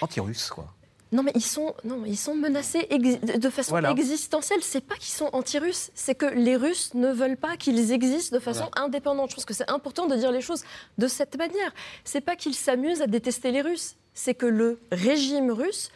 Anti-russes, 0.00 0.50
quoi. 0.50 0.74
Non, 1.12 1.24
mais 1.24 1.32
ils 1.34 1.42
sont, 1.42 1.74
non, 1.82 2.04
ils 2.06 2.16
sont 2.16 2.36
menacés 2.36 2.86
de 2.86 3.50
façon 3.50 3.76
existentielle. 3.78 4.60
C'est 4.62 4.80
pas 4.80 4.94
qu'ils 4.94 5.12
sont 5.12 5.28
anti-russes, 5.32 5.90
c'est 5.94 6.14
que 6.14 6.26
les 6.26 6.56
Russes 6.56 6.94
ne 6.94 7.08
veulent 7.08 7.36
pas 7.36 7.56
qu'ils 7.56 7.90
existent 7.90 8.36
de 8.36 8.40
façon 8.40 8.70
indépendante. 8.76 9.30
Je 9.30 9.34
pense 9.34 9.44
que 9.44 9.54
c'est 9.54 9.70
important 9.70 10.06
de 10.06 10.14
dire 10.14 10.30
les 10.30 10.40
choses 10.40 10.62
de 10.98 11.08
cette 11.08 11.36
manière. 11.36 11.72
C'est 12.04 12.20
pas 12.20 12.36
qu'ils 12.36 12.54
s'amusent 12.54 13.02
à 13.02 13.08
détester 13.08 13.50
les 13.50 13.62
Russes, 13.62 13.96
c'est 14.14 14.34
que 14.34 14.46
le 14.46 14.78
régime 14.92 15.50
russe 15.50 15.90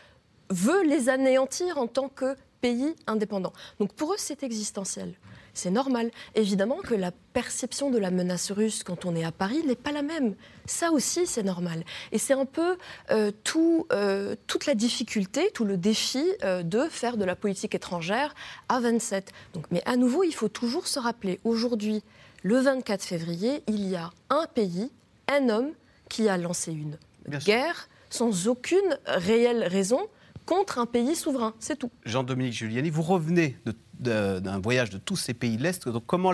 veut 0.51 0.83
les 0.83 1.09
anéantir 1.09 1.79
en 1.79 1.87
tant 1.87 2.09
que 2.09 2.37
pays 2.64 2.94
indépendant. 3.06 3.52
Donc 3.78 3.92
pour 3.92 4.14
eux, 4.14 4.18
c'est 4.18 4.42
existentiel 4.42 5.14
c'est 5.54 5.70
normal. 5.70 6.10
Évidemment 6.34 6.78
que 6.78 6.94
la 6.94 7.12
perception 7.32 7.90
de 7.90 7.98
la 7.98 8.10
menace 8.10 8.50
russe 8.50 8.82
quand 8.82 9.04
on 9.06 9.14
est 9.14 9.24
à 9.24 9.32
Paris 9.32 9.62
n'est 9.66 9.76
pas 9.76 9.92
la 9.92 10.02
même. 10.02 10.34
Ça 10.66 10.90
aussi, 10.90 11.26
c'est 11.26 11.44
normal. 11.44 11.84
Et 12.12 12.18
c'est 12.18 12.34
un 12.34 12.44
peu 12.44 12.76
euh, 13.10 13.30
tout, 13.44 13.86
euh, 13.92 14.34
toute 14.46 14.66
la 14.66 14.74
difficulté, 14.74 15.50
tout 15.54 15.64
le 15.64 15.76
défi 15.76 16.24
euh, 16.42 16.62
de 16.62 16.88
faire 16.90 17.16
de 17.16 17.24
la 17.24 17.36
politique 17.36 17.74
étrangère 17.74 18.34
à 18.68 18.80
27. 18.80 19.30
Donc, 19.54 19.66
mais 19.70 19.82
à 19.86 19.96
nouveau, 19.96 20.24
il 20.24 20.34
faut 20.34 20.48
toujours 20.48 20.88
se 20.88 20.98
rappeler, 20.98 21.38
aujourd'hui, 21.44 22.02
le 22.42 22.58
24 22.58 23.02
février, 23.02 23.62
il 23.68 23.88
y 23.88 23.96
a 23.96 24.10
un 24.30 24.46
pays, 24.52 24.90
un 25.28 25.48
homme, 25.48 25.70
qui 26.10 26.28
a 26.28 26.36
lancé 26.36 26.72
une 26.72 26.98
guerre 27.46 27.88
sans 28.10 28.48
aucune 28.48 28.98
réelle 29.06 29.64
raison 29.64 30.00
contre 30.47 30.78
un 30.78 30.86
pays 30.86 31.16
souverain. 31.16 31.55
C'est 31.59 31.78
tout. 31.78 31.90
Jean-Dominique 32.05 32.53
Giuliani, 32.53 32.90
vous 32.90 33.03
revenez 33.03 33.57
de 33.64 33.74
d'un 34.01 34.59
voyage 34.59 34.90
de 34.90 34.99
tous 34.99 35.16
ces 35.16 35.34
pays 35.34 35.57
de 35.57 35.62
l'Est. 35.62 35.88
Donc 35.88 36.05
comment 36.07 36.32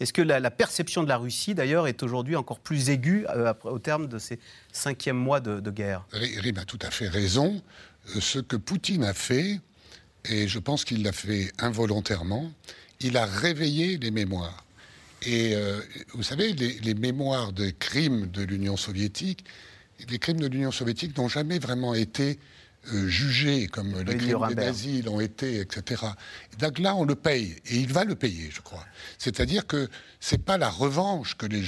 est-ce 0.00 0.12
que 0.12 0.22
la, 0.22 0.50
perception 0.50 1.02
de 1.02 1.08
la 1.08 1.16
Russie, 1.16 1.54
d'ailleurs, 1.54 1.86
est 1.86 2.02
aujourd'hui 2.02 2.36
encore 2.36 2.58
plus 2.58 2.90
aiguë 2.90 3.26
euh, 3.28 3.52
au 3.64 3.78
terme 3.78 4.08
de 4.08 4.18
ces 4.18 4.38
cinquièmes 4.72 5.16
mois 5.16 5.40
de, 5.40 5.70
guerre? 5.70 6.06
Rim 6.12 6.58
a 6.58 6.64
tout 6.64 6.78
à 6.82 6.90
fait 6.90 7.08
raison. 7.08 7.62
Euh, 8.16 8.20
ce 8.20 8.38
que 8.38 8.56
Poutine 8.56 9.04
a 9.04 9.14
fait, 9.14 9.60
et 10.28 10.48
je 10.48 10.58
pense 10.58 10.84
qu'il 10.84 11.02
l'a 11.02 11.12
fait 11.12 11.52
involontairement, 11.58 12.50
il 13.00 13.16
a 13.16 13.26
réveillé 13.26 13.98
les 13.98 14.10
mémoires. 14.10 14.64
Et 15.24 15.54
euh, 15.54 15.80
vous 16.14 16.22
savez, 16.22 16.52
les, 16.52 16.78
les, 16.80 16.94
mémoires 16.94 17.52
des 17.52 17.72
crimes 17.72 18.26
de 18.26 18.42
l'Union 18.42 18.76
soviétique, 18.76 19.44
les 20.10 20.18
crimes 20.18 20.40
de 20.40 20.48
l'Union 20.48 20.72
soviétique 20.72 21.16
n'ont 21.16 21.28
jamais 21.28 21.60
vraiment 21.60 21.94
été 21.94 22.30
euh, 22.32 22.61
jugés 22.84 23.68
comme 23.68 24.00
les 24.02 24.16
crimes 24.16 24.46
des 24.48 24.54
nazis 24.54 25.04
l'ont 25.04 25.20
été, 25.20 25.60
etc. 25.60 26.02
donc 26.58 26.78
là, 26.78 26.94
on 26.96 27.04
le 27.04 27.14
paye, 27.14 27.56
et 27.66 27.76
il 27.76 27.92
va 27.92 28.04
le 28.04 28.14
payer, 28.14 28.50
je 28.52 28.60
crois. 28.60 28.84
C'est-à-dire 29.18 29.66
que 29.66 29.88
c'est 30.20 30.44
pas 30.44 30.58
la 30.58 30.68
revanche 30.68 31.36
que 31.36 31.46
les 31.46 31.62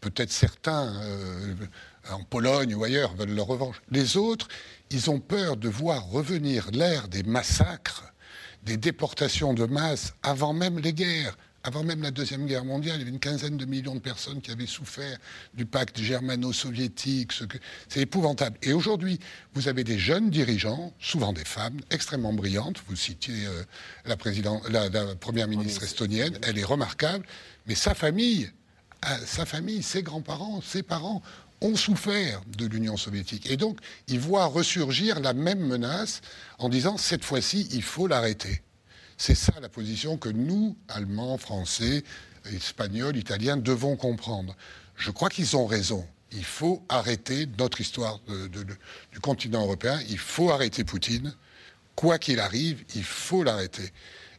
peut-être 0.00 0.30
certains 0.30 0.94
euh, 1.02 1.54
en 2.10 2.22
Pologne 2.22 2.74
ou 2.74 2.84
ailleurs 2.84 3.14
veulent 3.14 3.34
la 3.34 3.42
revanche. 3.42 3.82
Les 3.90 4.16
autres, 4.16 4.48
ils 4.90 5.10
ont 5.10 5.20
peur 5.20 5.56
de 5.56 5.68
voir 5.68 6.06
revenir 6.06 6.70
l'ère 6.72 7.08
des 7.08 7.22
massacres, 7.22 8.04
des 8.62 8.76
déportations 8.76 9.54
de 9.54 9.64
masse 9.64 10.14
avant 10.22 10.52
même 10.52 10.78
les 10.78 10.92
guerres. 10.92 11.36
Avant 11.66 11.82
même 11.82 12.00
la 12.00 12.12
Deuxième 12.12 12.46
Guerre 12.46 12.64
mondiale, 12.64 12.94
il 12.94 12.98
y 13.00 13.02
avait 13.02 13.10
une 13.10 13.18
quinzaine 13.18 13.56
de 13.56 13.64
millions 13.64 13.96
de 13.96 14.00
personnes 14.00 14.40
qui 14.40 14.52
avaient 14.52 14.66
souffert 14.66 15.18
du 15.52 15.66
pacte 15.66 16.00
germano-soviétique. 16.00 17.32
C'est 17.88 18.02
épouvantable. 18.02 18.56
Et 18.62 18.72
aujourd'hui, 18.72 19.18
vous 19.52 19.66
avez 19.66 19.82
des 19.82 19.98
jeunes 19.98 20.30
dirigeants, 20.30 20.94
souvent 21.00 21.32
des 21.32 21.44
femmes, 21.44 21.80
extrêmement 21.90 22.32
brillantes. 22.32 22.80
Vous 22.86 22.94
citiez 22.94 23.46
euh, 23.46 23.64
la, 24.04 24.88
la, 24.88 25.16
première 25.16 25.48
ministre 25.48 25.82
estonienne, 25.82 26.38
elle 26.42 26.56
est 26.56 26.64
remarquable. 26.64 27.26
Mais 27.66 27.74
sa 27.74 27.94
famille, 27.94 28.48
euh, 29.04 29.08
sa 29.26 29.44
famille, 29.44 29.82
ses 29.82 30.04
grands-parents, 30.04 30.60
ses 30.60 30.84
parents 30.84 31.20
ont 31.62 31.74
souffert 31.74 32.42
de 32.56 32.66
l'Union 32.66 32.96
soviétique. 32.96 33.50
Et 33.50 33.56
donc, 33.56 33.80
ils 34.06 34.20
voient 34.20 34.46
ressurgir 34.46 35.18
la 35.18 35.34
même 35.34 35.66
menace 35.66 36.20
en 36.60 36.68
disant, 36.68 36.96
cette 36.96 37.24
fois-ci, 37.24 37.66
il 37.72 37.82
faut 37.82 38.06
l'arrêter. 38.06 38.62
C'est 39.18 39.34
ça 39.34 39.52
la 39.60 39.68
position 39.68 40.18
que 40.18 40.28
nous, 40.28 40.76
Allemands, 40.88 41.38
Français, 41.38 42.04
Espagnols, 42.54 43.16
Italiens, 43.16 43.56
devons 43.56 43.96
comprendre. 43.96 44.54
Je 44.96 45.10
crois 45.10 45.30
qu'ils 45.30 45.56
ont 45.56 45.66
raison. 45.66 46.06
Il 46.32 46.44
faut 46.44 46.82
arrêter 46.88 47.46
notre 47.58 47.80
histoire 47.80 48.20
du 49.12 49.20
continent 49.20 49.62
européen. 49.62 49.98
Il 50.08 50.18
faut 50.18 50.50
arrêter 50.50 50.84
Poutine. 50.84 51.34
Quoi 51.94 52.18
qu'il 52.18 52.40
arrive, 52.40 52.84
il 52.94 53.04
faut 53.04 53.42
l'arrêter. 53.42 53.90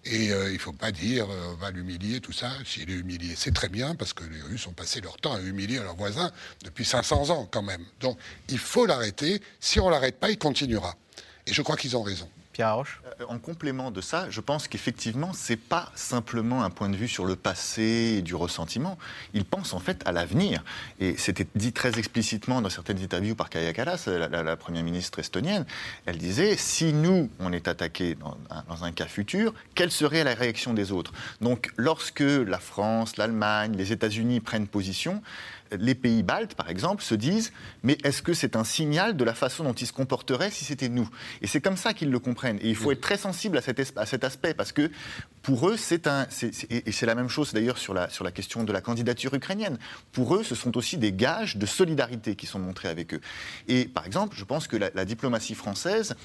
Et 0.06 0.32
euh, 0.32 0.50
il 0.50 0.54
ne 0.54 0.60
faut 0.60 0.74
pas 0.74 0.92
dire 0.92 1.28
euh, 1.30 1.56
va 1.60 1.72
l'humilier, 1.72 2.22
tout 2.22 2.32
ça. 2.32 2.52
S'il 2.66 2.90
est 2.90 2.94
humilié, 2.94 3.34
c'est 3.36 3.54
très 3.54 3.68
bien, 3.68 3.96
parce 3.96 4.14
que 4.14 4.24
les 4.24 4.42
Russes 4.42 4.68
ont 4.68 4.74
passé 4.74 5.02
leur 5.02 5.18
temps 5.18 5.34
à 5.34 5.42
humilier 5.42 5.80
leurs 5.80 5.96
voisins 5.96 6.32
depuis 6.64 6.86
500 6.86 7.32
ans 7.32 7.48
quand 7.52 7.64
même. 7.64 7.84
Donc 8.00 8.18
il 8.48 8.60
faut 8.60 8.86
l'arrêter. 8.86 9.42
Si 9.60 9.80
on 9.80 9.88
ne 9.88 9.92
l'arrête 9.92 10.20
pas, 10.20 10.30
il 10.30 10.38
continuera. 10.38 10.96
Et 11.48 11.54
je 11.54 11.62
crois 11.62 11.76
qu'ils 11.76 11.98
ont 11.98 12.04
raison. 12.04 12.30
Euh, 12.60 13.26
en 13.28 13.40
complément 13.40 13.92
de 13.92 14.02
ça, 14.02 14.30
je 14.30 14.42
pense 14.42 14.68
qu'effectivement, 14.68 15.34
ce 15.34 15.54
n'est 15.54 15.58
pas 15.58 15.92
simplement 15.96 16.64
un 16.64 16.70
point 16.70 16.90
de 16.90 16.96
vue 16.96 17.08
sur 17.08 17.26
le 17.26 17.36
passé 17.36 18.16
et 18.18 18.22
du 18.22 18.36
ressentiment. 18.36 18.98
Il 19.34 19.46
pense 19.46 19.74
en 19.74 19.80
fait 19.80 20.02
à 20.06 20.12
l'avenir. 20.12 20.64
Et 21.00 21.16
c'était 21.18 21.48
dit 21.56 21.74
très 21.74 21.98
explicitement 22.00 22.62
dans 22.62 22.70
certaines 22.70 23.02
interviews 23.02 23.36
par 23.36 23.50
Kaya 23.50 23.74
Kallas, 23.74 24.08
la, 24.08 24.56
première 24.56 24.84
ministre 24.84 25.20
estonienne. 25.20 25.66
Elle 26.06 26.18
disait 26.18 26.56
si 26.58 26.94
nous, 26.94 27.30
on 27.40 27.52
est 27.54 27.68
attaqué 27.68 28.16
dans 28.16 28.38
dans 28.68 28.84
un 28.84 28.92
cas 28.92 29.06
futur, 29.06 29.54
quelle 29.76 29.92
serait 29.92 30.24
la 30.24 30.34
réaction 30.34 30.74
des 30.74 30.92
autres? 30.92 31.14
Donc, 31.42 31.72
lorsque 31.78 32.20
la 32.20 32.60
France, 32.60 33.18
l'Allemagne, 33.18 33.76
les 33.76 33.92
États-Unis 33.92 34.40
prennent 34.40 34.68
position, 34.68 35.22
les 35.72 35.96
pays 35.96 36.24
baltes, 36.24 36.56
par 36.56 36.70
exemple, 36.70 37.04
se 37.04 37.16
disent 37.16 37.52
mais 37.84 37.98
est-ce 38.04 38.22
que 38.22 38.34
c'est 38.34 38.56
un 38.56 38.64
signal 38.64 39.18
de 39.18 39.24
la 39.24 39.34
façon 39.34 39.64
dont 39.64 39.74
ils 39.74 39.88
se 39.88 39.94
comporteraient 39.94 40.52
si 40.52 40.66
c'était 40.66 40.90
nous? 40.90 41.10
Et 41.42 41.48
c'est 41.48 41.62
comme 41.62 41.78
ça 41.78 41.94
qu'ils 41.94 42.10
le 42.10 42.20
comprennent. 42.20 42.60
Et 42.62 42.70
il 42.70 42.76
faut 42.76 42.92
être 42.92 43.02
très 43.02 43.18
sensible 43.18 43.58
à 43.58 43.62
cet, 43.62 43.98
à 43.98 44.06
cet 44.06 44.24
aspect 44.24 44.54
parce 44.54 44.72
que 44.72 44.92
pour 45.42 45.70
eux, 45.70 45.78
c'est 45.78 46.08
un, 46.08 46.28
et 46.70 46.92
c'est 46.92 47.06
la 47.06 47.16
même 47.16 47.30
chose 47.30 47.54
d'ailleurs 47.54 47.78
sur 47.78 47.94
la, 47.94 48.10
sur 48.10 48.24
la 48.24 48.32
question 48.32 48.64
de 48.64 48.74
la 48.74 48.82
candidature 48.82 49.34
ukrainienne. 49.34 49.78
Pour 50.12 50.36
eux, 50.36 50.44
ce 50.44 50.56
sont 50.56 50.76
aussi 50.78 50.98
des 50.98 51.14
gages 51.14 51.58
de 51.58 51.66
solidarité 51.66 52.36
qui 52.36 52.46
sont 52.46 52.60
montrés 52.60 52.90
avec 52.90 53.14
eux. 53.14 53.22
Et 53.68 53.86
par 53.86 54.06
exemple, 54.06 54.36
je 54.38 54.44
pense 54.44 54.68
que 54.68 54.76
la 54.78 55.06
diplomatie 55.06 55.56
française 55.56 56.16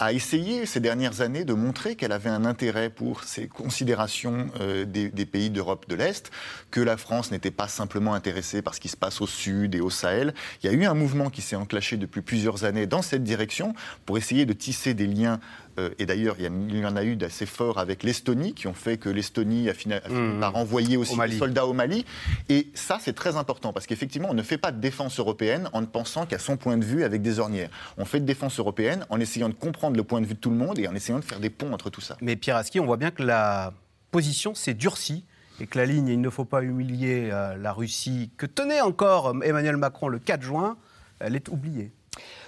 a 0.00 0.14
essayé 0.14 0.64
ces 0.64 0.80
dernières 0.80 1.20
années 1.20 1.44
de 1.44 1.52
montrer 1.52 1.94
qu'elle 1.94 2.12
avait 2.12 2.30
un 2.30 2.46
intérêt 2.46 2.88
pour 2.88 3.22
ces 3.22 3.48
considérations 3.48 4.48
euh, 4.58 4.86
des, 4.86 5.26
pays 5.26 5.50
d'Europe 5.50 5.86
de 5.88 5.94
l'Est, 5.94 6.30
que 6.70 6.80
la 6.80 6.96
France 6.96 7.30
n'était 7.30 7.50
pas 7.50 7.68
simplement 7.68 8.14
intéressée 8.14 8.62
par 8.62 8.74
ce 8.74 8.80
qui 8.80 8.88
se 8.88 8.96
passe 8.96 9.20
au 9.20 9.26
Sud 9.26 9.74
et 9.74 9.80
au 9.82 9.90
Sahel. 9.90 10.32
Il 10.62 10.70
y 10.70 10.74
a 10.74 10.76
eu 10.76 10.86
un 10.86 10.94
mouvement 10.94 11.28
qui 11.28 11.42
s'est 11.42 11.54
enclenché 11.54 11.98
depuis 11.98 12.22
plusieurs 12.22 12.64
années 12.64 12.86
dans 12.86 13.02
cette 13.02 13.22
direction 13.22 13.74
pour 14.06 14.16
essayer 14.16 14.46
de 14.46 14.54
tisser 14.54 14.94
des 14.94 15.06
liens 15.06 15.38
et 15.98 16.06
d'ailleurs, 16.06 16.36
il 16.38 16.76
y 16.78 16.86
en 16.86 16.96
a 16.96 17.04
eu 17.04 17.16
d'assez 17.16 17.46
forts 17.46 17.78
avec 17.78 18.02
l'Estonie, 18.02 18.54
qui 18.54 18.66
ont 18.66 18.74
fait 18.74 18.96
que 18.96 19.08
l'Estonie 19.08 19.68
a 19.68 19.74
fini, 19.74 19.94
mmh. 19.94 20.40
par 20.40 20.56
envoyer 20.56 20.96
aussi 20.96 21.16
des 21.16 21.38
soldats 21.38 21.66
au 21.66 21.72
Mali. 21.72 22.04
Et 22.48 22.68
ça, 22.74 22.98
c'est 23.00 23.14
très 23.14 23.36
important, 23.36 23.72
parce 23.72 23.86
qu'effectivement, 23.86 24.28
on 24.30 24.34
ne 24.34 24.42
fait 24.42 24.58
pas 24.58 24.72
de 24.72 24.80
défense 24.80 25.18
européenne 25.18 25.68
en 25.72 25.80
ne 25.80 25.86
pensant 25.86 26.26
qu'à 26.26 26.38
son 26.38 26.56
point 26.56 26.76
de 26.76 26.84
vue 26.84 27.04
avec 27.04 27.22
des 27.22 27.38
ornières. 27.38 27.70
On 27.96 28.04
fait 28.04 28.20
de 28.20 28.26
défense 28.26 28.58
européenne 28.58 29.06
en 29.08 29.20
essayant 29.20 29.48
de 29.48 29.54
comprendre 29.54 29.96
le 29.96 30.04
point 30.04 30.20
de 30.20 30.26
vue 30.26 30.34
de 30.34 30.40
tout 30.40 30.50
le 30.50 30.56
monde 30.56 30.78
et 30.78 30.88
en 30.88 30.94
essayant 30.94 31.18
de 31.18 31.24
faire 31.24 31.40
des 31.40 31.50
ponts 31.50 31.72
entre 31.72 31.90
tout 31.90 32.00
ça. 32.00 32.16
Mais 32.20 32.36
Pierre 32.36 32.56
Aski, 32.56 32.80
on 32.80 32.86
voit 32.86 32.96
bien 32.96 33.10
que 33.10 33.22
la 33.22 33.72
position 34.10 34.54
s'est 34.54 34.74
durcie 34.74 35.24
et 35.60 35.66
que 35.66 35.78
la 35.78 35.86
ligne 35.86 36.08
il 36.08 36.20
ne 36.20 36.30
faut 36.30 36.44
pas 36.44 36.62
humilier 36.62 37.28
euh, 37.30 37.56
la 37.56 37.72
Russie 37.72 38.30
que 38.36 38.46
tenait 38.46 38.80
encore 38.80 39.34
Emmanuel 39.42 39.76
Macron 39.76 40.08
le 40.08 40.18
4 40.18 40.42
juin, 40.42 40.76
elle 41.20 41.36
est 41.36 41.48
oubliée. 41.48 41.92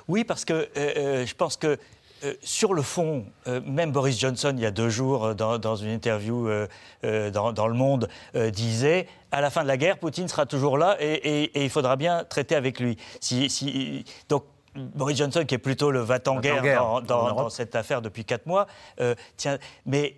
Oui, 0.09 0.25
parce 0.25 0.45
que 0.45 0.69
euh, 0.77 1.25
je 1.25 1.35
pense 1.35 1.57
que 1.57 1.79
euh, 2.25 2.35
sur 2.43 2.73
le 2.73 2.83
fond, 2.83 3.25
euh, 3.49 3.61
même 3.67 3.91
Boris 3.91 4.19
Johnson, 4.19 4.53
il 4.57 4.63
y 4.63 4.67
a 4.67 4.71
deux 4.71 4.89
jours, 4.89 5.27
euh, 5.27 5.35
dans, 5.35 5.77
une 5.77 5.91
interview 5.91 6.49
dans, 7.03 7.67
Le 7.67 7.75
Monde, 7.75 8.09
disait 8.53 9.09
à 9.31 9.41
la 9.41 9.51
fin 9.51 9.63
de 9.63 9.69
la 9.69 9.77
guerre, 9.77 9.99
Poutine 9.99 10.29
sera 10.29 10.47
toujours 10.47 10.79
là 10.79 10.97
et, 11.01 11.51
il 11.55 11.71
faudra 11.71 11.97
bien 11.97 12.25
traiter 12.25 12.55
avec 12.55 12.79
lui. 12.81 12.97
Donc, 14.29 14.45
Boris 14.75 15.19
Johnson, 15.19 15.45
qui 15.47 15.55
est 15.55 15.59
plutôt 15.59 15.91
le 15.91 16.01
va-t-en-guerre 16.01 17.03
dans, 17.03 17.51
cette 17.51 17.77
affaire 17.77 18.01
depuis 18.01 18.25
quatre 18.25 18.47
mois, 18.47 18.67
euh, 19.01 19.15
tiens, 19.37 19.59
mais 19.85 20.17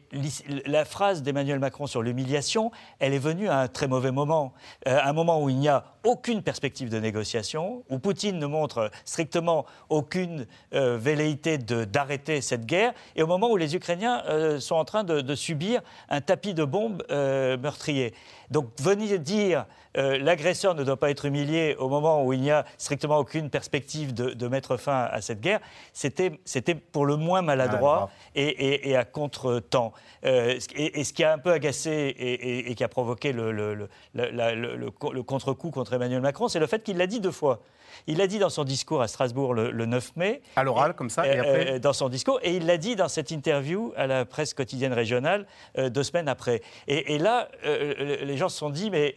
la 0.66 0.84
phrase 0.84 1.22
d'Emmanuel 1.22 1.58
Macron 1.58 1.86
sur 1.86 2.02
l'humiliation, 2.02 2.70
elle 3.00 3.14
est 3.14 3.18
venue 3.18 3.48
à 3.48 3.58
un 3.58 3.68
très 3.68 3.88
mauvais 3.88 4.12
moment, 4.12 4.52
euh, 4.86 5.00
un 5.02 5.12
moment 5.12 5.42
où 5.42 5.48
il 5.48 5.56
n'y 5.56 5.68
a 5.68 5.84
aucune 6.04 6.42
perspective 6.42 6.88
de 6.88 7.00
négociation, 7.00 7.82
où 7.90 7.98
Poutine 7.98 8.38
ne 8.38 8.46
montre 8.46 8.90
strictement 9.04 9.66
aucune 9.88 10.46
euh, 10.72 10.98
velléité 10.98 11.58
d'arrêter 11.58 12.40
cette 12.40 12.64
guerre, 12.64 12.92
et 13.16 13.22
au 13.22 13.26
moment 13.26 13.50
où 13.50 13.56
les 13.56 13.74
Ukrainiens 13.74 14.22
sont 14.60 14.76
en 14.76 14.84
train 14.84 15.02
de, 15.02 15.20
de, 15.20 15.34
subir 15.34 15.80
un 16.08 16.20
tapis 16.20 16.54
de 16.54 16.64
bombes 16.64 17.02
meurtrier. 17.10 18.14
Donc 18.50 18.68
venir 18.80 19.18
dire 19.18 19.66
euh, 19.96 20.18
l'agresseur 20.18 20.74
ne 20.74 20.82
doit 20.82 20.96
pas 20.96 21.10
être 21.10 21.24
humilié 21.24 21.76
au 21.78 21.88
moment 21.88 22.24
où 22.24 22.32
il 22.32 22.40
n'y 22.40 22.50
a 22.50 22.64
strictement 22.78 23.18
aucune 23.18 23.50
perspective 23.50 24.12
de, 24.12 24.48
mettre 24.48 24.76
fin 24.76 25.08
à 25.10 25.20
cette 25.20 25.40
guerre, 25.40 25.60
c'était 25.92 26.74
pour 26.74 27.06
le 27.06 27.16
moins 27.16 27.42
maladroit 27.42 28.10
et, 28.34 28.96
à 28.96 29.04
contre-temps. 29.04 29.92
Euh, 30.24 30.58
et, 30.74 31.04
ce 31.04 31.12
qui 31.12 31.24
a 31.24 31.32
un 31.32 31.38
peu 31.38 31.52
agacé 31.52 32.14
et, 32.18 32.74
qui 32.74 32.84
a 32.84 32.88
provoqué 32.88 33.32
le, 33.32 33.52
le 33.52 35.22
contre-coup 35.22 35.70
contre 35.70 35.94
Emmanuel 35.94 36.20
Macron, 36.20 36.48
c'est 36.48 36.60
le 36.60 36.66
fait 36.66 36.82
qu'il 36.82 36.98
l'a 36.98 37.06
dit 37.06 37.20
deux 37.20 37.30
fois. 37.30 37.60
Il 38.06 38.18
l'a 38.18 38.26
dit 38.26 38.38
dans 38.38 38.50
son 38.50 38.64
discours 38.64 39.02
à 39.02 39.08
Strasbourg 39.08 39.54
le, 39.54 39.86
9 39.86 40.16
mai. 40.16 40.42
À 40.56 40.62
l'oral, 40.62 40.94
comme 40.94 41.10
ça, 41.10 41.26
et 41.26 41.38
après 41.38 41.74
euh, 41.74 41.78
Dans 41.78 41.92
son 41.92 42.08
discours. 42.08 42.38
Et 42.42 42.56
il 42.56 42.66
l'a 42.66 42.76
dit 42.76 42.96
dans 42.96 43.08
cette 43.08 43.30
interview 43.30 43.92
à 43.96 44.06
la 44.06 44.24
presse 44.24 44.54
quotidienne 44.54 44.92
régionale 44.92 45.46
euh, 45.78 45.90
deux 45.90 46.02
semaines 46.02 46.28
après. 46.28 46.62
Et, 46.86 47.18
là, 47.18 47.48
euh, 47.64 48.24
les 48.24 48.36
gens 48.36 48.48
se 48.48 48.58
sont 48.58 48.70
dit, 48.70 48.90
mais 48.90 49.14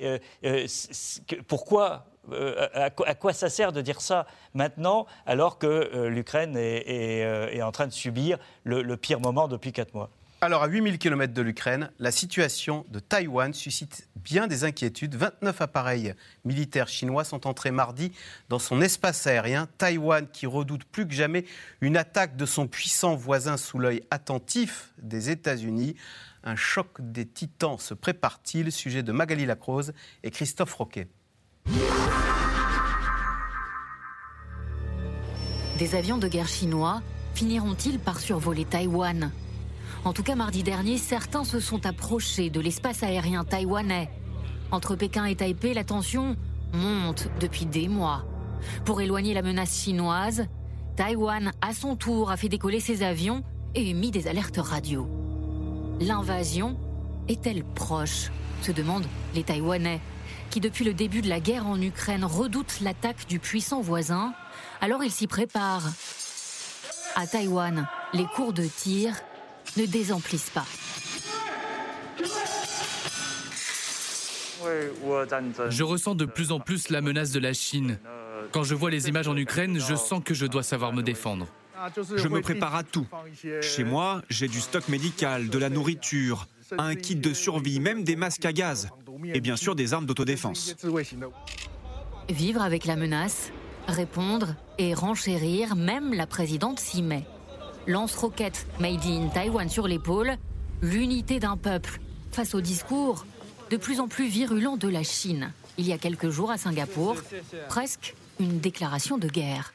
pourquoi 1.48 2.06
à, 2.74 2.90
quoi 2.90 3.32
ça 3.32 3.50
sert 3.50 3.72
de 3.72 3.82
dire 3.82 4.02
ça 4.02 4.26
maintenant 4.54 5.06
alors 5.26 5.58
que 5.58 6.08
l'Ukraine 6.08 6.58
est, 6.58 7.62
en 7.62 7.72
train 7.72 7.88
de 7.88 7.94
subir 7.94 8.38
le 8.64 8.98
pire 8.98 9.20
moment 9.20 9.48
depuis 9.48 9.72
quatre 9.72 9.94
mois? 9.94 10.10
Alors, 10.40 10.62
à 10.62 10.68
8000 10.68 11.00
km 11.00 11.34
de 11.34 11.42
l'Ukraine, 11.42 11.90
la 11.98 12.12
situation 12.12 12.86
de 12.90 13.00
Taïwan 13.00 13.56
suscite 13.56 14.08
bien 14.18 14.46
des 14.46 14.66
inquiétudes. 14.66 15.16
29 15.16 15.62
appareils 15.62 16.14
militaires 16.46 16.88
chinois 16.88 17.24
sont 17.24 17.48
entrés 17.48 17.72
mardi 17.72 18.12
dans 18.48 18.60
son 18.60 18.80
espace 18.82 19.26
aérien. 19.26 19.68
Taïwan 19.80 20.28
qui 20.32 20.46
redoute 20.46 20.84
plus 20.84 21.08
que 21.08 21.14
jamais 21.16 21.46
une 21.82 21.98
attaque 21.98 22.38
de 22.38 22.46
son 22.46 22.68
puissant 22.68 23.16
voisin 23.16 23.58
sous 23.58 23.80
l'œil 23.80 24.04
attentif 24.12 24.94
des 25.02 25.32
États-Unis. 25.32 25.96
Un 26.44 26.56
choc 26.56 26.88
des 27.00 27.26
titans 27.26 27.80
se 27.80 27.96
prépare-t-il? 27.96 28.72
Sujet 28.72 29.02
de 29.02 29.12
Magali 29.12 29.48
Lacrose 29.48 29.92
et 30.22 30.30
Christophe 30.30 30.76
Roquet. 30.76 31.08
Des 35.80 35.96
avions 35.96 36.20
de 36.20 36.28
guerre 36.28 36.48
chinois 36.48 37.02
finiront-ils 37.34 37.98
par 37.98 38.20
survoler 38.20 38.66
Taïwan? 38.66 39.32
En 40.06 40.14
tout 40.14 40.24
cas, 40.24 40.36
mardi 40.36 40.64
dernier, 40.64 40.98
certains 40.98 41.44
se 41.44 41.60
sont 41.60 41.86
approchés 41.86 42.50
de 42.50 42.60
l'espace 42.60 43.04
aérien 43.04 43.44
taïwanais. 43.44 44.10
Entre 44.72 44.96
Pékin 44.96 45.26
et 45.26 45.36
Taipei, 45.36 45.74
la 45.74 45.84
tension 45.84 46.36
monte 46.74 47.30
depuis 47.40 47.66
des 47.66 47.88
mois. 47.88 48.26
Pour 48.86 49.02
éloigner 49.02 49.34
la 49.34 49.42
menace 49.42 49.82
chinoise, 49.82 50.48
Taïwan, 50.96 51.52
à 51.62 51.74
son 51.74 51.96
tour, 51.96 52.32
a 52.32 52.38
fait 52.38 52.50
décoller 52.50 52.80
ses 52.80 53.04
avions 53.04 53.44
et 53.76 53.90
émis 53.90 54.12
des 54.12 54.28
alertes 54.28 54.58
radio. 54.58 55.08
L'invasion 56.00 56.78
est-elle 57.28 57.64
proche 57.64 58.32
se 58.62 58.72
demandent 58.72 59.06
les 59.36 59.44
Taïwanais, 59.44 60.02
qui 60.50 60.60
depuis 60.60 60.86
le 60.86 60.94
début 60.94 61.22
de 61.22 61.30
la 61.30 61.40
guerre 61.40 61.68
en 61.68 61.80
Ukraine 61.80 62.26
redoutent 62.26 62.80
l'attaque 62.82 63.28
du 63.28 63.40
puissant 63.40 63.82
voisin, 63.82 64.34
alors 64.82 65.04
ils 65.04 65.12
s'y 65.12 65.28
préparent. 65.28 65.90
À 67.16 67.28
Taïwan, 67.28 67.88
les 68.14 68.26
cours 68.26 68.54
de 68.54 68.64
tir 68.64 69.14
ne 69.78 69.86
désemplissent 69.86 70.50
pas. 70.50 70.66
Je 75.70 75.84
ressens 75.84 76.16
de 76.16 76.26
plus 76.26 76.52
en 76.52 76.60
plus 76.60 76.90
la 76.90 77.02
menace 77.02 77.32
de 77.32 77.40
la 77.40 77.54
Chine. 77.54 78.00
Quand 78.52 78.64
je 78.64 78.76
vois 78.76 78.90
les 78.90 79.08
images 79.08 79.28
en 79.28 79.38
Ukraine, 79.38 79.80
je 79.80 79.96
sens 79.96 80.22
que 80.24 80.34
je 80.34 80.46
dois 80.46 80.64
savoir 80.64 80.94
me 80.94 81.04
défendre. 81.04 81.48
Je 82.16 82.28
me 82.28 82.42
prépare 82.42 82.76
à 82.76 82.84
tout. 82.84 83.08
Chez 83.62 83.84
moi, 83.84 84.22
j'ai 84.30 84.48
du 84.48 84.60
stock 84.60 84.88
médical, 84.90 85.50
de 85.50 85.58
la 85.60 85.70
nourriture, 85.70 86.48
un 86.78 86.96
kit 86.96 87.16
de 87.16 87.34
survie, 87.34 87.80
même 87.80 88.04
des 88.04 88.16
masques 88.16 88.46
à 88.46 88.54
gaz 88.54 88.90
et 89.34 89.42
bien 89.42 89.56
sûr 89.56 89.76
des 89.76 89.94
armes 89.94 90.06
d'autodéfense. 90.06 90.76
Vivre 92.30 92.62
avec 92.62 92.86
la 92.86 92.96
menace, 92.96 93.52
répondre 93.88 94.56
et 94.78 94.94
renchérir, 94.94 95.76
même 95.76 96.14
la 96.14 96.28
présidente 96.28 96.80
s'y 96.80 97.02
met 97.02 97.26
lance-roquettes 97.88 98.68
made 98.80 99.04
in 99.06 99.30
Taïwan 99.30 99.70
sur 99.70 99.88
l'épaule, 99.88 100.38
l'unité 100.82 101.40
d'un 101.40 101.58
peuple 101.58 102.00
face 102.32 102.54
au 102.54 102.62
discours 102.62 103.26
de 103.70 103.78
plus 103.78 104.00
en 104.00 104.08
plus 104.08 104.28
virulent 104.28 104.78
de 104.78 104.88
la 104.88 105.04
Chine. 105.04 105.52
Il 105.78 105.88
y 105.88 105.94
a 105.94 105.98
quelques 105.98 106.30
jours 106.30 106.52
à 106.52 106.58
Singapour, 106.58 107.16
presque 107.68 108.16
une 108.40 108.60
déclaration 108.60 109.18
de 109.18 109.28
guerre. 109.28 109.74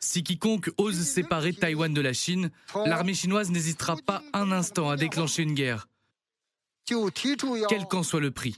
Si 0.00 0.22
quiconque 0.22 0.70
ose 0.76 1.00
séparer 1.00 1.52
Taïwan 1.52 1.92
de 1.92 2.00
la 2.00 2.12
Chine, 2.12 2.50
l'armée 2.86 3.14
chinoise 3.14 3.50
n'hésitera 3.50 3.96
pas 3.96 4.22
un 4.32 4.52
instant 4.52 4.90
à 4.90 4.96
déclencher 4.96 5.42
une 5.42 5.54
guerre, 5.54 5.88
quel 6.86 7.86
qu'en 7.88 8.02
soit 8.02 8.20
le 8.20 8.30
prix. 8.30 8.56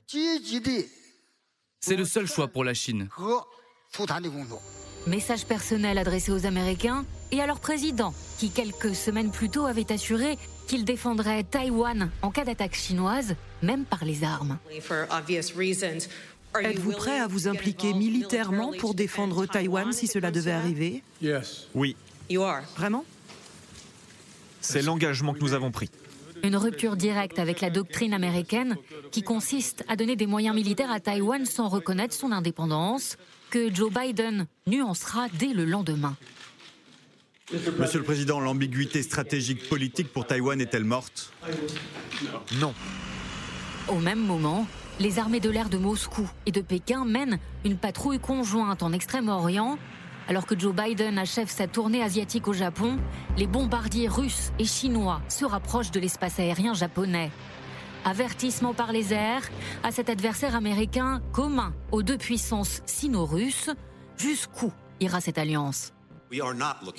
C'est 1.81 1.97
le 1.97 2.05
seul 2.05 2.27
choix 2.27 2.49
pour 2.49 2.65
la 2.65 2.75
Chine. 2.75 3.09
Message 5.07 5.47
personnel 5.47 5.99
adressé 5.99 6.33
aux 6.33 6.47
Américains 6.47 7.05
et 7.31 7.41
à 7.41 7.47
leur 7.47 7.61
président, 7.61 8.13
qui 8.39 8.51
quelques 8.51 8.93
semaines 8.93 9.31
plus 9.31 9.49
tôt 9.49 9.65
avait 9.67 9.93
assuré 9.93 10.37
qu'il 10.67 10.85
défendrait 10.85 11.45
Taïwan 11.45 12.11
en 12.23 12.33
cas 12.33 12.45
d'attaque 12.45 12.75
chinoise, 12.75 13.37
même 13.63 13.85
par 13.85 14.05
les 14.05 14.25
armes. 14.25 14.59
Êtes-vous 16.61 16.93
prêt 16.93 17.21
à 17.21 17.29
vous 17.29 17.47
impliquer 17.47 17.95
militairement 17.95 18.73
pour 18.81 18.95
défendre 18.95 19.47
Taïwan 19.47 19.93
si 19.93 20.09
cela 20.09 20.33
devait 20.33 20.51
arriver? 20.51 21.05
Oui. 21.75 21.95
Vraiment? 22.77 23.05
C'est 24.61 24.83
l'engagement 24.83 25.35
que 25.35 25.41
nous 25.41 25.53
avons 25.55 25.71
pris. 25.71 25.89
Une 26.43 26.57
rupture 26.57 26.97
directe 26.97 27.39
avec 27.39 27.61
la 27.61 27.71
doctrine 27.71 28.13
américaine 28.13 28.77
qui 29.13 29.23
consiste 29.23 29.85
à 29.87 29.95
donner 29.95 30.17
des 30.17 30.27
moyens 30.27 30.55
militaires 30.55 30.91
à 30.91 30.99
Taïwan 30.99 31.47
sans 31.47 31.69
reconnaître 31.69 32.15
son 32.15 32.33
indépendance, 32.33 33.17
que 33.57 33.75
Joe 33.75 33.91
Biden 33.91 34.47
nuancera 34.67 35.29
dès 35.33 35.55
le 35.55 35.65
lendemain. 35.65 36.15
Monsieur 37.79 38.01
le 38.01 38.05
Président, 38.05 38.39
l'ambiguïté 38.39 39.03
stratégique 39.03 39.67
politique 39.71 40.13
pour 40.13 40.27
Taïwan 40.27 40.61
est-elle 40.61 40.85
morte? 40.85 41.33
Non. 42.61 42.75
Au 43.89 43.97
même 43.97 44.19
moment, 44.19 44.67
les 45.01 45.19
armées 45.19 45.41
de 45.41 45.49
l'air 45.49 45.71
de 45.71 45.79
Moscou 45.79 46.29
et 46.45 46.53
de 46.53 46.61
Pékin 46.61 47.07
mènent 47.07 47.39
une 47.65 47.79
patrouille 47.79 48.21
conjointe 48.21 48.83
en 48.83 48.93
Extrême-Orient 48.93 49.79
Alors 50.29 50.45
que 50.45 50.59
Joe 50.59 50.75
Biden 50.75 51.17
achève 51.19 51.49
sa 51.49 51.67
tournée 51.67 52.03
asiatique 52.03 52.49
au 52.49 52.53
Japon, 52.53 52.99
les 53.39 53.47
bombardiers 53.47 54.09
russes 54.09 54.53
et 54.59 54.65
chinois 54.65 55.23
se 55.29 55.47
rapprochent 55.47 55.93
de 55.93 56.01
l'espace 56.01 56.41
aérien 56.41 56.75
japonais. 56.75 57.31
Avertissement 58.07 58.73
par 58.73 58.93
les 58.93 59.13
airs 59.13 59.43
à 59.83 59.91
cet 59.91 60.09
adversaire 60.09 60.55
américain 60.55 61.21
commun 61.33 61.75
aux 61.91 62.05
deux 62.05 62.17
puissances 62.17 62.81
sino-russes. 62.87 63.71
Jusqu'où 64.17 64.73
ira 65.01 65.21
cette 65.21 65.39
alliance? 65.39 65.93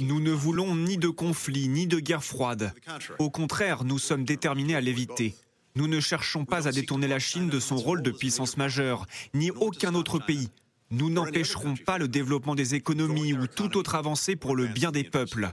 Nous 0.02 0.20
ne 0.20 0.32
voulons 0.32 0.76
ni 0.76 0.98
de 0.98 1.08
conflit, 1.08 1.70
ni 1.70 1.88
de 1.88 2.02
guerre 2.02 2.26
froide. 2.26 2.74
Au 3.20 3.30
contraire, 3.30 3.86
nous 3.86 4.00
sommes 4.00 4.26
déterminés 4.26 4.76
à 4.76 4.82
l'éviter. 4.82 5.34
Nous 5.78 5.88
ne 5.88 6.02
cherchons 6.02 6.44
pas 6.44 6.68
à 6.68 6.74
détourner 6.74 7.08
la 7.08 7.20
Chine 7.20 7.48
de 7.48 7.62
son 7.62 7.78
rôle 7.78 8.02
de 8.02 8.12
puissance 8.12 8.58
majeure, 8.58 9.06
ni 9.34 9.50
aucun 9.52 9.96
autre 9.96 10.20
pays. 10.20 10.50
Nous 10.90 11.10
n'empêcherons 11.10 11.76
pas 11.76 11.98
le 11.98 12.08
développement 12.08 12.56
des 12.56 12.76
économies 12.76 13.34
ou 13.34 13.46
toute 13.48 13.76
autre 13.76 13.96
avancée 13.96 14.38
pour 14.38 14.56
le 14.56 14.68
bien 14.68 14.92
des 14.92 15.04
peuples. 15.04 15.50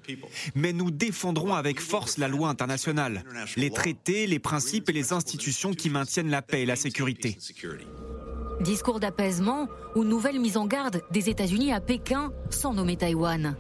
Mais 0.54 0.72
nous 0.72 0.92
défendrons 0.92 1.54
avec 1.54 1.80
force 1.80 2.18
la 2.18 2.28
loi 2.28 2.48
internationale, 2.48 3.24
les 3.56 3.70
traités, 3.70 4.28
les 4.28 4.38
principes 4.38 4.88
et 4.90 4.92
les 4.92 5.12
institutions 5.12 5.74
qui 5.74 5.90
maintiennent 5.90 6.30
la 6.30 6.42
paix 6.42 6.62
et 6.62 6.66
la 6.66 6.76
sécurité. 6.76 7.36
Discours 8.60 9.00
d'apaisement 9.00 9.68
ou 9.96 10.04
nouvelle 10.04 10.38
mise 10.38 10.56
en 10.56 10.66
garde 10.66 11.02
des 11.10 11.28
États-Unis 11.28 11.72
à 11.72 11.80
Pékin 11.80 12.32
sans 12.50 12.72
nommer 12.72 12.96
Taïwan. 12.96 13.56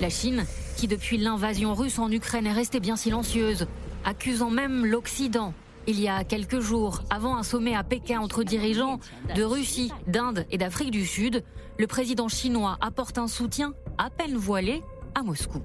La 0.00 0.10
Chine, 0.10 0.44
qui 0.76 0.88
depuis 0.88 1.16
l'invasion 1.16 1.74
russe 1.74 1.98
en 2.00 2.10
Ukraine 2.10 2.46
est 2.46 2.52
restée 2.52 2.80
bien 2.80 2.96
silencieuse, 2.96 3.68
accusant 4.04 4.50
même 4.50 4.84
l'Occident 4.84 5.54
il 5.88 6.00
y 6.00 6.08
a 6.08 6.22
quelques 6.22 6.60
jours, 6.60 7.02
avant 7.08 7.36
un 7.36 7.42
sommet 7.42 7.74
à 7.74 7.82
Pékin 7.82 8.20
entre 8.20 8.42
dirigeants 8.42 9.00
de 9.34 9.42
Russie, 9.42 9.90
d'Inde 10.06 10.44
et 10.50 10.58
d'Afrique 10.58 10.90
du 10.90 11.06
Sud, 11.06 11.42
le 11.78 11.86
président 11.86 12.28
chinois 12.28 12.76
apporte 12.82 13.16
un 13.16 13.26
soutien 13.26 13.72
à 13.96 14.10
peine 14.10 14.36
voilé 14.36 14.82
à 15.14 15.22
Moscou. 15.22 15.62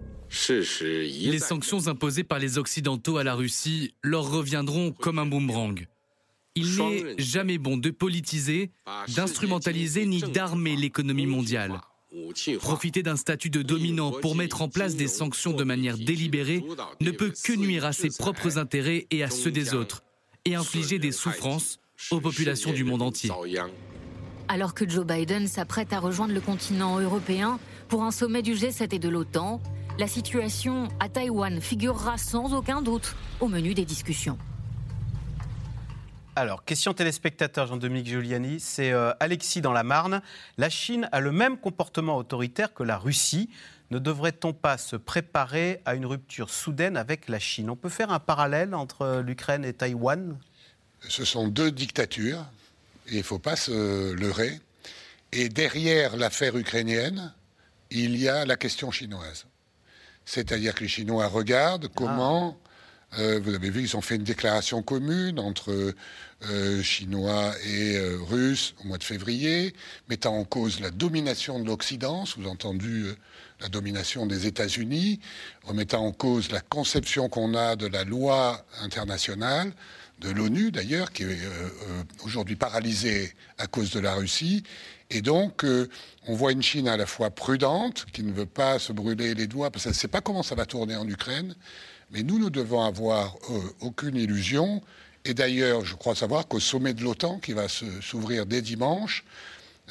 Les 0.49 1.39
sanctions 1.39 1.87
imposées 1.87 2.23
par 2.23 2.39
les 2.39 2.57
Occidentaux 2.57 3.17
à 3.17 3.25
la 3.25 3.35
Russie 3.35 3.93
leur 4.01 4.31
reviendront 4.31 4.91
comme 4.93 5.19
un 5.19 5.25
boomerang. 5.25 5.85
Il 6.55 6.77
n'est 6.77 7.15
jamais 7.17 7.57
bon 7.57 7.75
de 7.75 7.89
politiser, 7.89 8.71
d'instrumentaliser 9.13 10.05
ni 10.05 10.21
d'armer 10.21 10.77
l'économie 10.77 11.27
mondiale. 11.27 11.81
Profiter 12.59 13.03
d'un 13.03 13.17
statut 13.17 13.49
de 13.49 13.61
dominant 13.61 14.11
pour 14.11 14.35
mettre 14.35 14.61
en 14.61 14.69
place 14.69 14.95
des 14.95 15.07
sanctions 15.07 15.51
de 15.51 15.63
manière 15.63 15.97
délibérée 15.97 16.63
ne 17.01 17.11
peut 17.11 17.31
que 17.31 17.53
nuire 17.53 17.83
à 17.85 17.91
ses 17.91 18.09
propres 18.09 18.57
intérêts 18.57 19.07
et 19.11 19.23
à 19.23 19.29
ceux 19.29 19.51
des 19.51 19.73
autres 19.73 20.03
et 20.45 20.55
infliger 20.55 20.99
des 20.99 21.11
souffrances 21.11 21.79
aux 22.11 22.19
populations 22.19 22.73
du 22.73 22.83
monde 22.83 23.01
entier. 23.01 23.31
Alors 24.47 24.73
que 24.73 24.87
Joe 24.87 25.05
Biden 25.05 25.47
s'apprête 25.47 25.93
à 25.93 25.99
rejoindre 25.99 26.33
le 26.33 26.41
continent 26.41 26.99
européen 26.99 27.59
pour 27.87 28.03
un 28.03 28.11
sommet 28.11 28.41
du 28.41 28.53
G7 28.53 28.93
et 28.93 28.99
de 28.99 29.09
l'OTAN, 29.09 29.61
la 29.97 30.07
situation 30.07 30.89
à 30.99 31.07
Taïwan 31.07 31.61
figurera 31.61 32.17
sans 32.17 32.53
aucun 32.53 32.81
doute 32.81 33.15
au 33.39 33.47
menu 33.47 33.73
des 33.73 33.85
discussions. 33.85 34.37
Alors, 36.35 36.65
question 36.65 36.95
téléspectateur 36.95 37.67
Jean-Dominique 37.67 38.07
Giuliani, 38.07 38.59
c'est 38.59 38.91
euh, 38.91 39.11
Alexis 39.19 39.61
dans 39.61 39.71
la 39.71 39.83
Marne. 39.83 40.23
La 40.57 40.67
Chine 40.67 41.07
a 41.11 41.19
le 41.19 41.31
même 41.31 41.57
comportement 41.57 42.17
autoritaire 42.17 42.73
que 42.73 42.81
la 42.81 42.97
Russie. 42.97 43.51
Ne 43.93 43.99
devrait-on 43.99 44.53
pas 44.53 44.79
se 44.79 44.95
préparer 44.95 45.79
à 45.85 45.93
une 45.93 46.07
rupture 46.07 46.49
soudaine 46.49 46.97
avec 46.97 47.29
la 47.29 47.37
Chine? 47.37 47.69
On 47.69 47.75
peut 47.75 47.89
faire 47.89 48.11
un 48.11 48.17
parallèle 48.17 48.73
entre 48.73 49.21
l'Ukraine 49.23 49.63
et 49.63 49.73
Taïwan? 49.73 50.35
Ce 51.07 51.23
sont 51.23 51.47
deux 51.47 51.69
dictatures, 51.69 52.43
et 53.09 53.11
il 53.11 53.17
ne 53.19 53.23
faut 53.23 53.37
pas 53.37 53.55
se 53.55 54.13
leurrer. 54.13 54.59
Et 55.31 55.47
derrière 55.47 56.17
l'affaire 56.17 56.57
ukrainienne, 56.57 57.33
il 57.91 58.17
y 58.17 58.27
a 58.27 58.45
la 58.47 58.55
question 58.55 58.89
chinoise. 58.89 59.45
C'est-à-dire 60.25 60.73
que 60.73 60.79
les 60.79 60.87
Chinois 60.87 61.27
regardent 61.27 61.87
comment 61.95 62.57
euh, 63.19 63.39
vous 63.43 63.53
avez 63.53 63.69
vu, 63.69 63.83
ils 63.83 63.95
ont 63.95 64.01
fait 64.01 64.15
une 64.15 64.23
déclaration 64.23 64.81
commune 64.81 65.39
entre 65.39 65.93
euh, 66.49 66.81
Chinois 66.81 67.53
et 67.63 67.95
euh, 67.95 68.17
Russes 68.23 68.73
au 68.83 68.87
mois 68.87 68.97
de 68.97 69.03
février, 69.03 69.75
mettant 70.09 70.35
en 70.35 70.45
cause 70.45 70.79
la 70.79 70.89
domination 70.89 71.59
de 71.59 71.67
l'Occident, 71.67 72.25
sous-entendu 72.25 73.05
la 73.63 73.69
domination 73.69 74.27
des 74.27 74.45
États-Unis, 74.45 75.19
remettant 75.63 76.05
en 76.05 76.11
cause 76.11 76.51
la 76.51 76.61
conception 76.61 77.29
qu'on 77.29 77.55
a 77.55 77.75
de 77.75 77.87
la 77.87 78.03
loi 78.03 78.63
internationale, 78.81 79.71
de 80.19 80.29
l'ONU 80.29 80.71
d'ailleurs, 80.71 81.11
qui 81.11 81.23
est 81.23 81.39
aujourd'hui 82.23 82.55
paralysée 82.55 83.33
à 83.57 83.67
cause 83.67 83.89
de 83.91 83.99
la 83.99 84.13
Russie. 84.13 84.63
Et 85.09 85.21
donc, 85.21 85.65
on 86.27 86.35
voit 86.35 86.51
une 86.51 86.61
Chine 86.61 86.87
à 86.87 86.97
la 86.97 87.05
fois 87.05 87.29
prudente, 87.29 88.05
qui 88.13 88.23
ne 88.23 88.31
veut 88.31 88.45
pas 88.45 88.79
se 88.79 88.93
brûler 88.93 89.33
les 89.33 89.47
doigts, 89.47 89.71
parce 89.71 89.83
qu'elle 89.83 89.93
ne 89.93 89.97
sait 89.97 90.07
pas 90.07 90.21
comment 90.21 90.43
ça 90.43 90.55
va 90.55 90.65
tourner 90.65 90.95
en 90.95 91.07
Ukraine, 91.07 91.55
mais 92.11 92.21
nous, 92.21 92.37
nous 92.37 92.49
devons 92.49 92.83
avoir 92.83 93.35
euh, 93.49 93.59
aucune 93.81 94.15
illusion. 94.15 94.81
Et 95.25 95.33
d'ailleurs, 95.33 95.83
je 95.83 95.95
crois 95.95 96.15
savoir 96.15 96.47
qu'au 96.47 96.59
sommet 96.59 96.93
de 96.93 97.01
l'OTAN, 97.01 97.39
qui 97.39 97.53
va 97.53 97.67
s'ouvrir 97.69 98.45
dès 98.45 98.61
dimanche, 98.61 99.23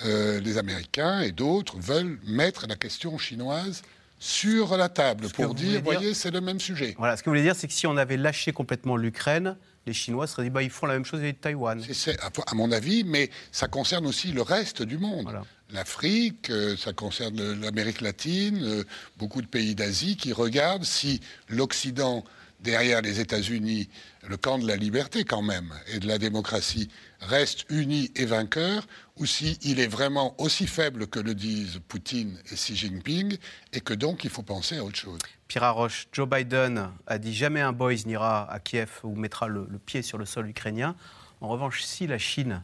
euh, 0.05 0.41
les 0.41 0.59
Américains 0.59 1.21
et 1.21 1.33
d'autres 1.33 1.79
veulent 1.79 2.19
mettre 2.25 2.67
la 2.67 2.77
question 2.77 3.19
chinoise 3.19 3.83
sur 4.19 4.77
la 4.77 4.89
table 4.89 5.29
pour 5.31 5.55
dire, 5.55 5.83
voyez, 5.83 6.15
c'est 6.15 6.31
le 6.31 6.41
même 6.41 6.61
sujet. 6.61 6.95
Voilà, 6.97 7.17
ce 7.17 7.23
que 7.23 7.29
vous 7.29 7.33
voulez 7.33 7.43
dire, 7.43 7.57
c'est 7.57 7.67
que 7.67 7.73
si 7.73 7.87
on 7.87 7.97
avait 7.97 8.17
lâché 8.17 8.53
complètement 8.53 8.97
l'Ukraine, 8.97 9.57
les 9.87 9.93
Chinois 9.93 10.27
seraient 10.27 10.45
dit, 10.45 10.51
bah, 10.51 10.63
ils 10.63 10.71
font 10.71 10.87
la 10.87 10.95
même 10.95 11.05
chose 11.05 11.21
avec 11.21 11.41
Taïwan. 11.41 11.83
C'est 11.93 12.17
à 12.21 12.55
mon 12.55 12.71
avis, 12.71 13.03
mais 13.05 13.31
ça 13.51 13.67
concerne 13.67 14.07
aussi 14.07 14.33
le 14.33 14.43
reste 14.43 14.83
du 14.83 14.97
monde. 14.99 15.29
L'Afrique, 15.73 16.51
euh, 16.51 16.77
ça 16.77 16.93
concerne 16.93 17.61
l'Amérique 17.61 18.01
latine, 18.01 18.63
euh, 18.63 18.85
beaucoup 19.19 19.43
de 19.43 19.47
pays 19.47 19.75
d'Asie 19.75 20.17
qui 20.17 20.33
regardent 20.33 20.85
si 20.85 21.21
l'Occident, 21.49 22.25
derrière 22.63 23.03
les 23.03 23.21
États-Unis, 23.21 23.89
le 24.27 24.37
camp 24.37 24.59
de 24.59 24.67
la 24.67 24.77
liberté 24.77 25.25
quand 25.25 25.43
même 25.43 25.73
et 25.93 25.99
de 25.99 26.07
la 26.07 26.19
démocratie, 26.19 26.89
reste 27.21 27.67
uni 27.71 28.11
et 28.17 28.25
vainqueur, 28.25 28.87
ou 29.17 29.27
si 29.27 29.59
il 29.63 29.81
est 29.81 29.87
vraiment 29.87 30.35
aussi 30.41 30.67
faible 30.67 31.07
que 31.07 31.21
le 31.21 31.35
disent 31.35 31.81
Poutine 31.89 32.39
et 32.51 32.55
Xi 32.55 32.77
Jinping, 32.77 33.37
et 33.73 33.81
que 33.81 33.95
donc 33.95 34.25
il 34.25 34.31
faut 34.31 34.43
penser 34.43 34.79
à 34.79 34.85
autre 34.85 34.97
chose. 34.97 35.19
Pierre 35.49 35.89
Joe 36.13 36.29
Biden 36.29 36.91
a 37.07 37.19
dit 37.19 37.35
jamais 37.35 37.61
un 37.61 37.73
boys 37.73 37.95
n'ira 38.07 38.51
à 38.51 38.59
Kiev 38.59 39.01
ou 39.03 39.15
mettra 39.15 39.49
le, 39.49 39.67
le 39.71 39.79
pied 39.79 40.03
sur 40.03 40.17
le 40.17 40.25
sol 40.25 40.49
ukrainien. 40.49 40.97
En 41.41 41.49
revanche, 41.49 41.83
si 41.83 42.07
la 42.07 42.19
Chine 42.19 42.63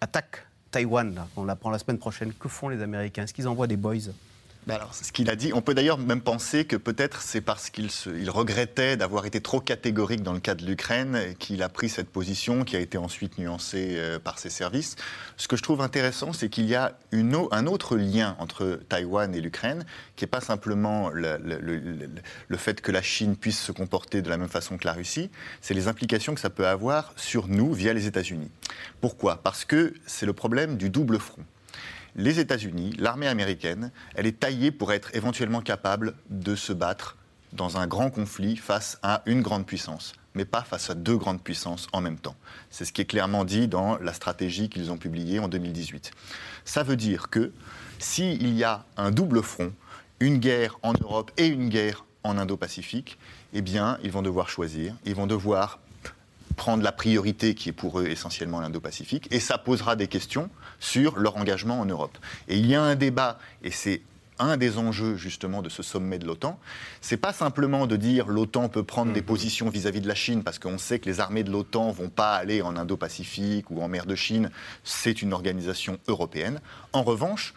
attaque 0.00 0.46
Taïwan, 0.70 1.26
on 1.36 1.44
l'apprend 1.44 1.70
la 1.70 1.78
semaine 1.78 1.98
prochaine, 1.98 2.32
que 2.32 2.48
font 2.48 2.68
les 2.68 2.80
Américains? 2.82 3.24
Est-ce 3.24 3.34
qu'ils 3.34 3.48
envoient 3.48 3.66
des 3.66 3.76
boys? 3.76 4.10
Alors, 4.70 4.94
ce 4.94 5.12
qu'il 5.12 5.30
a 5.30 5.36
dit, 5.36 5.52
on 5.52 5.62
peut 5.62 5.74
d'ailleurs 5.74 5.98
même 5.98 6.20
penser 6.20 6.64
que 6.64 6.76
peut-être 6.76 7.22
c'est 7.22 7.40
parce 7.40 7.70
qu'il 7.70 7.88
il 8.06 8.30
regrettait 8.30 8.96
d'avoir 8.96 9.26
été 9.26 9.40
trop 9.40 9.60
catégorique 9.60 10.22
dans 10.22 10.32
le 10.32 10.40
cas 10.40 10.54
de 10.54 10.64
l'Ukraine 10.64 11.34
qu'il 11.38 11.62
a 11.62 11.68
pris 11.68 11.88
cette 11.88 12.08
position 12.08 12.64
qui 12.64 12.76
a 12.76 12.80
été 12.80 12.98
ensuite 12.98 13.38
nuancée 13.38 13.96
euh, 13.96 14.18
par 14.18 14.38
ses 14.38 14.50
services. 14.50 14.96
Ce 15.36 15.48
que 15.48 15.56
je 15.56 15.62
trouve 15.62 15.80
intéressant, 15.80 16.32
c'est 16.32 16.48
qu'il 16.48 16.66
y 16.66 16.74
a 16.74 16.98
un 17.12 17.66
autre 17.66 17.96
lien 17.96 18.36
entre 18.38 18.80
Taïwan 18.88 19.34
et 19.34 19.40
l'Ukraine, 19.40 19.84
qui 20.16 20.24
n'est 20.24 20.30
pas 20.30 20.40
simplement 20.40 21.10
le, 21.10 21.38
le, 21.38 22.56
fait 22.56 22.80
que 22.80 22.92
la 22.92 23.02
Chine 23.02 23.36
puisse 23.36 23.60
se 23.60 23.72
comporter 23.72 24.22
de 24.22 24.28
la 24.28 24.36
même 24.36 24.48
façon 24.48 24.76
que 24.76 24.86
la 24.86 24.92
Russie, 24.92 25.30
c'est 25.60 25.74
les 25.74 25.88
implications 25.88 26.34
que 26.34 26.40
ça 26.40 26.50
peut 26.50 26.66
avoir 26.66 27.12
sur 27.16 27.48
nous 27.48 27.72
via 27.72 27.92
les 27.92 28.06
États-Unis. 28.06 28.50
Pourquoi? 29.00 29.42
Parce 29.42 29.64
que 29.64 29.94
c'est 30.06 30.26
le 30.26 30.32
problème 30.32 30.76
du 30.76 30.90
double 30.90 31.18
front 31.18 31.44
les 32.16 32.40
États-Unis, 32.40 32.94
l'armée 32.98 33.28
américaine, 33.28 33.90
elle 34.14 34.26
est 34.26 34.40
taillée 34.40 34.70
pour 34.70 34.92
être 34.92 35.14
éventuellement 35.14 35.60
capable 35.60 36.14
de 36.28 36.54
se 36.54 36.72
battre 36.72 37.16
dans 37.52 37.78
un 37.78 37.86
grand 37.86 38.10
conflit 38.10 38.56
face 38.56 38.98
à 39.02 39.22
une 39.26 39.42
grande 39.42 39.66
puissance, 39.66 40.12
mais 40.34 40.44
pas 40.44 40.62
face 40.62 40.90
à 40.90 40.94
deux 40.94 41.16
grandes 41.16 41.42
puissances 41.42 41.88
en 41.92 42.00
même 42.00 42.18
temps. 42.18 42.36
C'est 42.70 42.84
ce 42.84 42.92
qui 42.92 43.00
est 43.00 43.06
clairement 43.06 43.44
dit 43.44 43.68
dans 43.68 43.98
la 43.98 44.12
stratégie 44.12 44.68
qu'ils 44.68 44.90
ont 44.90 44.98
publiée 44.98 45.38
en 45.38 45.48
2018. 45.48 46.12
Ça 46.64 46.82
veut 46.82 46.96
dire 46.96 47.28
que 47.28 47.52
s'il 47.98 48.54
y 48.54 48.64
a 48.64 48.84
un 48.96 49.10
double 49.10 49.42
front, 49.42 49.72
une 50.20 50.38
guerre 50.38 50.78
en 50.82 50.92
Europe 50.92 51.32
et 51.36 51.46
une 51.46 51.68
guerre 51.68 52.04
en 52.22 52.38
Indo-Pacifique, 52.38 53.18
eh 53.52 53.62
bien, 53.62 53.98
ils 54.02 54.12
vont 54.12 54.22
devoir 54.22 54.48
choisir, 54.48 54.94
ils 55.04 55.14
vont 55.14 55.26
devoir 55.26 55.80
prendre 56.56 56.82
la 56.82 56.92
priorité 56.92 57.54
qui 57.54 57.70
est 57.70 57.72
pour 57.72 58.00
eux 58.00 58.06
essentiellement 58.06 58.60
l'Indo-Pacifique, 58.60 59.28
et 59.30 59.40
ça 59.40 59.56
posera 59.56 59.96
des 59.96 60.08
questions 60.08 60.50
sur 60.80 61.18
leur 61.18 61.36
engagement 61.36 61.80
en 61.80 61.86
Europe. 61.86 62.18
Et 62.48 62.58
il 62.58 62.66
y 62.66 62.74
a 62.74 62.82
un 62.82 62.96
débat, 62.96 63.38
et 63.62 63.70
c'est 63.70 64.02
un 64.40 64.56
des 64.56 64.78
enjeux 64.78 65.16
justement 65.16 65.62
de 65.62 65.68
ce 65.68 65.82
sommet 65.82 66.18
de 66.18 66.26
l'OTAN, 66.26 66.58
c'est 67.00 67.18
pas 67.18 67.32
simplement 67.32 67.86
de 67.86 67.96
dire 67.96 68.26
l'OTAN 68.26 68.68
peut 68.68 68.82
prendre 68.82 69.12
des 69.12 69.20
mhm. 69.20 69.26
positions 69.26 69.68
vis-à-vis 69.68 70.00
de 70.00 70.08
la 70.08 70.14
Chine 70.14 70.42
parce 70.42 70.58
qu'on 70.58 70.78
sait 70.78 70.98
que 70.98 71.08
les 71.08 71.20
armées 71.20 71.44
de 71.44 71.50
l'OTAN 71.50 71.92
vont 71.92 72.08
pas 72.08 72.34
aller 72.34 72.62
en 72.62 72.76
Indo-Pacifique 72.76 73.70
ou 73.70 73.82
en 73.82 73.88
mer 73.88 74.06
de 74.06 74.14
Chine, 74.14 74.50
c'est 74.82 75.22
une 75.22 75.32
organisation 75.32 75.98
européenne. 76.08 76.60
En 76.92 77.02
revanche, 77.02 77.54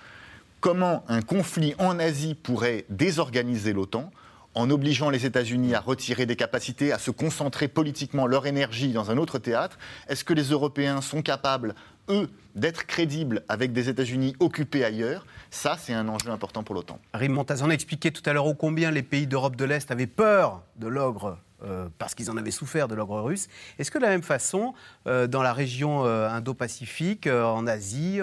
comment 0.60 1.04
un 1.08 1.22
conflit 1.22 1.74
en 1.80 2.00
Asie 2.00 2.36
pourrait 2.36 2.86
désorganiser 2.90 3.74
l'OTAN 3.74 4.12
en 4.56 4.70
obligeant 4.70 5.10
les 5.10 5.26
États-Unis 5.26 5.74
à 5.74 5.80
retirer 5.80 6.26
des 6.26 6.36
capacités, 6.36 6.92
à 6.92 7.00
se 7.00 7.12
concentrer 7.12 7.68
politiquement 7.68 8.28
leur 8.28 8.46
énergie 8.46 8.92
dans 8.92 9.10
un 9.10 9.18
autre 9.18 9.40
théâtre? 9.40 9.80
Est-ce 10.10 10.24
que 10.24 10.34
les 10.34 10.50
Européens 10.50 11.02
sont 11.02 11.22
capables, 11.22 11.74
eux, 12.10 12.30
d'être 12.56 12.86
crédibles 12.86 13.44
avec 13.50 13.74
des 13.74 13.90
États-Unis 13.90 14.36
occupés 14.40 14.84
ailleurs 14.84 15.26
Ça, 15.50 15.78
c'est 15.80 15.94
un 15.94 16.08
enjeu 16.08 16.30
important 16.32 16.64
pour 16.64 16.76
l'OTAN. 16.76 17.00
Rim 17.14 17.34
Montazan 17.34 17.70
expliquait 17.70 18.12
tout 18.12 18.28
à 18.28 18.34
l'heure 18.34 18.46
ô 18.46 18.54
combien 18.54 18.92
les 18.92 19.04
pays 19.04 19.28
d'Europe 19.28 19.56
de 19.56 19.66
l'Est 19.66 19.92
avaient 19.92 20.08
peur 20.08 20.64
de 20.78 20.88
l'ogre 20.88 21.38
euh, 21.64 21.88
parce 21.98 22.14
qu'ils 22.14 22.30
en 22.30 22.36
avaient 22.36 22.52
souffert 22.52 22.90
de 22.90 22.96
l'ogre 22.96 23.22
russe. 23.22 23.48
Est-ce 23.80 23.90
que 23.90 23.98
de 23.98 24.04
la 24.04 24.10
même 24.10 24.24
façon, 24.24 24.74
euh, 25.08 25.28
dans 25.28 25.42
la 25.42 25.54
région 25.54 26.06
euh, 26.06 26.28
Indo-Pacifique, 26.28 27.28
en 27.28 27.66
Asie, 27.68 28.20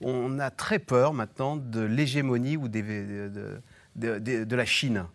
on 0.00 0.38
a 0.38 0.50
très 0.50 0.78
peur 0.78 1.14
maintenant 1.14 1.56
de 1.56 1.80
l'hégémonie 1.80 2.58
ou 2.58 2.68
de 2.68 4.54
la 4.54 4.64
Chine? 4.66 5.06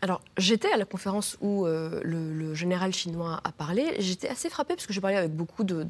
Alors, 0.00 0.20
j'étais 0.36 0.70
à 0.70 0.76
la 0.76 0.84
conférence 0.84 1.36
où 1.40 1.66
euh, 1.66 2.00
le, 2.04 2.54
général 2.54 2.92
chinois 2.94 3.40
a 3.44 3.52
parlé. 3.52 3.96
J'étais 3.98 4.28
assez 4.28 4.48
frappée 4.48 4.74
parce 4.74 4.86
que 4.86 4.92
j'ai 4.92 5.00
parlé 5.00 5.16
avec 5.16 5.32
beaucoup 5.32 5.64
de, 5.64 5.86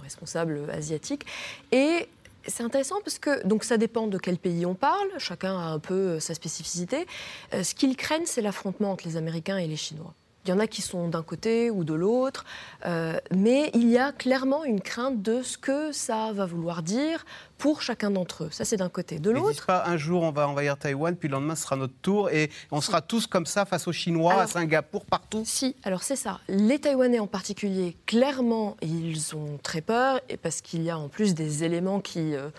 responsables 0.00 0.68
asiatiques. 0.70 1.24
Et 1.72 2.08
c'est 2.46 2.62
intéressant 2.62 2.96
parce 3.02 3.18
que 3.18 3.44
donc 3.46 3.64
ça 3.64 3.76
dépend 3.76 4.06
de 4.06 4.18
quel 4.18 4.36
pays 4.36 4.66
on 4.66 4.74
parle. 4.74 5.08
Chacun 5.18 5.58
a 5.58 5.68
un 5.70 5.78
peu 5.78 5.94
euh, 5.94 6.20
sa 6.20 6.34
spécificité. 6.34 7.06
Euh, 7.54 7.62
ce 7.62 7.74
qu'ils 7.74 7.96
craignent, 7.96 8.26
c'est 8.26 8.42
l'affrontement 8.42 8.92
entre 8.92 9.06
les 9.06 9.16
Américains 9.16 9.56
et 9.56 9.66
les 9.66 9.76
Chinois. 9.76 10.14
Il 10.46 10.50
y 10.50 10.52
en 10.52 10.60
a 10.60 10.68
qui 10.68 10.80
sont 10.80 11.08
d'un 11.08 11.24
côté 11.24 11.70
ou 11.70 11.82
de 11.82 11.92
l'autre, 11.92 12.44
euh, 12.84 13.18
mais 13.34 13.72
il 13.74 13.90
y 13.90 13.98
a 13.98 14.12
clairement 14.12 14.64
une 14.64 14.80
crainte 14.80 15.20
de 15.20 15.42
ce 15.42 15.58
que 15.58 15.90
ça 15.90 16.30
va 16.32 16.46
vouloir 16.46 16.84
dire 16.84 17.24
pour 17.58 17.82
chacun 17.82 18.12
d'entre 18.12 18.44
eux. 18.44 18.48
Ça, 18.52 18.64
c'est 18.64 18.76
d'un 18.76 18.88
côté. 18.88 19.18
De 19.18 19.32
l'autre. 19.32 19.66
pas 19.66 19.84
un 19.86 19.96
jour 19.96 20.22
on 20.22 20.30
va 20.30 20.46
envahir 20.46 20.76
Taïwan, 20.78 21.16
puis 21.16 21.28
le 21.28 21.32
lendemain 21.32 21.56
ce 21.56 21.64
sera 21.64 21.74
notre 21.74 21.94
tour 22.00 22.30
et 22.30 22.50
on 22.70 22.80
sera 22.80 23.00
tous 23.00 23.26
comme 23.26 23.44
ça 23.46 23.64
face 23.64 23.88
aux 23.88 23.92
Chinois, 23.92 24.34
à 24.34 24.46
Singapour, 24.46 25.04
partout 25.04 25.42
Si, 25.44 25.74
alors 25.82 26.04
c'est 26.04 26.14
ça. 26.14 26.38
Les 26.48 26.78
Taïwanais 26.78 27.18
en 27.18 27.26
particulier, 27.26 27.96
clairement, 28.06 28.76
ils 28.82 29.34
ont 29.34 29.58
très 29.64 29.80
peur 29.80 30.20
et 30.28 30.36
parce 30.36 30.60
qu'il 30.60 30.82
y 30.82 30.90
a 30.90 30.98
en 30.98 31.08
plus 31.08 31.34
des 31.34 31.64
éléments 31.64 32.00
qui. 32.00 32.36
Euh, 32.36 32.50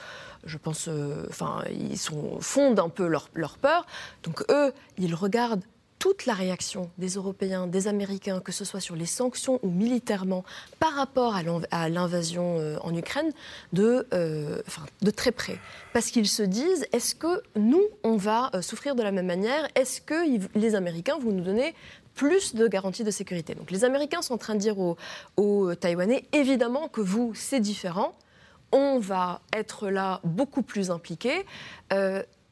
je 0.46 0.58
pense, 0.58 0.88
euh, 0.88 1.26
enfin, 1.30 1.64
ils 1.70 1.98
sont, 1.98 2.40
fondent 2.40 2.80
un 2.80 2.90
peu 2.90 3.08
leur, 3.08 3.30
leur 3.34 3.58
peur. 3.58 3.86
Donc 4.24 4.44
eux, 4.50 4.74
ils 4.98 5.14
regardent 5.14 5.64
toute 6.00 6.26
la 6.26 6.34
réaction 6.34 6.90
des 6.98 7.10
Européens, 7.10 7.68
des 7.68 7.88
Américains, 7.88 8.40
que 8.40 8.52
ce 8.52 8.66
soit 8.66 8.80
sur 8.80 8.96
les 8.96 9.06
sanctions 9.06 9.60
ou 9.64 9.70
militairement, 9.70 10.44
par 10.80 10.94
rapport 10.94 11.36
à 11.36 11.90
l'invasion 11.90 12.58
euh, 12.60 12.78
en 12.82 12.96
Ukraine, 12.96 13.32
de, 13.74 14.08
euh, 14.14 14.62
de 15.02 15.12
très 15.12 15.32
près. 15.32 15.58
Parce 15.94 16.12
qu'ils 16.12 16.28
se 16.28 16.44
disent, 16.44 16.86
est-ce 16.94 17.16
que 17.16 17.42
nous, 17.56 17.84
on 18.04 18.18
va 18.18 18.52
euh, 18.54 18.62
souffrir 18.62 18.96
de 18.96 19.04
la 19.04 19.12
même 19.12 19.26
manière? 19.26 19.68
Est-ce 19.76 20.02
que 20.02 20.16
les 20.58 20.76
Américains 20.76 21.18
vont 21.18 21.32
nous 21.32 21.44
donner 21.44 21.74
plus 22.14 22.56
de 22.56 22.68
garanties 22.68 23.04
de 23.04 23.12
sécurité? 23.12 23.56
Donc 23.56 23.72
les 23.72 23.84
Américains 23.84 24.22
sont 24.22 24.36
en 24.36 24.40
train 24.40 24.56
de 24.56 24.60
dire 24.60 24.80
aux, 24.80 24.98
aux 25.36 25.74
Taïwanais, 25.76 26.26
évidemment 26.32 26.88
que 26.88 27.02
vous, 27.02 27.34
c'est 27.36 27.60
différent. 27.60 28.14
On 28.72 29.00
va 29.00 29.42
être 29.54 29.90
là 29.90 30.20
beaucoup 30.26 30.62
plus 30.62 30.92
impliqués 30.92 31.46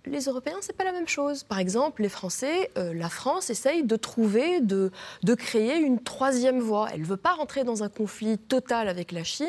les 0.05 0.25
Européens, 0.25 0.57
c'est 0.61 0.75
pas 0.75 0.83
la 0.83 0.91
même 0.91 1.07
chose. 1.07 1.43
Par 1.43 1.59
exemple, 1.59 2.01
les 2.01 2.09
Français, 2.09 2.71
euh, 2.77 2.93
la 2.93 3.09
France 3.09 3.49
essaye 3.49 3.83
de 3.83 3.95
trouver, 3.95 4.61
de, 4.61 4.91
créer 5.35 5.77
une 5.77 6.01
troisième 6.01 6.59
voie. 6.59 6.89
Elle 6.93 7.01
ne 7.01 7.05
veut 7.05 7.17
pas 7.17 7.33
rentrer 7.33 7.63
dans 7.63 7.83
un 7.83 7.89
conflit 7.89 8.37
total 8.37 8.87
avec 8.87 9.11
la 9.11 9.23
Chine. 9.23 9.47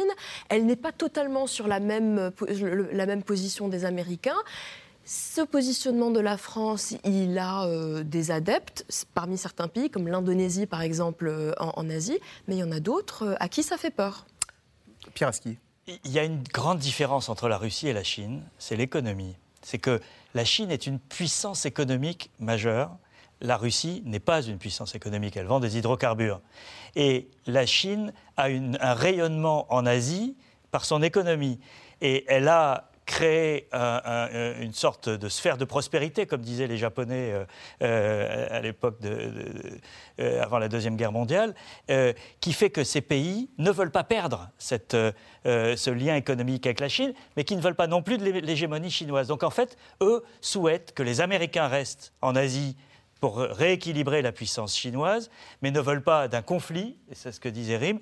Elle 0.49 0.67
n'est 0.67 0.77
pas 0.77 0.93
totalement 0.93 1.47
sur 1.47 1.69
la 1.69 1.81
même, 1.81 2.33
la 2.93 3.07
même 3.07 3.23
position 3.23 3.69
des 3.69 3.85
Américains. 3.85 4.37
Ce 5.05 5.41
positionnement 5.41 6.11
de 6.11 6.19
la 6.19 6.37
France, 6.37 6.95
il 7.05 7.39
a 7.39 7.67
euh, 7.67 8.03
des 8.03 8.33
adeptes 8.33 8.85
parmi 9.15 9.39
certains 9.39 9.69
pays, 9.69 9.89
comme 9.89 10.09
l'Indonésie 10.09 10.67
par 10.67 10.83
exemple 10.83 11.29
euh, 11.29 11.53
en, 11.61 11.89
Asie, 11.89 12.19
mais 12.49 12.57
il 12.57 12.59
y 12.59 12.65
en 12.65 12.73
a 12.73 12.81
d'autres 12.81 13.37
à 13.39 13.49
qui 13.49 13.63
ça 13.63 13.77
fait 13.77 13.93
peur. 13.93 14.27
Pierre 15.15 15.29
Aski. 15.29 15.59
Il 15.87 16.11
y 16.11 16.19
a 16.19 16.25
une 16.25 16.43
grande 16.43 16.81
différence 16.81 17.29
entre 17.29 17.49
la 17.49 17.59
Russie 17.59 17.87
et 17.87 17.93
la 17.93 18.03
Chine, 18.03 18.43
c'est 18.59 18.75
l'économie. 18.75 19.37
C'est 19.67 19.79
que 19.79 20.01
la 20.35 20.45
Chine 20.45 20.71
est 20.71 20.87
une 20.87 21.01
puissance 21.01 21.67
économique 21.67 22.31
majeure. 22.39 22.97
La 23.41 23.57
Russie 23.57 24.01
n'est 24.07 24.21
pas 24.21 24.41
une 24.43 24.59
puissance 24.59 24.95
économique, 24.95 25.37
elle 25.37 25.47
vend 25.47 25.59
des 25.59 25.77
hydrocarbures. 25.77 26.41
Et 26.95 27.29
la 27.47 27.67
Chine 27.67 28.13
a 28.37 28.45
un 28.45 28.95
rayonnement 28.95 29.67
en 29.75 29.85
Asie 29.85 30.37
par 30.71 30.85
son 30.85 31.03
économie. 31.03 31.59
Et 32.01 32.25
elle 32.29 32.47
a 32.47 32.93
créé 33.07 33.69
une 34.61 34.73
sorte 34.73 35.09
de 35.09 35.29
sphère 35.29 35.57
de 35.57 35.65
prospérité, 35.65 36.27
comme 36.27 36.43
disaient 36.43 36.67
les 36.67 36.77
Japonais 36.77 37.33
euh, 37.33 37.45
euh, 37.83 38.47
à 38.51 38.61
l'époque 38.61 38.97
euh, 39.05 40.43
avant 40.43 40.59
la 40.59 40.69
Deuxième 40.69 40.97
Guerre 40.97 41.13
mondiale, 41.13 41.55
qui 42.41 42.53
fait 42.53 42.71
que 42.71 42.85
ces 42.85 43.01
pays 43.01 43.49
ne 43.59 43.71
veulent 43.71 43.93
pas 43.93 44.05
perdre 44.05 44.51
ce 44.59 45.91
lien 45.91 46.17
économique 46.17 46.67
avec 46.67 46.81
la 46.81 46.89
Chine, 46.89 47.15
mais 47.37 47.45
qui 47.45 47.57
ne 47.57 47.61
veulent 47.61 47.77
pas 47.77 47.87
non 47.87 48.03
plus 48.03 48.19
de 48.19 48.25
l'hégémonie 48.25 48.91
chinoise. 48.91 49.29
Donc 49.29 49.45
en 49.45 49.51
fait, 49.51 49.77
eux 50.03 50.25
souhaitent 50.41 50.93
que 50.93 51.03
les 51.03 51.21
Américains 51.21 51.69
restent 51.69 52.13
en 52.21 52.35
Asie 52.35 52.77
pour 53.21 53.39
rééquilibrer 53.39 54.23
la 54.23 54.33
puissance 54.33 54.77
chinoise, 54.77 55.31
mais 55.63 55.71
ne 55.71 55.81
veulent 55.81 56.03
pas 56.03 56.29
d'un 56.29 56.43
conflit, 56.43 56.97
et 57.11 57.15
c'est 57.15 57.33
ce 57.33 57.41
que 57.41 57.49
disait 57.49 57.77
Rim, 57.77 57.99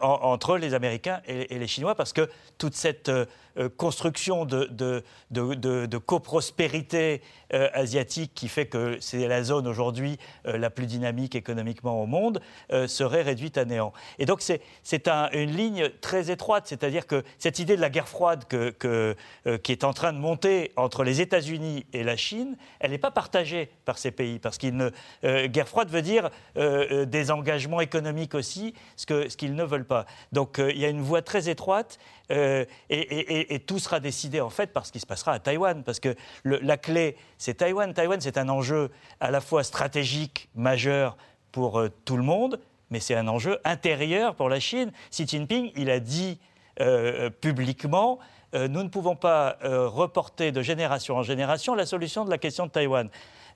entre 0.00 0.58
les 0.58 0.74
Américains 0.74 1.20
et, 1.26 1.58
les 1.58 1.66
Chinois, 1.66 1.94
parce 1.94 2.12
que 2.12 2.28
toute 2.58 2.74
cette 2.74 3.10
euh, 3.56 3.68
construction 3.68 4.46
de, 4.46 4.68
de, 4.72 5.04
de, 5.30 5.98
coprospérité 5.98 7.22
euh, 7.52 7.68
asiatique 7.72 8.32
qui 8.34 8.48
fait 8.48 8.66
que 8.66 8.96
c'est 8.98 9.28
la 9.28 9.44
zone 9.44 9.68
aujourd'hui 9.68 10.18
euh, 10.46 10.58
la 10.58 10.70
plus 10.70 10.86
dynamique 10.86 11.36
économiquement 11.36 12.02
au 12.02 12.06
monde 12.06 12.40
serait 12.88 13.22
réduite 13.22 13.56
à 13.56 13.64
néant. 13.64 13.92
Et 14.18 14.26
donc 14.26 14.40
c'est 14.42 15.08
une 15.08 15.56
ligne 15.56 15.88
très 16.00 16.30
étroite, 16.30 16.64
c'est-à-dire 16.66 17.06
que 17.06 17.22
cette 17.38 17.60
idée 17.60 17.76
de 17.76 17.80
la 17.80 17.90
guerre 17.90 18.08
froide 18.08 18.44
que, 18.48 19.16
qui 19.62 19.72
est 19.72 19.84
en 19.84 19.92
train 19.92 20.12
de 20.12 20.18
monter 20.18 20.72
entre 20.76 21.04
les 21.04 21.20
États-Unis 21.20 21.86
et 21.92 22.02
la 22.02 22.16
Chine, 22.16 22.56
elle 22.80 22.90
n'est 22.90 22.98
pas 22.98 23.10
partagée 23.10 23.70
par 23.84 23.98
ces 23.98 24.10
pays, 24.10 24.38
parce 24.44 24.58
qu'une 24.58 24.92
guerre 25.24 25.68
froide 25.68 25.88
veut 25.88 26.02
dire 26.02 26.30
des 26.54 27.30
engagements 27.32 27.80
économiques 27.80 28.34
aussi, 28.34 28.74
ce 28.94 29.06
qu'ils 29.06 29.30
ce 29.30 29.36
qu'ils 29.36 29.54
ne 29.56 29.64
veulent 29.64 29.86
pas. 29.86 30.06
Donc 30.30 30.58
il 30.58 30.78
y 30.78 30.84
a 30.84 30.88
une 30.88 31.00
voie 31.00 31.22
très 31.22 31.48
étroite 31.48 31.98
et, 32.30 33.62
tout 33.66 33.78
sera 33.78 33.98
décidé 34.00 34.40
en 34.40 34.50
fait 34.50 34.72
par 34.72 34.86
ce 34.86 34.92
qui 34.92 35.00
se 35.00 35.06
passera 35.06 35.32
à 35.32 35.38
Taïwan, 35.38 35.82
parce 35.82 36.00
que 36.00 36.14
la 36.44 36.76
clé, 36.76 37.16
c'est 37.38 37.54
Taïwan. 37.54 37.92
Taïwan, 37.92 38.20
c'est 38.20 38.38
un 38.38 38.48
enjeu 38.48 38.90
à 39.20 39.30
la 39.30 39.40
fois 39.40 39.64
stratégique 39.64 40.48
majeur 40.54 41.16
pour 41.52 41.78
euh, 41.78 41.88
tout 42.04 42.16
le 42.16 42.22
monde, 42.22 42.60
mais 42.90 43.00
c'est 43.00 43.14
un 43.14 43.28
enjeu 43.28 43.58
intérieur 43.64 44.34
pour 44.34 44.48
la 44.48 44.60
Chine. 44.60 44.90
Xi 45.10 45.26
Jinping, 45.26 45.70
il 45.76 45.88
a 45.88 46.00
dit 46.00 46.38
euh, 46.80 47.30
publiquement, 47.30 48.18
euh, 48.54 48.68
nous 48.68 48.82
ne 48.82 48.88
pouvons 48.88 49.16
pas 49.16 49.56
reporter 49.62 50.52
de 50.52 50.62
génération 50.62 51.16
en 51.16 51.22
génération 51.22 51.74
la 51.74 51.86
solution 51.86 52.24
de 52.24 52.30
la 52.30 52.38
question 52.38 52.66
de 52.66 52.70
Taïwan. 52.70 53.08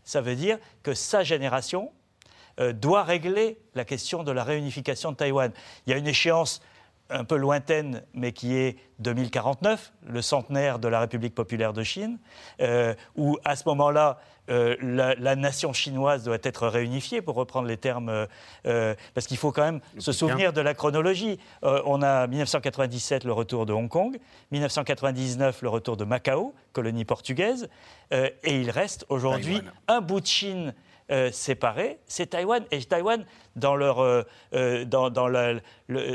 Ça 0.08 0.22
veut 0.22 0.36
dire 0.36 0.58
que 0.82 0.94
sa 0.94 1.22
génération 1.22 1.92
doit 2.72 3.04
régler 3.04 3.58
la 3.74 3.84
question 3.84 4.22
de 4.22 4.32
la 4.32 4.42
réunification 4.42 5.12
de 5.12 5.16
Taïwan. 5.18 5.52
Il 5.86 5.90
y 5.90 5.92
a 5.92 5.98
une 5.98 6.06
échéance 6.06 6.62
un 7.10 7.24
peu 7.24 7.36
lointaine, 7.36 8.02
mais 8.14 8.32
qui 8.32 8.54
est 8.54 8.76
2049, 8.98 9.92
le 10.06 10.22
centenaire 10.22 10.78
de 10.78 10.88
la 10.88 11.00
République 11.00 11.34
populaire 11.34 11.72
de 11.72 11.82
Chine, 11.82 12.18
euh, 12.60 12.94
où 13.16 13.38
à 13.44 13.56
ce 13.56 13.64
moment-là, 13.66 14.18
euh, 14.50 14.76
la, 14.80 15.36
nation 15.36 15.72
chinoise 15.72 16.24
doit 16.24 16.38
être 16.42 16.66
réunifiée, 16.68 17.22
pour 17.22 17.34
reprendre 17.34 17.68
les 17.68 17.76
termes, 17.76 18.26
euh, 18.66 18.94
parce 19.14 19.26
qu'il 19.26 19.36
faut 19.36 19.52
quand 19.52 19.62
même 19.62 19.80
se 19.98 20.12
souvenir 20.12 20.52
de 20.52 20.60
la 20.60 20.74
chronologie. 20.74 21.38
on 21.62 22.02
a 22.02 22.26
1997 22.26 23.24
le 23.24 23.32
retour 23.32 23.66
de 23.66 23.72
Hong 23.72 23.88
Kong, 23.88 24.18
1999 24.50 25.62
le 25.62 25.68
retour 25.68 25.96
de 25.96 26.04
Macao, 26.04 26.54
colonie 26.72 27.04
portugaise, 27.04 27.68
et 28.10 28.32
il 28.44 28.70
reste 28.70 29.04
aujourd'hui 29.08 29.60
un 29.86 30.00
bout 30.00 30.20
de 30.20 30.26
Chine 30.26 30.74
euh, 31.10 31.30
séparés, 31.32 31.98
c'est 32.06 32.26
Taïwan. 32.26 32.64
Et 32.70 32.84
Taïwan, 32.84 33.24
dans 33.56 33.76
leur, 33.76 34.00
euh, 34.00 34.22
euh, 34.54 34.84
dans, 34.84 35.08
dans 35.08 35.28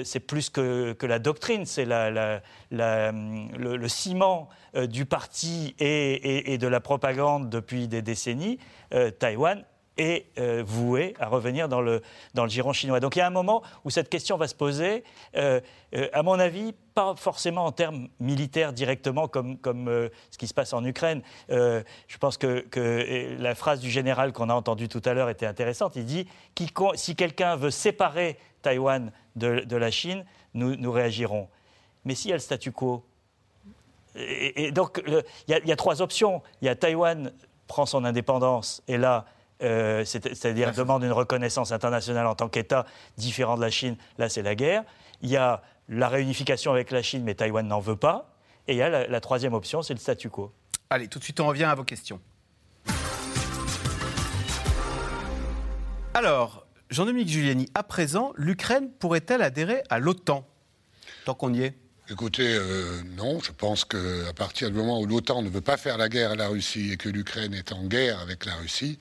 c'est 0.03 0.19
plus 0.19 0.51
que, 0.51 0.93
que, 0.93 1.07
la 1.07 1.17
doctrine, 1.17 1.65
c'est 1.65 1.85
la, 1.85 2.41
le, 2.69 3.87
ciment 3.87 4.49
du 4.75 5.05
parti 5.05 5.75
et, 5.79 6.13
et, 6.13 6.53
et, 6.53 6.57
de 6.59 6.67
la 6.67 6.79
propagande 6.79 7.49
depuis 7.49 7.87
des 7.87 8.03
décennies. 8.03 8.59
Taïwan 9.17 9.63
est 9.97 10.25
euh, 10.39 10.63
voué 10.65 11.13
à 11.19 11.27
revenir 11.27 11.69
dans 11.69 11.81
le, 11.81 12.01
dans 12.33 12.43
le 12.43 12.49
giron 12.49 12.73
chinois. 12.73 12.99
Donc 12.99 13.15
il 13.15 13.19
y 13.19 13.21
a 13.21 13.27
un 13.27 13.31
moment 13.31 13.61
où 13.85 13.89
cette 13.89 14.09
question 14.09 14.37
va 14.37 14.47
se 14.47 14.55
poser, 14.55 15.03
euh, 15.35 15.59
euh, 15.95 16.09
à 16.13 16.23
mon 16.23 16.39
avis, 16.39 16.73
pas 16.95 17.15
forcément 17.15 17.65
en 17.65 17.71
termes 17.71 18.07
militaires 18.19 18.73
directement 18.73 19.27
comme, 19.27 19.57
comme 19.57 20.09
ce 20.29 20.37
qui 20.37 20.47
se 20.47 20.53
passe 20.53 20.73
en 20.73 20.83
Ukraine. 20.85 21.21
je 21.49 22.17
pense 22.19 22.37
que, 22.37 22.59
que, 22.61 23.35
la 23.39 23.55
phrase 23.55 23.79
du 23.79 23.89
général 23.89 24.31
qu'on 24.31 24.49
a 24.49 24.53
entendue 24.53 24.87
tout 24.87 25.01
à 25.05 25.13
l'heure 25.13 25.29
était 25.29 25.47
intéressante. 25.47 25.95
Il 25.95 26.05
dit 26.05 26.27
si 26.95 27.15
quelqu'un 27.15 27.55
veut 27.55 27.71
séparer 27.71 28.37
Taïwan 28.61 29.11
de, 29.35 29.61
de 29.61 29.75
la 29.75 29.89
Chine, 29.89 30.23
nous, 30.53 30.75
nous, 30.75 30.91
réagirons. 30.91 31.47
Mais 32.05 32.13
s'il 32.13 32.29
y 32.29 32.33
a 32.33 32.35
le 32.35 32.41
statu 32.41 32.71
quo, 32.71 33.03
et, 34.15 34.71
donc 34.71 35.01
il 35.07 35.23
y, 35.47 35.67
y, 35.67 35.71
a 35.71 35.75
trois 35.75 36.03
options. 36.03 36.43
Il 36.61 36.65
y 36.65 36.69
a 36.69 36.75
Taïwan 36.75 37.31
prend 37.67 37.87
son 37.87 38.05
indépendance 38.05 38.83
et 38.87 38.97
là, 38.97 39.25
euh, 39.61 40.03
c'est- 40.05 40.33
c'est-à-dire 40.35 40.71
demande 40.73 41.03
une 41.03 41.11
reconnaissance 41.11 41.71
internationale 41.71 42.25
en 42.27 42.35
tant 42.35 42.49
qu'État 42.49 42.85
différent 43.17 43.55
de 43.55 43.61
la 43.61 43.69
Chine, 43.69 43.95
là 44.17 44.29
c'est 44.29 44.41
la 44.41 44.55
guerre. 44.55 44.83
Il 45.21 45.29
y 45.29 45.37
a 45.37 45.61
la 45.89 46.09
réunification 46.09 46.71
avec 46.71 46.91
la 46.91 47.01
Chine, 47.01 47.23
mais 47.23 47.35
Taïwan 47.35 47.67
n'en 47.67 47.79
veut 47.79 47.95
pas. 47.95 48.33
Et 48.67 48.73
il 48.73 48.77
y 48.77 48.81
a 48.81 48.89
la, 48.89 49.07
la 49.07 49.19
troisième 49.21 49.53
option, 49.53 49.81
c'est 49.81 49.93
le 49.93 49.99
statu 49.99 50.29
quo. 50.29 50.51
Allez, 50.89 51.07
tout 51.07 51.19
de 51.19 51.23
suite, 51.23 51.39
on 51.39 51.47
revient 51.47 51.65
à 51.65 51.75
vos 51.75 51.83
questions. 51.83 52.19
Alors, 56.13 56.65
Jean-Dominique 56.89 57.29
Giuliani, 57.29 57.69
à 57.73 57.83
présent, 57.83 58.33
l'Ukraine 58.37 58.89
pourrait-elle 58.99 59.41
adhérer 59.41 59.83
à 59.89 59.99
l'OTAN? 59.99 60.47
Tant 61.25 61.33
qu'on 61.33 61.53
y 61.53 61.63
est. 61.63 61.73
Écoutez, 62.09 62.53
euh, 62.53 63.01
non, 63.17 63.39
je 63.41 63.51
pense 63.51 63.85
qu'à 63.85 63.97
partir 64.35 64.69
du 64.69 64.77
moment 64.77 64.99
où 64.99 65.05
l'OTAN 65.05 65.41
ne 65.41 65.49
veut 65.49 65.61
pas 65.61 65.77
faire 65.77 65.97
la 65.97 66.09
guerre 66.09 66.31
à 66.31 66.35
la 66.35 66.49
Russie 66.49 66.91
et 66.91 66.97
que 66.97 67.09
l'Ukraine 67.09 67.53
est 67.53 67.71
en 67.71 67.83
guerre 67.85 68.19
avec 68.19 68.45
la 68.45 68.55
Russie, 68.55 68.99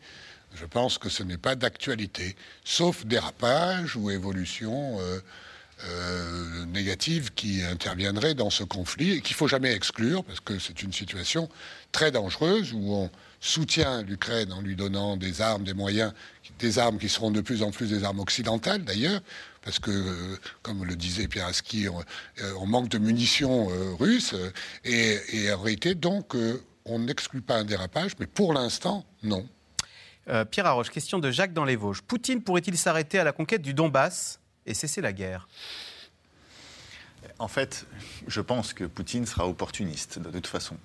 je 0.54 0.66
pense 0.66 0.98
que 0.98 1.08
ce 1.08 1.22
n'est 1.22 1.38
pas 1.38 1.54
d'actualité, 1.54 2.36
sauf 2.64 3.06
dérapage 3.06 3.96
ou 3.96 4.10
évolution 4.10 4.98
euh, 5.00 5.20
euh, 5.84 6.64
négative 6.66 7.32
qui 7.34 7.62
interviendrait 7.62 8.34
dans 8.34 8.50
ce 8.50 8.62
conflit 8.62 9.12
et 9.12 9.20
qu'il 9.20 9.34
faut 9.34 9.48
jamais 9.48 9.72
exclure 9.72 10.24
parce 10.24 10.40
que 10.40 10.58
c'est 10.58 10.82
une 10.82 10.92
situation 10.92 11.48
très 11.90 12.10
dangereuse 12.10 12.72
où 12.72 12.92
on 12.92 13.10
soutient 13.40 14.02
l'Ukraine 14.02 14.52
en 14.52 14.60
lui 14.60 14.76
donnant 14.76 15.16
des 15.16 15.40
armes, 15.40 15.64
des 15.64 15.74
moyens, 15.74 16.12
des 16.58 16.78
armes 16.78 16.98
qui 16.98 17.08
seront 17.08 17.30
de 17.30 17.40
plus 17.40 17.62
en 17.62 17.70
plus 17.70 17.88
des 17.88 18.04
armes 18.04 18.20
occidentales 18.20 18.84
d'ailleurs, 18.84 19.20
parce 19.62 19.78
que, 19.78 19.90
euh, 19.90 20.36
comme 20.62 20.84
le 20.84 20.94
disait 20.94 21.28
Pierre 21.28 21.46
Aski, 21.46 21.86
on, 21.88 22.66
manque 22.66 22.88
de 22.88 22.98
munitions 22.98 23.68
russes, 23.98 24.34
et, 24.84 25.18
et 25.32 25.52
en 25.52 25.60
réalité, 25.60 25.94
donc, 25.94 26.36
on 26.84 26.98
n'exclut 27.00 27.42
pas 27.42 27.56
un 27.56 27.64
dérapage, 27.64 28.12
mais 28.18 28.26
pour 28.26 28.54
l'instant, 28.54 29.04
non. 29.22 29.46
Euh, 30.28 30.44
Pierre 30.44 30.66
Arroche, 30.66 30.90
question 30.90 31.18
de 31.18 31.30
Jacques 31.30 31.52
dans 31.52 31.64
les 31.64 31.76
Vosges. 31.76 32.02
Poutine 32.02 32.42
pourrait-il 32.42 32.78
s'arrêter 32.78 33.18
à 33.18 33.24
la 33.24 33.32
conquête 33.32 33.62
du 33.62 33.74
Donbass 33.74 34.40
et 34.66 34.74
cesser 34.74 35.00
la 35.00 35.12
guerre? 35.12 35.48
En 37.38 37.48
fait, 37.48 37.86
je 38.28 38.40
pense 38.40 38.72
que 38.72 38.84
Poutine 38.84 39.26
sera 39.26 39.48
opportuniste 39.48 40.18
de 40.18 40.30
toute 40.30 40.46
façon. 40.46 40.76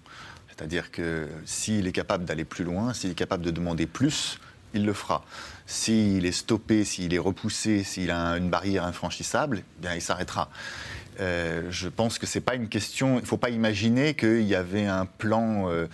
C'est-à-dire 0.50 0.90
que 0.92 1.28
s'il 1.46 1.86
est 1.86 1.92
capable 1.92 2.26
d'aller 2.26 2.46
plus 2.46 2.64
loin, 2.64 2.94
s'il 2.94 3.12
est 3.12 3.16
capable 3.16 3.44
de 3.44 3.52
demander 3.52 3.86
plus, 3.86 4.40
il 4.74 4.86
le 4.86 4.94
fera. 4.94 5.24
S'il 5.68 6.26
est 6.26 6.32
stoppé, 6.32 6.84
s'il 6.84 7.14
est 7.14 7.20
repoussé, 7.20 7.84
s'il 7.84 8.10
a 8.10 8.38
une 8.38 8.50
barrière 8.50 8.86
infranchissable, 8.86 9.64
eh 9.78 9.82
bien 9.82 9.94
il 9.94 10.02
s'arrêtera. 10.02 10.50
Euh, 11.20 11.64
je 11.70 11.90
pense 11.90 12.20
que 12.20 12.26
c'est 12.26 12.42
pas 12.42 12.56
une 12.56 12.70
question. 12.70 13.20
Il 13.20 13.26
faut 13.26 13.38
pas 13.38 13.50
imaginer 13.50 14.14
qu'il 14.14 14.44
y 14.44 14.56
avait 14.56 14.86
un 14.86 15.06
plan 15.06 15.70
euh, 15.70 15.88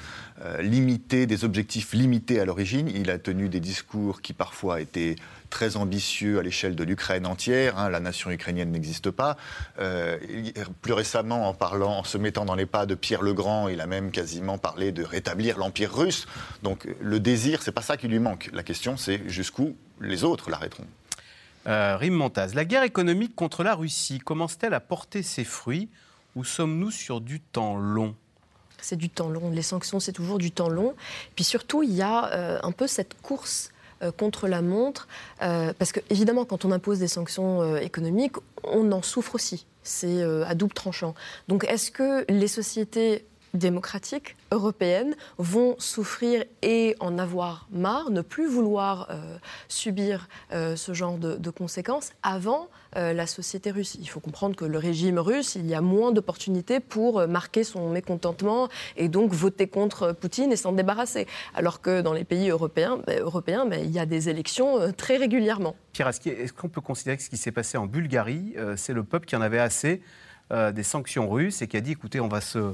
euh, 0.43 0.61
limité, 0.61 1.25
des 1.25 1.45
objectifs 1.45 1.93
limités 1.93 2.39
à 2.39 2.45
l'origine. 2.45 2.89
Il 2.93 3.09
a 3.09 3.17
tenu 3.17 3.49
des 3.49 3.59
discours 3.59 4.21
qui 4.21 4.33
parfois 4.33 4.81
étaient 4.81 5.15
très 5.49 5.77
ambitieux 5.77 6.39
à 6.39 6.43
l'échelle 6.43 6.75
de 6.75 6.83
l'Ukraine 6.83 7.25
entière. 7.25 7.77
hein. 7.77 7.89
la 7.89 7.99
nation 7.99 8.31
ukrainienne 8.31 8.71
n'existe 8.71 9.11
pas. 9.11 9.37
Plus 10.81 10.93
récemment, 10.93 11.47
en 11.47 11.53
parlant, 11.53 11.99
en 11.99 12.03
se 12.03 12.17
mettant 12.17 12.43
dans 12.43 12.55
les 12.55 12.65
pas 12.65 12.85
de 12.85 12.95
Pierre 12.95 13.21
le 13.21 13.33
Grand, 13.33 13.67
il 13.67 13.79
a 13.79 13.85
même 13.85 14.09
quasiment 14.09 14.57
parlé 14.57 14.91
de 14.91 15.03
rétablir 15.03 15.59
l'empire 15.59 15.95
russe. 15.95 16.25
Donc 16.63 16.87
le 16.99 17.19
désir, 17.19 17.61
c'est 17.61 17.71
pas 17.71 17.83
ça 17.83 17.97
qui 17.97 18.07
lui 18.07 18.19
manque. 18.19 18.49
La 18.51 18.63
question, 18.63 18.97
c'est 18.97 19.29
jusqu'où 19.29 19.75
les 20.01 20.23
autres 20.23 20.49
l'arrêteront. 20.49 20.87
Euh, 21.67 21.97
Rim 21.97 22.11
Montaz, 22.11 22.53
la 22.53 22.65
guerre 22.65 22.83
économique 22.83 23.35
contre 23.35 23.63
la 23.63 23.75
Russie 23.75 24.19
commence-t-elle 24.19 24.73
à 24.73 24.79
porter 24.79 25.23
ses 25.23 25.43
fruits 25.43 25.89
ou 26.35 26.43
sommes-nous 26.43 26.91
sur 26.91 27.21
du 27.21 27.39
temps 27.39 27.77
long? 27.77 28.15
C'est 28.81 28.97
du 28.97 29.09
temps 29.09 29.29
long. 29.29 29.49
Les 29.49 29.61
sanctions, 29.61 29.99
c'est 29.99 30.11
toujours 30.11 30.37
du 30.37 30.51
temps 30.51 30.69
long. 30.69 30.93
Puis 31.35 31.45
surtout, 31.45 31.83
il 31.83 31.93
y 31.93 32.01
a 32.01 32.33
euh, 32.33 32.59
un 32.63 32.71
peu 32.71 32.87
cette 32.87 33.19
course 33.21 33.71
euh, 34.01 34.11
contre 34.11 34.47
la 34.47 34.61
montre, 34.61 35.07
euh, 35.41 35.73
parce 35.79 35.93
que 35.93 36.01
évidemment, 36.09 36.43
quand 36.43 36.65
on 36.65 36.71
impose 36.71 36.99
des 36.99 37.07
sanctions 37.07 37.77
économiques, 37.77 38.35
on 38.63 38.91
en 38.91 39.01
souffre 39.01 39.35
aussi. 39.35 39.65
C'est 39.83 40.23
à 40.23 40.55
double 40.55 40.73
tranchant. 40.73 41.13
Donc, 41.49 41.65
est-ce 41.65 41.91
que 41.91 42.25
les 42.31 42.47
sociétés 42.47 43.25
démocratiques 43.53 44.35
européennes 44.51 45.15
vont 45.37 45.75
souffrir 45.77 46.43
et 46.63 46.95
en 46.99 47.19
avoir 47.19 47.67
marre, 47.71 48.09
ne 48.09 48.21
plus 48.21 48.47
vouloir 48.47 49.07
euh, 49.11 49.37
subir 49.67 50.27
euh, 50.51 50.75
ce 50.75 50.93
genre 50.93 51.17
de, 51.17 51.49
conséquences 51.51 52.13
avant 52.23 52.67
euh, 52.95 53.13
la 53.13 53.27
société 53.27 53.69
russe. 53.69 53.95
Il 53.99 54.09
faut 54.09 54.19
comprendre 54.19 54.55
que 54.55 54.65
le 54.65 54.77
régime 54.79 55.19
russe, 55.19 55.53
il 55.55 55.67
y 55.67 55.75
a 55.75 55.81
moins 55.81 56.11
d'opportunités 56.11 56.79
pour 56.79 57.27
marquer 57.27 57.63
son 57.63 57.89
mécontentement 57.91 58.69
et 58.97 59.07
donc 59.07 59.33
voter 59.33 59.67
contre 59.67 60.13
Poutine 60.13 60.51
et 60.51 60.55
s'en 60.55 60.71
débarrasser. 60.71 61.27
Alors 61.53 61.79
que 61.79 62.01
dans 62.01 62.13
les 62.13 62.23
pays 62.23 62.49
européens, 62.49 62.99
ben, 63.05 63.19
européens 63.19 63.67
ben, 63.67 63.79
il 63.83 63.91
y 63.91 63.99
a 63.99 64.07
des 64.07 64.29
élections 64.29 64.91
très 64.93 65.17
régulièrement. 65.17 65.75
Pierre 65.91 66.07
est-ce 66.07 66.53
qu'on 66.53 66.69
peut 66.69 66.81
considérer 66.81 67.17
que 67.17 67.23
ce 67.23 67.29
qui 67.29 67.37
s'est 67.37 67.51
passé 67.51 67.77
en 67.77 67.85
Bulgarie, 67.85 68.55
c'est 68.77 68.93
le 68.93 69.03
peuple 69.03 69.27
qui 69.27 69.35
en 69.35 69.41
avait 69.41 69.59
assez 69.59 70.01
des 70.51 70.83
sanctions 70.83 71.29
russes 71.29 71.61
et 71.61 71.67
qui 71.67 71.77
a 71.77 71.81
dit 71.81 71.91
écoutez, 71.91 72.19
on 72.19 72.27
va 72.27 72.41
se 72.41 72.73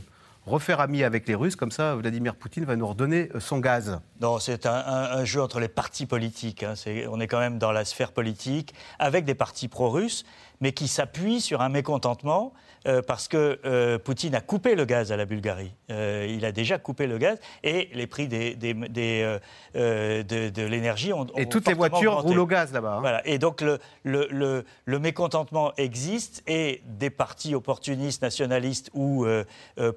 refaire 0.50 0.82
ami 0.82 1.04
avec 1.04 1.28
les 1.28 1.36
Russes, 1.36 1.56
comme 1.56 1.72
ça 1.72 1.96
Vladimir 1.96 2.36
Poutine 2.36 2.66
va 2.66 2.76
nous 2.76 2.88
redonner 2.88 3.30
euh, 3.36 3.40
son 3.40 3.60
gaz 3.60 4.00
Non, 4.20 4.40
c'est 4.40 4.66
un, 4.66 5.24
jeu 5.24 5.42
entre 5.42 5.60
les 5.60 5.68
partis 5.68 6.06
politiques. 6.06 6.64
hein. 6.64 6.74
On 7.10 7.20
est 7.20 7.28
quand 7.28 7.40
même 7.40 7.60
dans 7.60 7.72
la 7.72 7.86
sphère 7.86 8.12
politique, 8.12 8.74
avec 8.98 9.26
des 9.26 9.36
partis 9.36 9.68
pro-russes, 9.68 10.26
mais 10.62 10.72
qui 10.74 10.88
s'appuient 10.88 11.42
sur 11.42 11.62
un 11.62 11.70
mécontentement 11.70 12.54
euh, 12.88 13.02
parce 13.02 13.28
que 13.28 13.60
euh, 13.66 14.00
Poutine 14.00 14.36
a 14.36 14.42
coupé 14.42 14.74
le 14.76 14.86
gaz 14.86 15.12
à 15.12 15.18
la 15.18 15.26
Bulgarie. 15.26 15.74
Euh, 15.92 16.26
il 16.30 16.46
a 16.46 16.52
déjà 16.54 16.78
coupé 16.78 17.08
le 17.08 17.18
gaz 17.18 17.38
et 17.64 17.90
les 17.94 18.08
prix 18.08 18.28
des, 18.30 18.56
des- 18.56 18.74
des, 18.74 19.38
de, 19.76 20.50
de 20.50 20.64
l'énergie 20.64 21.12
ont, 21.12 21.28
Et 21.38 21.46
ont 21.46 21.50
toutes 21.50 21.68
les 21.68 21.74
voitures 21.74 22.12
augmenté. 22.14 22.28
roulent 22.30 22.40
au 22.40 22.46
gaz 22.48 22.72
là-bas. 22.74 22.94
hein. 22.96 23.02
Voilà. 23.02 23.28
Et 23.28 23.38
donc 23.38 23.62
le, 23.62 23.80
le, 24.04 24.28
le- 24.32 24.66
le 24.86 25.00
mécontentement 25.00 25.74
existe 25.78 26.42
et 26.48 26.82
des 26.86 27.10
partis 27.10 27.54
opportunistes, 27.54 28.22
nationalistes 28.22 28.90
ou 28.94 29.26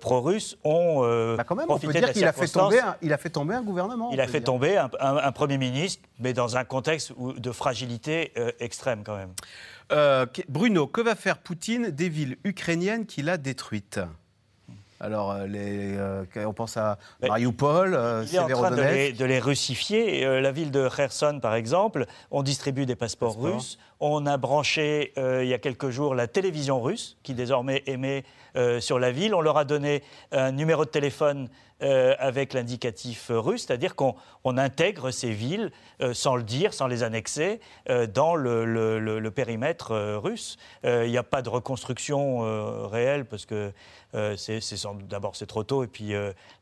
pro-russes 0.00 0.58
ont 0.64 1.02
Bah, 1.36 1.44
quand 1.44 1.54
même, 1.54 1.66
on 1.68 1.74
peut 1.78 1.86
profité 1.86 2.00
dire 2.00 2.12
qu'il 2.12 2.24
a, 2.24 2.32
fait 2.32 2.48
tomber 2.48 2.80
un- 2.80 2.96
il 3.02 3.12
a 3.12 3.16
fait 3.18 3.30
tomber 3.30 3.54
un 3.54 3.62
gouvernement. 3.62 4.10
Il 4.12 4.20
a 4.20 4.26
fait 4.26 4.40
dire. 4.40 4.44
tomber 4.44 4.76
un, 4.76 4.90
un- 5.00 5.16
un 5.18 5.32
Premier 5.32 5.58
ministre, 5.58 6.02
mais 6.18 6.32
dans 6.32 6.56
un 6.56 6.64
contexte 6.64 7.12
de 7.18 7.52
fragilité 7.52 8.32
extrême 8.60 9.02
quand 9.04 9.16
même. 9.16 9.30
Euh, 9.93 10.26
Bruno, 10.49 10.86
que 10.86 11.01
va 11.01 11.14
faire 11.14 11.38
Poutine 11.38 11.90
des 11.90 12.09
villes 12.09 12.38
ukrainiennes 12.45 13.07
qu'il 13.07 13.28
a 13.28 13.36
détruites? 13.36 14.01
Alors, 15.01 15.32
euh, 15.32 15.47
les, 15.49 15.97
euh, 15.97 16.24
on 16.47 16.53
pense 16.53 16.76
à 16.76 16.97
Mariupol, 17.20 17.93
euh, 17.93 18.24
Il 18.28 18.36
est 18.36 18.38
en 18.38 18.49
train 18.49 18.70
de 18.70 18.80
les, 18.80 19.12
de 19.12 19.24
les 19.24 19.40
russifier. 19.40 20.24
Euh, 20.24 20.40
la 20.40 20.53
ville 20.53 20.70
de 20.70 20.88
Kherson, 20.88 21.40
par 21.43 21.57
exemple, 21.57 22.07
on 22.30 22.45
distribue 22.45 22.86
des 22.86 22.95
passeports 22.95 23.34
Passeport. 23.34 23.55
russes. 23.55 23.78
On 23.99 24.26
a 24.26 24.36
branché 24.36 25.12
il 25.16 25.49
y 25.49 25.55
a 25.55 25.59
quelques 25.59 25.90
jours 25.90 26.14
la 26.14 26.28
télévision 26.28 26.80
russe, 26.80 27.16
qui 27.24 27.34
désormais 27.34 27.82
émet 27.86 28.24
euh, 28.55 28.80
sur 28.80 28.98
la 28.98 29.12
ville. 29.12 29.34
On 29.34 29.40
leur 29.40 29.57
a 29.57 29.64
donné 29.64 30.03
un 30.30 30.53
numéro 30.53 30.84
de 30.84 30.90
téléphone 30.90 31.48
euh, 31.82 32.14
avec 32.18 32.53
l'indicatif 32.53 33.30
euh, 33.30 33.40
russe, 33.40 33.64
c'est-à-dire 33.66 33.96
qu'on 33.96 34.14
on 34.44 34.59
intègre 34.59 35.11
ces 35.11 35.30
villes 35.30 35.70
sans 36.12 36.36
le 36.36 36.42
dire, 36.42 36.74
sans 36.74 36.88
les 36.88 37.05
annexer, 37.05 37.61
dans 38.12 38.34
le, 38.34 39.30
périmètre 39.32 39.94
russe. 40.16 40.59
Il 40.82 41.09
n'y 41.11 41.16
a 41.16 41.22
pas 41.22 41.42
de 41.42 41.48
reconstruction 41.48 42.88
réelle 42.88 43.24
parce 43.24 43.46
que 43.46 43.72
d'abord 45.09 45.36
c'est 45.36 45.46
trop 45.46 45.62
tôt 45.62 45.84
et 45.84 45.86
puis 45.86 46.12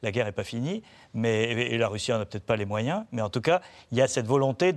la 0.02 0.12
guerre 0.12 0.26
n'est 0.26 0.32
pas 0.32 0.44
finie. 0.44 0.82
Mais 1.14 1.44
et 1.44 1.78
la 1.78 1.88
Russie 1.88 2.12
en 2.12 2.20
a 2.20 2.26
peut-être 2.26 2.44
pas 2.44 2.56
les 2.56 2.66
moyens. 2.66 3.04
Mais 3.12 3.22
en 3.22 3.30
tout 3.30 3.40
cas, 3.40 3.62
il 3.92 3.96
y 3.96 4.02
a 4.02 4.08
cette 4.08 4.26
volonté 4.26 4.74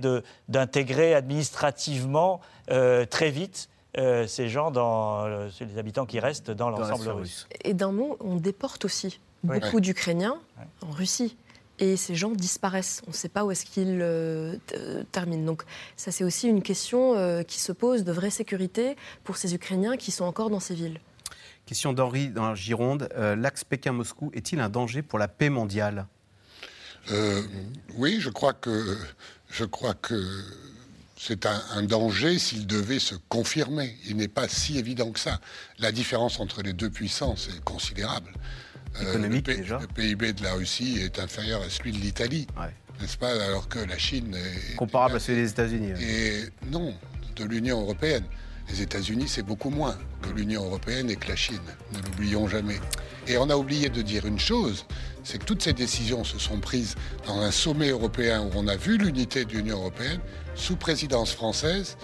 d'intégrer 0.48 1.14
administrativement 1.14 2.40
très 2.66 3.30
vite. 3.30 3.68
Euh, 3.98 4.26
ces 4.26 4.48
gens, 4.48 4.70
dans, 4.70 5.24
euh, 5.24 5.48
les 5.60 5.78
habitants 5.78 6.06
qui 6.06 6.18
restent 6.20 6.50
dans 6.50 6.70
l'ensemble 6.70 7.08
russe. 7.10 7.46
Et 7.64 7.74
d'un 7.74 7.92
mot, 7.92 8.16
on 8.20 8.36
déporte 8.36 8.84
aussi 8.84 9.20
Oui. 9.44 9.60
beaucoup 9.60 9.80
d'Ukrainiens 9.80 10.38
en 10.82 10.90
Russie. 10.90 11.36
Et 11.80 11.96
ces 11.96 12.14
gens 12.14 12.30
disparaissent. 12.30 13.02
On 13.06 13.10
ne 13.10 13.14
sait 13.16 13.28
pas 13.28 13.44
où 13.44 13.50
est-ce 13.50 13.64
qu'ils 13.66 13.98
euh, 14.00 14.54
euh, 14.74 15.02
terminent. 15.10 15.44
Donc 15.44 15.64
ça, 15.96 16.12
c'est 16.12 16.22
aussi 16.22 16.48
une 16.48 16.62
question 16.62 17.14
euh, 17.16 17.42
qui 17.42 17.58
se 17.58 17.72
pose 17.72 18.04
de 18.04 18.12
vraie 18.12 18.30
sécurité 18.30 18.96
pour 19.24 19.36
ces 19.36 19.54
Ukrainiens 19.56 19.96
qui 19.96 20.12
sont 20.12 20.24
encore 20.24 20.50
dans 20.50 20.60
ces 20.60 20.74
villes. 20.76 21.00
Question 21.66 21.92
d'Henri 21.92 22.28
dans 22.28 22.50
la 22.50 22.54
Gironde. 22.54 23.08
Euh, 23.16 23.34
L'axe 23.34 23.64
Pékin-Moscou 23.64 24.30
est-il 24.34 24.60
un 24.60 24.68
danger 24.68 25.02
pour 25.02 25.18
la 25.18 25.26
paix 25.26 25.48
mondiale? 25.50 26.06
Euh, 27.10 27.42
oui, 27.96 28.18
je 28.20 28.30
crois 28.30 28.52
que, 28.52 28.96
je 29.50 29.64
crois 29.64 29.94
que 29.94 30.14
c'est 31.26 31.46
un, 31.46 31.62
un 31.74 31.82
danger 31.82 32.38
s'il 32.38 32.66
devait 32.66 32.98
se 32.98 33.14
confirmer. 33.30 33.96
Il 34.06 34.16
n'est 34.16 34.28
pas 34.28 34.46
si 34.46 34.78
évident 34.78 35.10
que 35.10 35.18
ça. 35.20 35.40
La 35.78 35.90
différence 35.90 36.38
entre 36.38 36.62
les 36.62 36.74
deux 36.74 36.90
puissances 36.90 37.48
est 37.48 37.64
considérable. 37.64 38.30
Euh, 39.00 39.16
le, 39.18 39.40
déjà. 39.40 39.78
le 39.78 39.86
PIB 39.86 40.34
de 40.34 40.42
la 40.42 40.52
Russie 40.52 40.98
est 41.00 41.18
inférieur 41.18 41.62
à 41.62 41.70
celui 41.70 41.92
de 41.92 41.98
l'Italie, 41.98 42.46
Ouais. 42.60 42.68
n'est-ce 43.00 43.16
pas 43.16 43.30
Alors 43.42 43.68
que 43.68 43.78
la 43.78 43.96
Chine 43.98 44.36
est 44.36 44.76
Comparable 44.76 45.16
à 45.16 45.18
celui 45.18 45.42
des 45.42 45.50
États-Unis. 45.50 45.92
et 46.00 46.44
non, 46.70 46.94
de 47.36 47.44
l'Union 47.44 47.80
européenne. 47.80 48.24
Les 48.68 48.82
États-Unis, 48.82 49.24
c'est 49.28 49.42
beaucoup 49.42 49.70
moins 49.70 49.98
que 50.22 50.28
l'Union 50.30 50.64
européenne 50.64 51.10
et 51.10 51.16
que 51.16 51.28
la 51.28 51.36
Chine. 51.36 51.58
Ne 51.92 51.98
l'oublions 52.02 52.46
jamais. 52.48 52.78
Et 53.26 53.36
on 53.38 53.48
a 53.50 53.56
oublié 53.56 53.88
de 53.88 54.00
dire 54.02 54.26
une 54.26 54.38
chose, 54.38 54.84
c'est 55.22 55.38
que 55.38 55.44
toutes 55.44 55.62
ces 55.62 55.72
décisions 55.72 56.22
se 56.22 56.38
sont 56.38 56.60
prises 56.60 56.94
dans 57.26 57.40
un 57.40 57.50
sommet 57.50 57.88
européen 57.88 58.42
où 58.42 58.50
on 58.54 58.68
a 58.68 58.76
vu 58.76 58.96
l'unité 58.98 59.44
de 59.46 59.52
l'Union 59.52 59.78
européenne 59.78 60.20
sous 60.54 60.76
présidence 60.76 61.32
française 61.32 61.96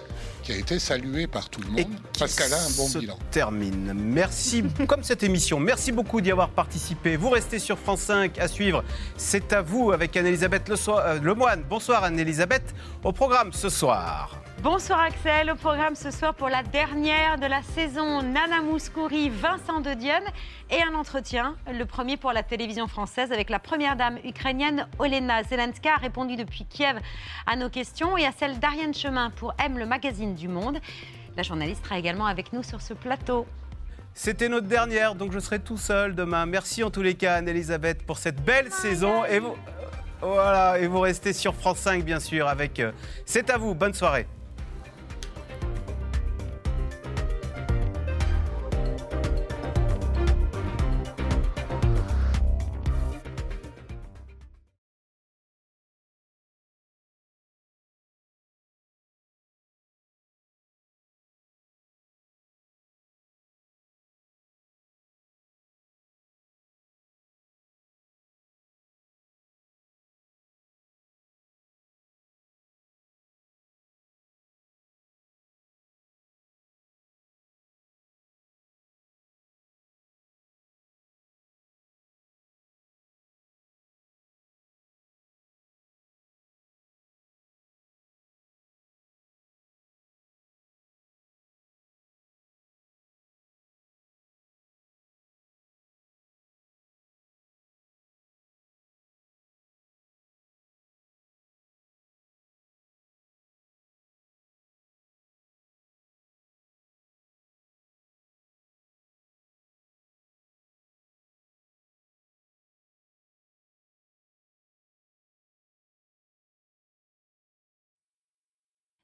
qui 0.42 0.52
a 0.52 0.56
été 0.56 0.78
saluée 0.78 1.26
par 1.26 1.48
tout 1.50 1.60
le 1.60 1.68
monde 1.68 1.86
parce 2.18 2.34
qu'elle 2.34 2.52
a 2.52 2.56
un 2.60 2.70
bon 2.76 2.86
se 2.88 2.98
bilan. 2.98 3.18
termine. 3.30 3.92
Merci, 3.94 4.64
comme 4.88 5.02
cette 5.04 5.22
émission. 5.22 5.60
Merci 5.60 5.92
beaucoup 5.92 6.20
d'y 6.20 6.30
avoir 6.30 6.48
participé. 6.48 7.16
Vous 7.16 7.30
restez 7.30 7.58
sur 7.58 7.78
France 7.78 8.00
5 8.00 8.38
à 8.38 8.48
suivre. 8.48 8.82
C'est 9.16 9.52
à 9.52 9.60
vous 9.62 9.92
avec 9.92 10.16
Anne-Elisabeth 10.16 10.68
Le- 10.68 10.76
euh, 10.88 11.20
Lemoine. 11.20 11.62
Bonsoir 11.68 12.04
Anne-Elisabeth. 12.04 12.74
Au 13.04 13.12
programme 13.12 13.52
ce 13.52 13.68
soir. 13.68 14.40
Bonsoir 14.62 15.00
Axel, 15.00 15.50
au 15.50 15.54
programme 15.54 15.94
ce 15.94 16.10
soir 16.10 16.34
pour 16.34 16.50
la 16.50 16.62
dernière 16.62 17.38
de 17.38 17.46
la 17.46 17.62
saison, 17.62 18.20
Nana 18.20 18.60
Mouskouri, 18.60 19.30
Vincent 19.30 19.80
de 19.80 19.94
Dienne 19.94 20.24
et 20.70 20.82
un 20.82 20.94
entretien, 20.94 21.56
le 21.72 21.86
premier 21.86 22.18
pour 22.18 22.32
la 22.32 22.42
télévision 22.42 22.86
française 22.86 23.32
avec 23.32 23.48
la 23.48 23.58
première 23.58 23.96
dame 23.96 24.18
ukrainienne 24.22 24.86
Olena 24.98 25.42
Zelenska 25.44 25.94
a 25.94 25.96
répondu 25.96 26.36
depuis 26.36 26.66
Kiev 26.66 26.98
à 27.46 27.56
nos 27.56 27.70
questions 27.70 28.18
et 28.18 28.26
à 28.26 28.32
celle 28.32 28.58
d'Ariane 28.58 28.92
Chemin 28.92 29.30
pour 29.30 29.54
M, 29.58 29.78
le 29.78 29.86
magazine 29.86 30.34
du 30.34 30.46
Monde. 30.46 30.78
La 31.38 31.42
journaliste 31.42 31.82
sera 31.84 31.98
également 31.98 32.26
avec 32.26 32.52
nous 32.52 32.62
sur 32.62 32.82
ce 32.82 32.92
plateau. 32.92 33.46
C'était 34.12 34.50
notre 34.50 34.66
dernière, 34.66 35.14
donc 35.14 35.32
je 35.32 35.38
serai 35.38 35.60
tout 35.60 35.78
seul 35.78 36.14
demain. 36.14 36.44
Merci 36.44 36.84
en 36.84 36.90
tous 36.90 37.02
les 37.02 37.14
cas 37.14 37.36
Anne-Elisabeth 37.36 38.04
pour 38.04 38.18
cette 38.18 38.44
belle 38.44 38.70
saison. 38.70 39.24
Et 39.24 39.38
vous, 39.38 39.54
voilà, 40.20 40.78
et 40.78 40.86
vous 40.86 41.00
restez 41.00 41.32
sur 41.32 41.54
France 41.54 41.78
5 41.78 42.04
bien 42.04 42.20
sûr 42.20 42.46
avec 42.46 42.78
euh, 42.78 42.92
C'est 43.24 43.48
à 43.48 43.56
vous. 43.56 43.74
Bonne 43.74 43.94
soirée. 43.94 44.26